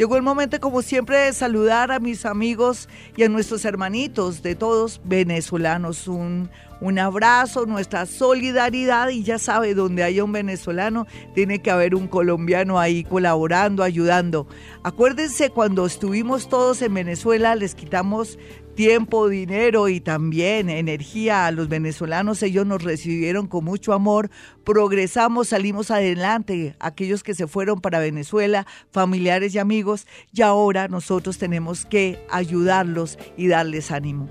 Llegó 0.00 0.16
el 0.16 0.22
momento, 0.22 0.58
como 0.60 0.80
siempre, 0.80 1.18
de 1.18 1.32
saludar 1.34 1.92
a 1.92 2.00
mis 2.00 2.24
amigos 2.24 2.88
y 3.18 3.22
a 3.22 3.28
nuestros 3.28 3.66
hermanitos 3.66 4.42
de 4.42 4.54
todos 4.54 4.98
venezolanos. 5.04 6.08
Un, 6.08 6.48
un 6.80 6.98
abrazo, 6.98 7.66
nuestra 7.66 8.06
solidaridad 8.06 9.10
y 9.10 9.24
ya 9.24 9.38
sabe, 9.38 9.74
donde 9.74 10.02
haya 10.02 10.24
un 10.24 10.32
venezolano, 10.32 11.06
tiene 11.34 11.60
que 11.60 11.70
haber 11.70 11.94
un 11.94 12.08
colombiano 12.08 12.78
ahí 12.80 13.04
colaborando, 13.04 13.82
ayudando. 13.82 14.46
Acuérdense, 14.84 15.50
cuando 15.50 15.84
estuvimos 15.84 16.48
todos 16.48 16.80
en 16.80 16.94
Venezuela, 16.94 17.54
les 17.54 17.74
quitamos 17.74 18.38
tiempo, 18.80 19.28
dinero 19.28 19.90
y 19.90 20.00
también 20.00 20.70
energía 20.70 21.44
a 21.44 21.50
los 21.50 21.68
venezolanos. 21.68 22.42
Ellos 22.42 22.64
nos 22.64 22.82
recibieron 22.82 23.46
con 23.46 23.62
mucho 23.62 23.92
amor, 23.92 24.30
progresamos, 24.64 25.48
salimos 25.48 25.90
adelante, 25.90 26.76
aquellos 26.80 27.22
que 27.22 27.34
se 27.34 27.46
fueron 27.46 27.82
para 27.82 27.98
Venezuela, 27.98 28.66
familiares 28.90 29.54
y 29.54 29.58
amigos, 29.58 30.06
y 30.32 30.40
ahora 30.40 30.88
nosotros 30.88 31.36
tenemos 31.36 31.84
que 31.84 32.24
ayudarlos 32.30 33.18
y 33.36 33.48
darles 33.48 33.90
ánimo. 33.90 34.30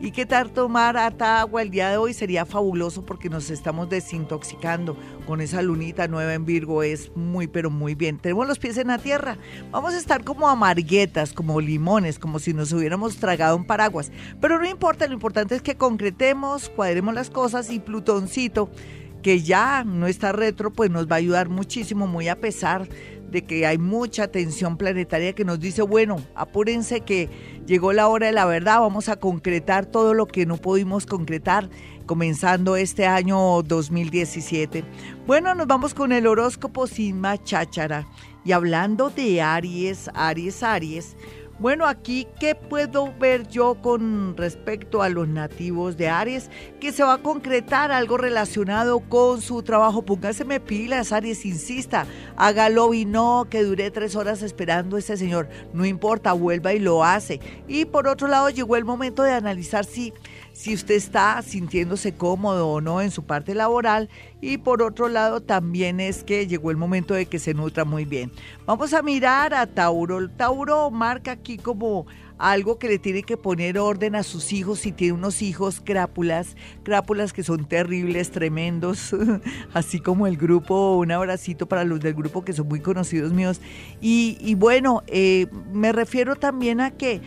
¿Y 0.00 0.12
qué 0.12 0.26
tal 0.26 0.52
tomar 0.52 0.96
harta 0.96 1.40
agua 1.40 1.60
el 1.60 1.70
día 1.70 1.90
de 1.90 1.96
hoy? 1.96 2.14
Sería 2.14 2.46
fabuloso 2.46 3.04
porque 3.04 3.28
nos 3.28 3.50
estamos 3.50 3.88
desintoxicando 3.88 4.96
con 5.26 5.40
esa 5.40 5.60
lunita 5.60 6.06
nueva 6.06 6.34
en 6.34 6.44
Virgo. 6.44 6.84
Es 6.84 7.10
muy, 7.16 7.48
pero 7.48 7.68
muy 7.68 7.96
bien. 7.96 8.18
Tenemos 8.18 8.46
los 8.46 8.60
pies 8.60 8.76
en 8.76 8.88
la 8.88 8.98
tierra. 8.98 9.38
Vamos 9.72 9.94
a 9.94 9.98
estar 9.98 10.22
como 10.22 10.48
amarguetas, 10.48 11.32
como 11.32 11.60
limones, 11.60 12.20
como 12.20 12.38
si 12.38 12.54
nos 12.54 12.72
hubiéramos 12.72 13.16
tragado 13.16 13.56
un 13.56 13.66
paraguas. 13.66 14.12
Pero 14.40 14.60
no 14.60 14.68
importa, 14.68 15.08
lo 15.08 15.14
importante 15.14 15.56
es 15.56 15.62
que 15.62 15.76
concretemos, 15.76 16.68
cuadremos 16.68 17.12
las 17.14 17.30
cosas 17.30 17.70
y 17.70 17.80
Plutoncito, 17.80 18.70
que 19.24 19.40
ya 19.40 19.84
no 19.84 20.06
está 20.06 20.32
retro, 20.32 20.70
pues 20.70 20.90
nos 20.90 21.08
va 21.10 21.14
a 21.14 21.18
ayudar 21.18 21.48
muchísimo, 21.48 22.06
muy 22.06 22.28
a 22.28 22.40
pesar 22.40 22.86
de 23.34 23.42
que 23.42 23.66
hay 23.66 23.78
mucha 23.78 24.28
tensión 24.28 24.76
planetaria 24.76 25.32
que 25.32 25.44
nos 25.44 25.58
dice, 25.58 25.82
bueno, 25.82 26.22
apúrense 26.36 27.00
que 27.00 27.28
llegó 27.66 27.92
la 27.92 28.06
hora 28.06 28.28
de 28.28 28.32
la 28.32 28.46
verdad, 28.46 28.78
vamos 28.78 29.08
a 29.08 29.16
concretar 29.16 29.86
todo 29.86 30.14
lo 30.14 30.26
que 30.26 30.46
no 30.46 30.56
pudimos 30.56 31.04
concretar 31.04 31.68
comenzando 32.06 32.76
este 32.76 33.06
año 33.06 33.60
2017. 33.64 34.84
Bueno, 35.26 35.52
nos 35.56 35.66
vamos 35.66 35.94
con 35.94 36.12
el 36.12 36.28
horóscopo 36.28 36.86
sin 36.86 37.20
más 37.20 37.42
cháchara. 37.42 38.06
Y 38.44 38.52
hablando 38.52 39.10
de 39.10 39.42
Aries, 39.42 40.08
Aries, 40.14 40.62
Aries, 40.62 41.16
bueno, 41.58 41.86
aquí, 41.86 42.26
¿qué 42.40 42.54
puedo 42.54 43.14
ver 43.18 43.46
yo 43.48 43.76
con 43.80 44.36
respecto 44.36 45.02
a 45.02 45.08
los 45.08 45.28
nativos 45.28 45.96
de 45.96 46.08
Aries? 46.08 46.50
Que 46.80 46.92
se 46.92 47.04
va 47.04 47.14
a 47.14 47.22
concretar 47.22 47.92
algo 47.92 48.16
relacionado 48.16 49.00
con 49.00 49.40
su 49.40 49.62
trabajo. 49.62 50.02
Póngaseme 50.02 50.58
pilas, 50.58 51.12
Aries, 51.12 51.46
insista, 51.46 52.06
hágalo 52.36 52.92
y 52.92 53.04
no 53.04 53.46
que 53.48 53.62
dure 53.62 53.90
tres 53.92 54.16
horas 54.16 54.42
esperando 54.42 54.96
a 54.96 54.98
ese 54.98 55.16
señor. 55.16 55.48
No 55.72 55.84
importa, 55.84 56.32
vuelva 56.32 56.74
y 56.74 56.80
lo 56.80 57.04
hace. 57.04 57.40
Y 57.68 57.84
por 57.84 58.08
otro 58.08 58.26
lado, 58.26 58.50
llegó 58.50 58.76
el 58.76 58.84
momento 58.84 59.22
de 59.22 59.32
analizar 59.32 59.84
si 59.84 60.12
si 60.54 60.72
usted 60.72 60.94
está 60.94 61.42
sintiéndose 61.42 62.14
cómodo 62.14 62.68
o 62.68 62.80
no 62.80 63.00
en 63.00 63.10
su 63.10 63.24
parte 63.24 63.54
laboral 63.54 64.08
y 64.40 64.58
por 64.58 64.82
otro 64.82 65.08
lado 65.08 65.40
también 65.40 65.98
es 65.98 66.22
que 66.22 66.46
llegó 66.46 66.70
el 66.70 66.76
momento 66.76 67.12
de 67.12 67.26
que 67.26 67.40
se 67.40 67.54
nutra 67.54 67.84
muy 67.84 68.04
bien. 68.04 68.30
Vamos 68.64 68.94
a 68.94 69.02
mirar 69.02 69.52
a 69.52 69.66
Tauro. 69.66 70.30
Tauro 70.30 70.92
marca 70.92 71.32
aquí 71.32 71.58
como 71.58 72.06
algo 72.38 72.78
que 72.78 72.88
le 72.88 72.98
tiene 72.98 73.22
que 73.22 73.36
poner 73.36 73.78
orden 73.78 74.14
a 74.16 74.22
sus 74.22 74.52
hijos 74.52 74.80
si 74.80 74.92
tiene 74.92 75.14
unos 75.14 75.42
hijos 75.42 75.80
crápulas, 75.84 76.56
crápulas 76.82 77.32
que 77.32 77.42
son 77.42 77.66
terribles, 77.66 78.30
tremendos, 78.30 79.14
así 79.74 80.00
como 80.00 80.26
el 80.26 80.36
grupo, 80.36 80.96
un 80.96 81.12
abracito 81.12 81.66
para 81.66 81.84
los 81.84 82.00
del 82.00 82.14
grupo 82.14 82.44
que 82.44 82.52
son 82.52 82.68
muy 82.68 82.80
conocidos 82.80 83.32
míos. 83.32 83.60
Y, 84.00 84.54
bueno, 84.56 85.02
eh, 85.06 85.46
me 85.72 85.92
refiero 85.92 86.36
también 86.36 86.80
a 86.80 86.92
que 86.92 87.22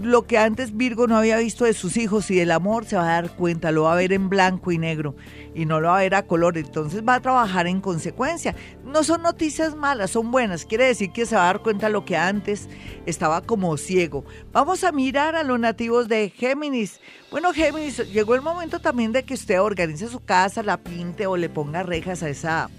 lo 0.00 0.26
que 0.26 0.38
antes 0.38 0.76
Virgo 0.76 1.06
no 1.06 1.16
había 1.16 1.38
visto 1.38 1.64
de 1.64 1.74
sus 1.74 1.96
hijos 1.96 2.30
y 2.30 2.36
del 2.36 2.50
amor 2.50 2.84
se 2.84 2.96
va 2.96 3.02
a 3.02 3.22
dar 3.22 3.36
cuenta, 3.36 3.72
lo 3.72 3.84
va 3.84 3.92
a 3.92 3.96
ver 3.96 4.12
en 4.12 4.28
blanco 4.28 4.72
y 4.72 4.78
negro 4.78 5.14
y 5.54 5.66
no 5.66 5.80
lo 5.80 5.88
va 5.88 5.98
a 5.98 6.02
ver 6.02 6.14
a 6.14 6.26
color, 6.26 6.56
entonces 6.56 7.02
va 7.06 7.16
a 7.16 7.20
trabajar 7.20 7.66
en 7.66 7.80
consecuencia. 7.80 8.54
No 8.84 9.04
son 9.04 9.22
noticias 9.22 9.76
malas, 9.76 10.10
son 10.10 10.30
buenas, 10.30 10.64
quiere 10.64 10.84
decir 10.84 11.12
que 11.12 11.26
se 11.26 11.36
va 11.36 11.42
a 11.42 11.46
dar 11.46 11.62
cuenta 11.62 11.88
lo 11.88 12.04
que 12.04 12.16
antes 12.16 12.68
estaba 13.06 13.42
como 13.42 13.76
ciego. 13.76 14.24
Vamos 14.52 14.84
a 14.84 14.92
mirar 14.92 15.36
a 15.36 15.42
los 15.42 15.58
nativos 15.58 16.08
de 16.08 16.30
Géminis. 16.30 17.00
Bueno, 17.30 17.52
Géminis, 17.52 17.98
llegó 18.12 18.34
el 18.34 18.42
momento 18.42 18.80
también 18.80 19.12
de 19.12 19.24
que 19.24 19.34
usted 19.34 19.60
organice 19.60 20.08
su 20.08 20.20
casa, 20.20 20.62
la 20.62 20.78
pinte 20.78 21.26
o 21.26 21.36
le 21.36 21.48
ponga 21.48 21.82
rejas 21.82 22.22
a 22.22 22.28
esa 22.28 22.70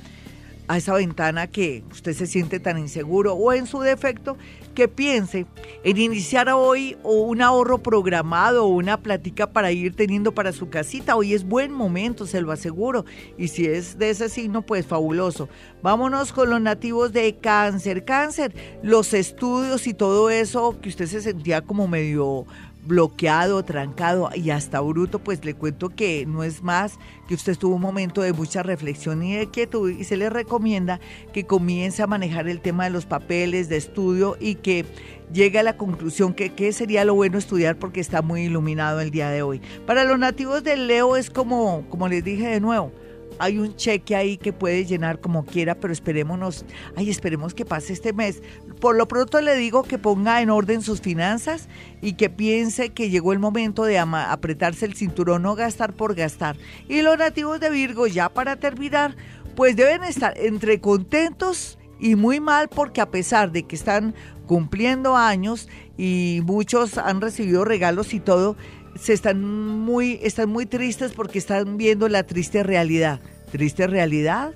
a 0.68 0.78
esa 0.78 0.94
ventana 0.94 1.48
que 1.48 1.84
usted 1.92 2.14
se 2.14 2.28
siente 2.28 2.60
tan 2.60 2.78
inseguro 2.78 3.34
o 3.34 3.52
en 3.54 3.68
su 3.68 3.80
defecto 3.82 4.38
que 4.74 4.88
piense 4.88 5.46
en 5.84 5.98
iniciar 5.98 6.50
hoy 6.50 6.98
o 7.04 7.22
un 7.22 7.42
ahorro 7.42 7.80
programado 7.82 8.66
o 8.66 8.70
una 8.70 8.98
plática 8.98 9.52
para 9.52 9.72
ir 9.72 9.96
teniendo 9.96 10.34
para 10.34 10.52
su 10.52 10.70
casita. 10.70 11.16
Hoy 11.16 11.34
es 11.34 11.44
buen 11.44 11.72
momento, 11.72 12.26
se 12.26 12.42
lo 12.42 12.52
aseguro. 12.52 13.06
Y 13.38 13.50
si 13.50 13.66
es 13.66 13.98
de 13.98 14.10
ese 14.10 14.30
signo, 14.30 14.62
pues 14.62 14.86
fabuloso. 14.86 15.50
Vámonos 15.82 16.34
con 16.34 16.50
los 16.50 16.62
nativos 16.62 17.14
de 17.14 17.36
cáncer. 17.38 18.06
Cáncer, 18.06 18.54
los 18.82 19.14
estudios 19.14 19.88
y 19.88 19.94
todo 19.94 20.30
eso 20.30 20.80
que 20.82 20.90
usted 20.90 21.08
se 21.08 21.22
sentía 21.22 21.62
como 21.62 21.88
medio 21.88 22.46
bloqueado, 22.86 23.64
trancado 23.64 24.30
y 24.36 24.50
hasta 24.50 24.82
bruto, 24.82 25.20
pues 25.20 25.44
le 25.46 25.54
cuento 25.54 25.90
que 25.90 26.26
no 26.26 26.44
es 26.44 26.64
más 26.64 27.00
que 27.28 27.36
usted 27.36 27.58
tuvo 27.58 27.76
un 27.76 27.82
momento 27.82 28.22
de 28.22 28.34
mucha 28.34 28.64
reflexión 28.64 29.24
y 29.24 29.36
de 29.36 29.50
quietud 29.50 29.90
y 29.90 30.04
se 30.04 30.18
le 30.18 30.30
recomienda 30.30 31.00
que 31.32 31.46
comience 31.46 32.04
a 32.04 32.08
manejar 32.08 32.48
el 32.48 32.62
tema 32.62 32.84
de 32.84 32.90
los 32.90 33.06
papeles 33.06 33.70
de 33.70 33.78
estudio 33.78 34.36
y 34.40 34.56
que 34.56 34.86
llegue 35.32 35.60
a 35.60 35.64
la 35.64 35.78
conclusión 35.78 36.34
que 36.34 36.74
sería 36.74 37.06
lo 37.06 37.16
bueno 37.16 37.38
estudiar 37.38 37.78
porque 37.78 38.02
está 38.02 38.22
muy 38.22 38.44
iluminado 38.44 39.00
el 39.00 39.12
día 39.12 39.30
de 39.30 39.42
hoy. 39.42 39.62
Para 39.86 40.04
los 40.04 40.20
nativos 40.20 40.64
del 40.64 40.88
Leo 40.88 41.16
es 41.16 41.30
como, 41.30 41.86
como 41.90 42.08
les 42.08 42.24
dije 42.24 42.48
de 42.48 42.60
nuevo, 42.60 42.92
hay 43.40 43.58
un 43.58 43.76
cheque 43.76 44.16
ahí 44.16 44.38
que 44.38 44.54
puede 44.54 44.86
llenar 44.86 45.20
como 45.20 45.46
quiera, 45.46 45.76
pero 45.76 45.94
esperémonos, 45.94 46.66
ay, 46.96 47.10
esperemos 47.10 47.54
que 47.54 47.66
pase 47.66 47.94
este 47.94 48.14
mes. 48.14 48.42
Por 48.80 48.96
lo 48.96 49.08
pronto 49.08 49.42
le 49.42 49.56
digo 49.56 49.84
que 49.84 49.98
ponga 49.98 50.42
en 50.42 50.50
orden 50.50 50.82
sus 50.82 51.02
finanzas 51.02 51.68
y 52.02 52.14
que 52.14 52.30
piense 52.30 52.90
que 52.90 53.10
llegó 53.10 53.34
el 53.34 53.40
momento 53.40 53.84
de 53.84 54.00
apretarse 54.00 54.86
el 54.86 54.96
cinturón, 54.96 55.44
no 55.44 55.56
gastar 55.56 55.94
por 55.94 56.16
gastar. 56.16 56.58
Y 56.88 57.02
los 57.02 57.18
nativos 57.18 57.60
de 57.60 57.70
Virgo, 57.70 58.08
ya 58.08 58.30
para 58.30 58.56
terminar, 58.56 59.16
pues 59.56 59.76
deben 59.76 60.04
estar 60.04 60.38
entre 60.38 60.80
contentos 60.82 61.78
y 62.00 62.16
muy 62.16 62.40
mal 62.40 62.70
porque 62.70 63.02
a 63.02 63.12
pesar 63.12 63.52
de 63.52 63.64
que 63.64 63.76
están 63.76 64.14
cumpliendo 64.46 65.16
años 65.16 65.70
y 65.98 66.42
muchos 66.44 66.98
han 66.98 67.22
recibido 67.22 67.64
regalos 67.64 68.14
y 68.14 68.20
todo, 68.20 68.58
se 68.96 69.14
están 69.14 69.42
muy, 69.42 70.20
están 70.24 70.50
muy 70.50 70.66
tristes 70.66 71.14
porque 71.14 71.40
están 71.40 71.78
viendo 71.78 72.10
la 72.10 72.24
triste 72.24 72.64
realidad. 72.64 73.20
¿Triste 73.52 73.88
realidad? 73.88 74.54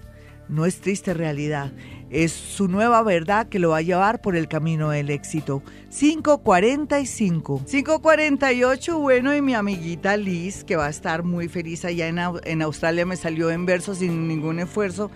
No 0.49 0.65
es 0.65 0.79
triste 0.79 1.13
realidad. 1.13 1.71
Es 2.09 2.31
su 2.31 2.69
nueva 2.69 3.03
verdad 3.03 3.47
que 3.49 3.59
lo 3.59 3.71
va 3.71 3.77
a 3.77 3.81
llevar 3.81 4.21
por 4.21 4.35
el 4.37 4.47
camino 4.47 4.91
del 4.91 5.09
éxito. 5.09 5.61
545. 5.97 7.63
548, 7.69 8.99
bueno, 8.99 9.35
y 9.35 9.41
mi 9.41 9.53
amiguita 9.53 10.15
Liz, 10.15 10.63
que 10.63 10.77
va 10.77 10.85
a 10.85 10.89
estar 10.89 11.23
muy 11.23 11.49
feliz 11.49 11.83
allá 11.83 12.07
en, 12.07 12.17
en 12.45 12.61
Australia, 12.61 13.05
me 13.05 13.17
salió 13.17 13.51
en 13.51 13.65
verso 13.65 13.93
sin 13.93 14.27
ningún 14.27 14.59
esfuerzo 14.59 15.11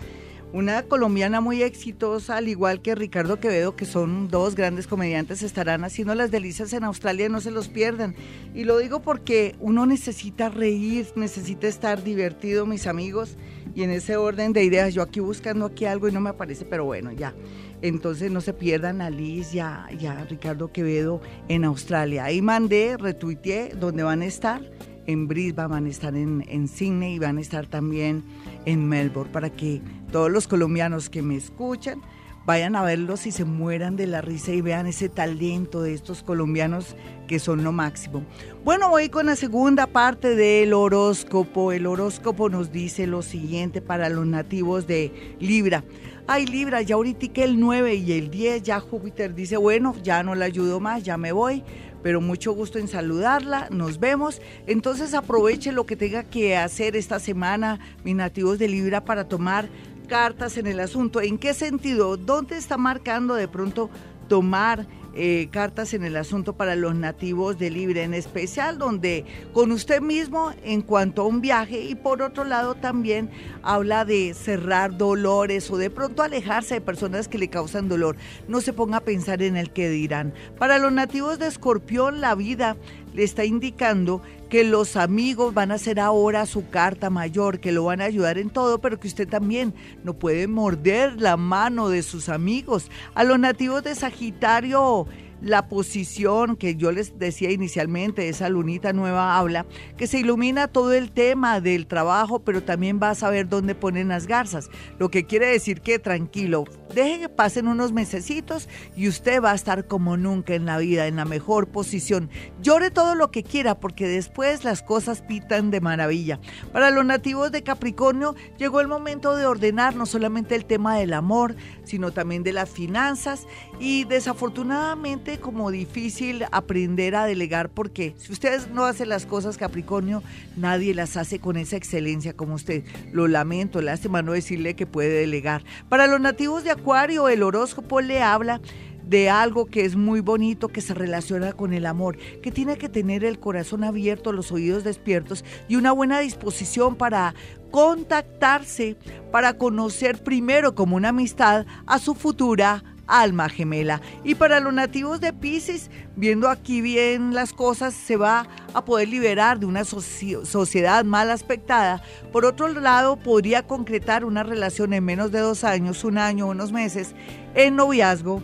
una 0.54 0.84
colombiana 0.84 1.40
muy 1.40 1.64
exitosa, 1.64 2.38
al 2.38 2.48
igual 2.48 2.82
que 2.82 2.94
Ricardo 2.96 3.40
Quevedo, 3.40 3.76
que 3.76 3.86
son 3.86 4.28
dos 4.28 4.56
grandes 4.56 4.86
comediantes, 4.86 5.44
estarán 5.44 5.84
haciendo 5.84 6.14
las 6.14 6.30
delicias 6.30 6.74
en 6.74 6.84
Australia, 6.84 7.30
no 7.30 7.40
se 7.40 7.52
los 7.52 7.70
pierdan. 7.70 8.16
Y 8.54 8.66
lo 8.66 8.78
digo 8.78 9.02
porque 9.02 9.56
uno 9.60 9.86
necesita 9.86 10.50
reír, 10.50 11.08
necesita 11.16 11.68
estar 11.68 12.04
divertido, 12.04 12.66
mis 12.66 12.88
amigos, 12.88 13.38
y 13.74 13.84
en 13.84 13.92
ese 13.92 14.18
orden 14.18 14.52
de 14.52 14.64
ideas, 14.64 14.94
yo 14.94 15.02
aquí 15.02 15.22
buscando 15.22 15.66
aquí 15.66 15.86
algo 15.86 16.10
y 16.10 16.12
no 16.12 16.20
me 16.20 16.32
aparece, 16.32 16.66
pero 16.66 16.84
bueno, 16.84 17.12
ya. 17.14 17.34
Entonces 17.82 18.32
no 18.32 18.42
se 18.42 18.54
pierdan 18.54 19.02
a 19.02 19.10
Liz 19.10 19.54
y 19.54 19.60
a, 19.60 19.88
Ricardo 20.30 20.72
Quevedo 20.72 21.22
en 21.48 21.64
Australia. 21.64 22.26
Ahí 22.26 22.42
mandé, 22.42 22.98
retuiteé 22.98 23.74
donde 23.80 24.04
van 24.04 24.22
a 24.22 24.26
estar. 24.26 24.62
En 25.08 25.28
Brisbane 25.28 25.68
van 25.70 25.86
a 25.88 25.90
estar 25.90 26.16
en, 26.16 26.46
en 26.48 26.68
Sydney 26.68 27.16
y 27.16 27.20
van 27.20 27.38
a 27.38 27.42
estar 27.42 27.66
también 27.66 28.24
en 28.66 28.88
Melbourne 28.88 29.32
para 29.32 29.50
que 29.50 29.82
todos 30.12 30.30
los 30.30 30.48
colombianos 30.48 31.10
que 31.10 31.22
me 31.22 31.36
escuchan 31.36 32.02
vayan 32.46 32.76
a 32.76 32.82
verlos 32.82 33.28
y 33.28 33.32
se 33.32 33.46
mueran 33.46 33.96
de 33.96 34.08
la 34.08 34.22
risa 34.22 34.52
y 34.52 34.62
vean 34.62 34.88
ese 34.88 35.10
talento 35.10 35.82
de 35.82 35.94
estos 35.94 36.24
colombianos 36.24 36.96
que 37.28 37.40
son 37.40 37.64
lo 37.64 37.72
máximo. 37.72 38.26
Bueno, 38.64 38.90
voy 38.90 39.10
con 39.10 39.28
la 39.28 39.36
segunda 39.36 39.88
parte 39.88 40.36
del 40.36 40.74
horóscopo. 40.74 41.72
El 41.72 41.86
horóscopo 41.86 42.50
nos 42.50 42.72
dice 42.72 43.08
lo 43.08 43.22
siguiente 43.22 43.82
para 43.82 44.10
los 44.10 44.26
nativos 44.26 44.88
de 44.88 45.36
Libra. 45.40 45.84
Ay, 46.28 46.46
Libra, 46.46 46.82
ya 46.82 46.96
ahorita 46.96 47.44
el 47.44 47.60
9 47.60 47.96
y 47.96 48.14
el 48.14 48.30
10, 48.30 48.64
ya 48.64 48.80
Júpiter 48.80 49.34
dice, 49.34 49.58
bueno, 49.58 49.96
ya 50.04 50.24
no 50.24 50.36
le 50.36 50.46
ayudo 50.46 50.80
más, 50.80 51.04
ya 51.04 51.18
me 51.18 51.32
voy 51.32 51.64
pero 52.02 52.22
mucho 52.22 52.54
gusto 52.54 52.80
en 52.80 52.88
saludarla, 52.88 53.68
nos 53.72 54.00
vemos. 54.00 54.42
Entonces 54.68 55.14
aproveche 55.14 55.72
lo 55.72 55.86
que 55.86 55.96
tenga 55.96 56.24
que 56.24 56.58
hacer 56.58 56.96
esta 56.96 57.20
semana, 57.20 57.80
mis 58.04 58.16
nativos 58.16 58.60
de 58.60 58.68
Libra, 58.68 59.06
para 59.06 59.28
tomar 59.28 59.70
cartas 60.12 60.58
en 60.58 60.68
el 60.68 60.82
asunto. 60.82 61.22
¿En 61.22 61.38
qué 61.38 61.54
sentido? 61.54 62.18
¿Dónde 62.18 62.58
está 62.58 62.76
marcando 62.76 63.34
de 63.34 63.48
pronto 63.48 63.90
tomar 64.28 64.86
eh, 65.14 65.48
cartas 65.52 65.94
en 65.94 66.04
el 66.04 66.18
asunto 66.18 66.52
para 66.52 66.76
los 66.76 66.96
nativos 66.96 67.58
de 67.58 67.70
Libre, 67.70 68.04
en 68.04 68.14
especial 68.14 68.78
donde 68.78 69.24
con 69.54 69.72
usted 69.72 70.02
mismo 70.02 70.52
en 70.66 70.82
cuanto 70.82 71.22
a 71.22 71.28
un 71.28 71.40
viaje 71.40 71.80
y 71.80 71.96
por 71.96 72.22
otro 72.22 72.44
lado 72.44 72.76
también 72.76 73.30
habla 73.64 74.04
de 74.04 74.34
cerrar 74.34 74.98
dolores 74.98 75.72
o 75.72 75.78
de 75.78 75.90
pronto 75.90 76.24
alejarse 76.24 76.74
de 76.74 76.82
personas 76.82 77.30
que 77.30 77.38
le 77.38 77.50
causan 77.50 77.88
dolor. 77.88 78.18
No 78.50 78.60
se 78.60 78.74
ponga 78.74 78.98
a 78.98 79.06
pensar 79.06 79.42
en 79.42 79.56
el 79.56 79.72
que 79.72 79.90
dirán. 79.90 80.34
Para 80.60 80.78
los 80.78 80.92
nativos 80.92 81.40
de 81.40 81.48
Escorpión, 81.48 82.20
la 82.20 82.36
vida 82.36 82.76
le 83.14 83.24
está 83.24 83.46
indicando 83.46 84.22
que 84.52 84.66
los 84.66 84.98
amigos 84.98 85.54
van 85.54 85.72
a 85.72 85.78
ser 85.78 85.98
ahora 85.98 86.46
su 86.46 86.70
carta 86.70 87.10
mayor, 87.10 87.62
que 87.62 87.72
lo 87.72 87.86
van 87.86 88.02
a 88.02 88.04
ayudar 88.04 88.38
en 88.38 88.50
todo, 88.50 88.82
pero 88.82 89.00
que 89.00 89.08
usted 89.08 89.26
también 89.26 89.74
no 90.04 90.14
puede 90.14 90.46
morder 90.50 91.22
la 91.22 91.38
mano 91.38 91.88
de 91.88 92.04
sus 92.04 92.28
amigos. 92.28 92.92
A 93.16 93.24
los 93.24 93.40
nativos 93.40 93.82
de 93.82 93.96
Sagitario, 93.96 95.08
la 95.42 95.68
posición 95.68 96.56
que 96.56 96.76
yo 96.76 96.92
les 96.92 97.18
decía 97.18 97.52
inicialmente, 97.52 98.30
esa 98.30 98.50
lunita 98.50 98.94
nueva 98.94 99.38
habla, 99.38 99.66
que 99.98 100.08
se 100.08 100.20
ilumina 100.20 100.68
todo 100.68 100.94
el 100.94 101.12
tema 101.12 101.60
del 101.60 101.88
trabajo, 101.88 102.40
pero 102.40 102.64
también 102.64 103.00
va 103.02 103.10
a 103.10 103.16
saber 103.16 103.50
dónde 103.50 103.76
ponen 103.76 104.10
las 104.10 104.28
garzas. 104.28 104.70
Lo 105.00 105.10
que 105.10 105.26
quiere 105.26 105.48
decir 105.48 105.82
que 105.82 106.00
tranquilo, 106.00 106.66
deje 106.94 107.22
que 107.22 107.30
pasen 107.30 107.68
unos 107.68 107.92
mesecitos 107.92 108.70
y 108.96 109.08
usted 109.08 109.42
va 109.42 109.52
a 109.52 109.56
estar 109.56 109.88
como 109.88 110.18
nunca 110.18 110.54
en 110.54 110.66
la 110.66 110.78
vida, 110.78 111.08
en 111.08 111.16
la 111.16 111.26
mejor 111.26 111.68
posición. 111.68 112.30
Llore 112.62 112.92
todo 112.92 113.16
lo 113.16 113.32
que 113.32 113.44
quiera 113.44 113.80
porque 113.80 114.08
después 114.08 114.64
las 114.64 114.84
cosas 114.84 115.22
pitan 115.22 115.72
de 115.72 115.82
maravilla. 115.82 116.40
Para 116.72 116.92
los 116.92 117.06
nativos 117.06 117.52
de 117.52 117.64
Capricornio 117.64 118.36
llegó 118.58 118.82
el 118.82 118.88
momento 118.88 119.36
de 119.36 119.46
ordenar 119.46 119.96
no 119.96 120.06
solamente 120.06 120.56
el 120.56 120.66
tema 120.66 120.98
del 120.98 121.14
amor, 121.14 121.56
sino 121.84 122.12
también 122.12 122.44
de 122.44 122.54
las 122.54 122.70
finanzas 122.70 123.48
y 123.80 124.04
desafortunadamente 124.06 125.31
como 125.40 125.72
difícil 125.72 126.46
aprender 126.52 127.16
a 127.16 127.26
delegar 127.26 127.70
porque 127.70 128.14
si 128.18 128.32
ustedes 128.32 128.70
no 128.70 128.86
hacen 128.86 129.10
las 129.10 129.26
cosas 129.26 129.58
Capricornio, 129.58 130.24
nadie 130.56 130.94
las 130.94 131.18
hace 131.18 131.40
con 131.40 131.58
esa 131.58 131.76
excelencia 131.76 132.34
como 132.34 132.56
usted. 132.56 132.84
Lo 133.12 133.28
lamento, 133.28 133.82
lástima 133.82 134.22
no 134.22 134.34
decirle 134.34 134.76
que 134.76 134.86
puede 134.86 135.10
delegar. 135.10 135.64
Para 135.90 136.08
los 136.08 136.20
nativos 136.20 136.64
de 136.64 136.72
Acuario, 136.72 137.30
el 137.30 137.44
horóscopo 137.44 138.02
le 138.02 138.22
habla 138.22 138.62
de 139.06 139.30
algo 139.30 139.66
que 139.66 139.84
es 139.84 139.96
muy 139.96 140.22
bonito, 140.22 140.70
que 140.70 140.80
se 140.80 140.94
relaciona 140.94 141.54
con 141.54 141.74
el 141.74 141.86
amor, 141.86 142.18
que 142.42 142.52
tiene 142.52 142.78
que 142.78 142.88
tener 142.88 143.26
el 143.26 143.40
corazón 143.40 143.84
abierto, 143.84 144.32
los 144.32 144.52
oídos 144.52 144.84
despiertos 144.84 145.44
y 145.68 145.76
una 145.76 145.92
buena 145.92 146.20
disposición 146.20 146.96
para 146.96 147.36
contactarse, 147.72 148.96
para 149.32 149.58
conocer 149.58 150.24
primero 150.24 150.76
como 150.76 150.96
una 150.96 151.10
amistad 151.10 151.66
a 151.88 152.00
su 152.00 152.16
futura 152.16 152.84
alma 153.12 153.50
gemela. 153.50 154.02
Y 154.24 154.36
para 154.36 154.60
los 154.60 154.74
nativos 154.74 155.20
de 155.20 155.34
Pisces, 155.34 155.92
viendo 156.16 156.50
aquí 156.50 156.82
bien 156.82 157.34
las 157.34 157.54
cosas, 157.54 157.94
se 157.94 158.16
va 158.16 158.48
a 158.74 158.86
poder 158.86 159.10
liberar 159.10 159.60
de 159.60 159.66
una 159.66 159.84
sociedad 159.84 161.04
mal 161.04 161.30
aspectada. 161.30 162.02
Por 162.32 162.46
otro 162.46 162.68
lado, 162.70 163.18
podría 163.18 163.68
concretar 163.68 164.24
una 164.24 164.44
relación 164.44 164.94
en 164.94 165.04
menos 165.04 165.32
de 165.32 165.40
dos 165.40 165.64
años, 165.64 166.04
un 166.04 166.18
año, 166.18 166.48
unos 166.48 166.72
meses, 166.72 167.14
en 167.54 167.76
noviazgo, 167.76 168.42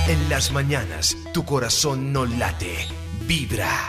En 0.10 0.30
las 0.30 0.52
mañanas, 0.52 1.16
tu 1.34 1.46
corazón 1.46 2.12
no 2.12 2.26
late, 2.26 2.76
vibra. 3.28 3.88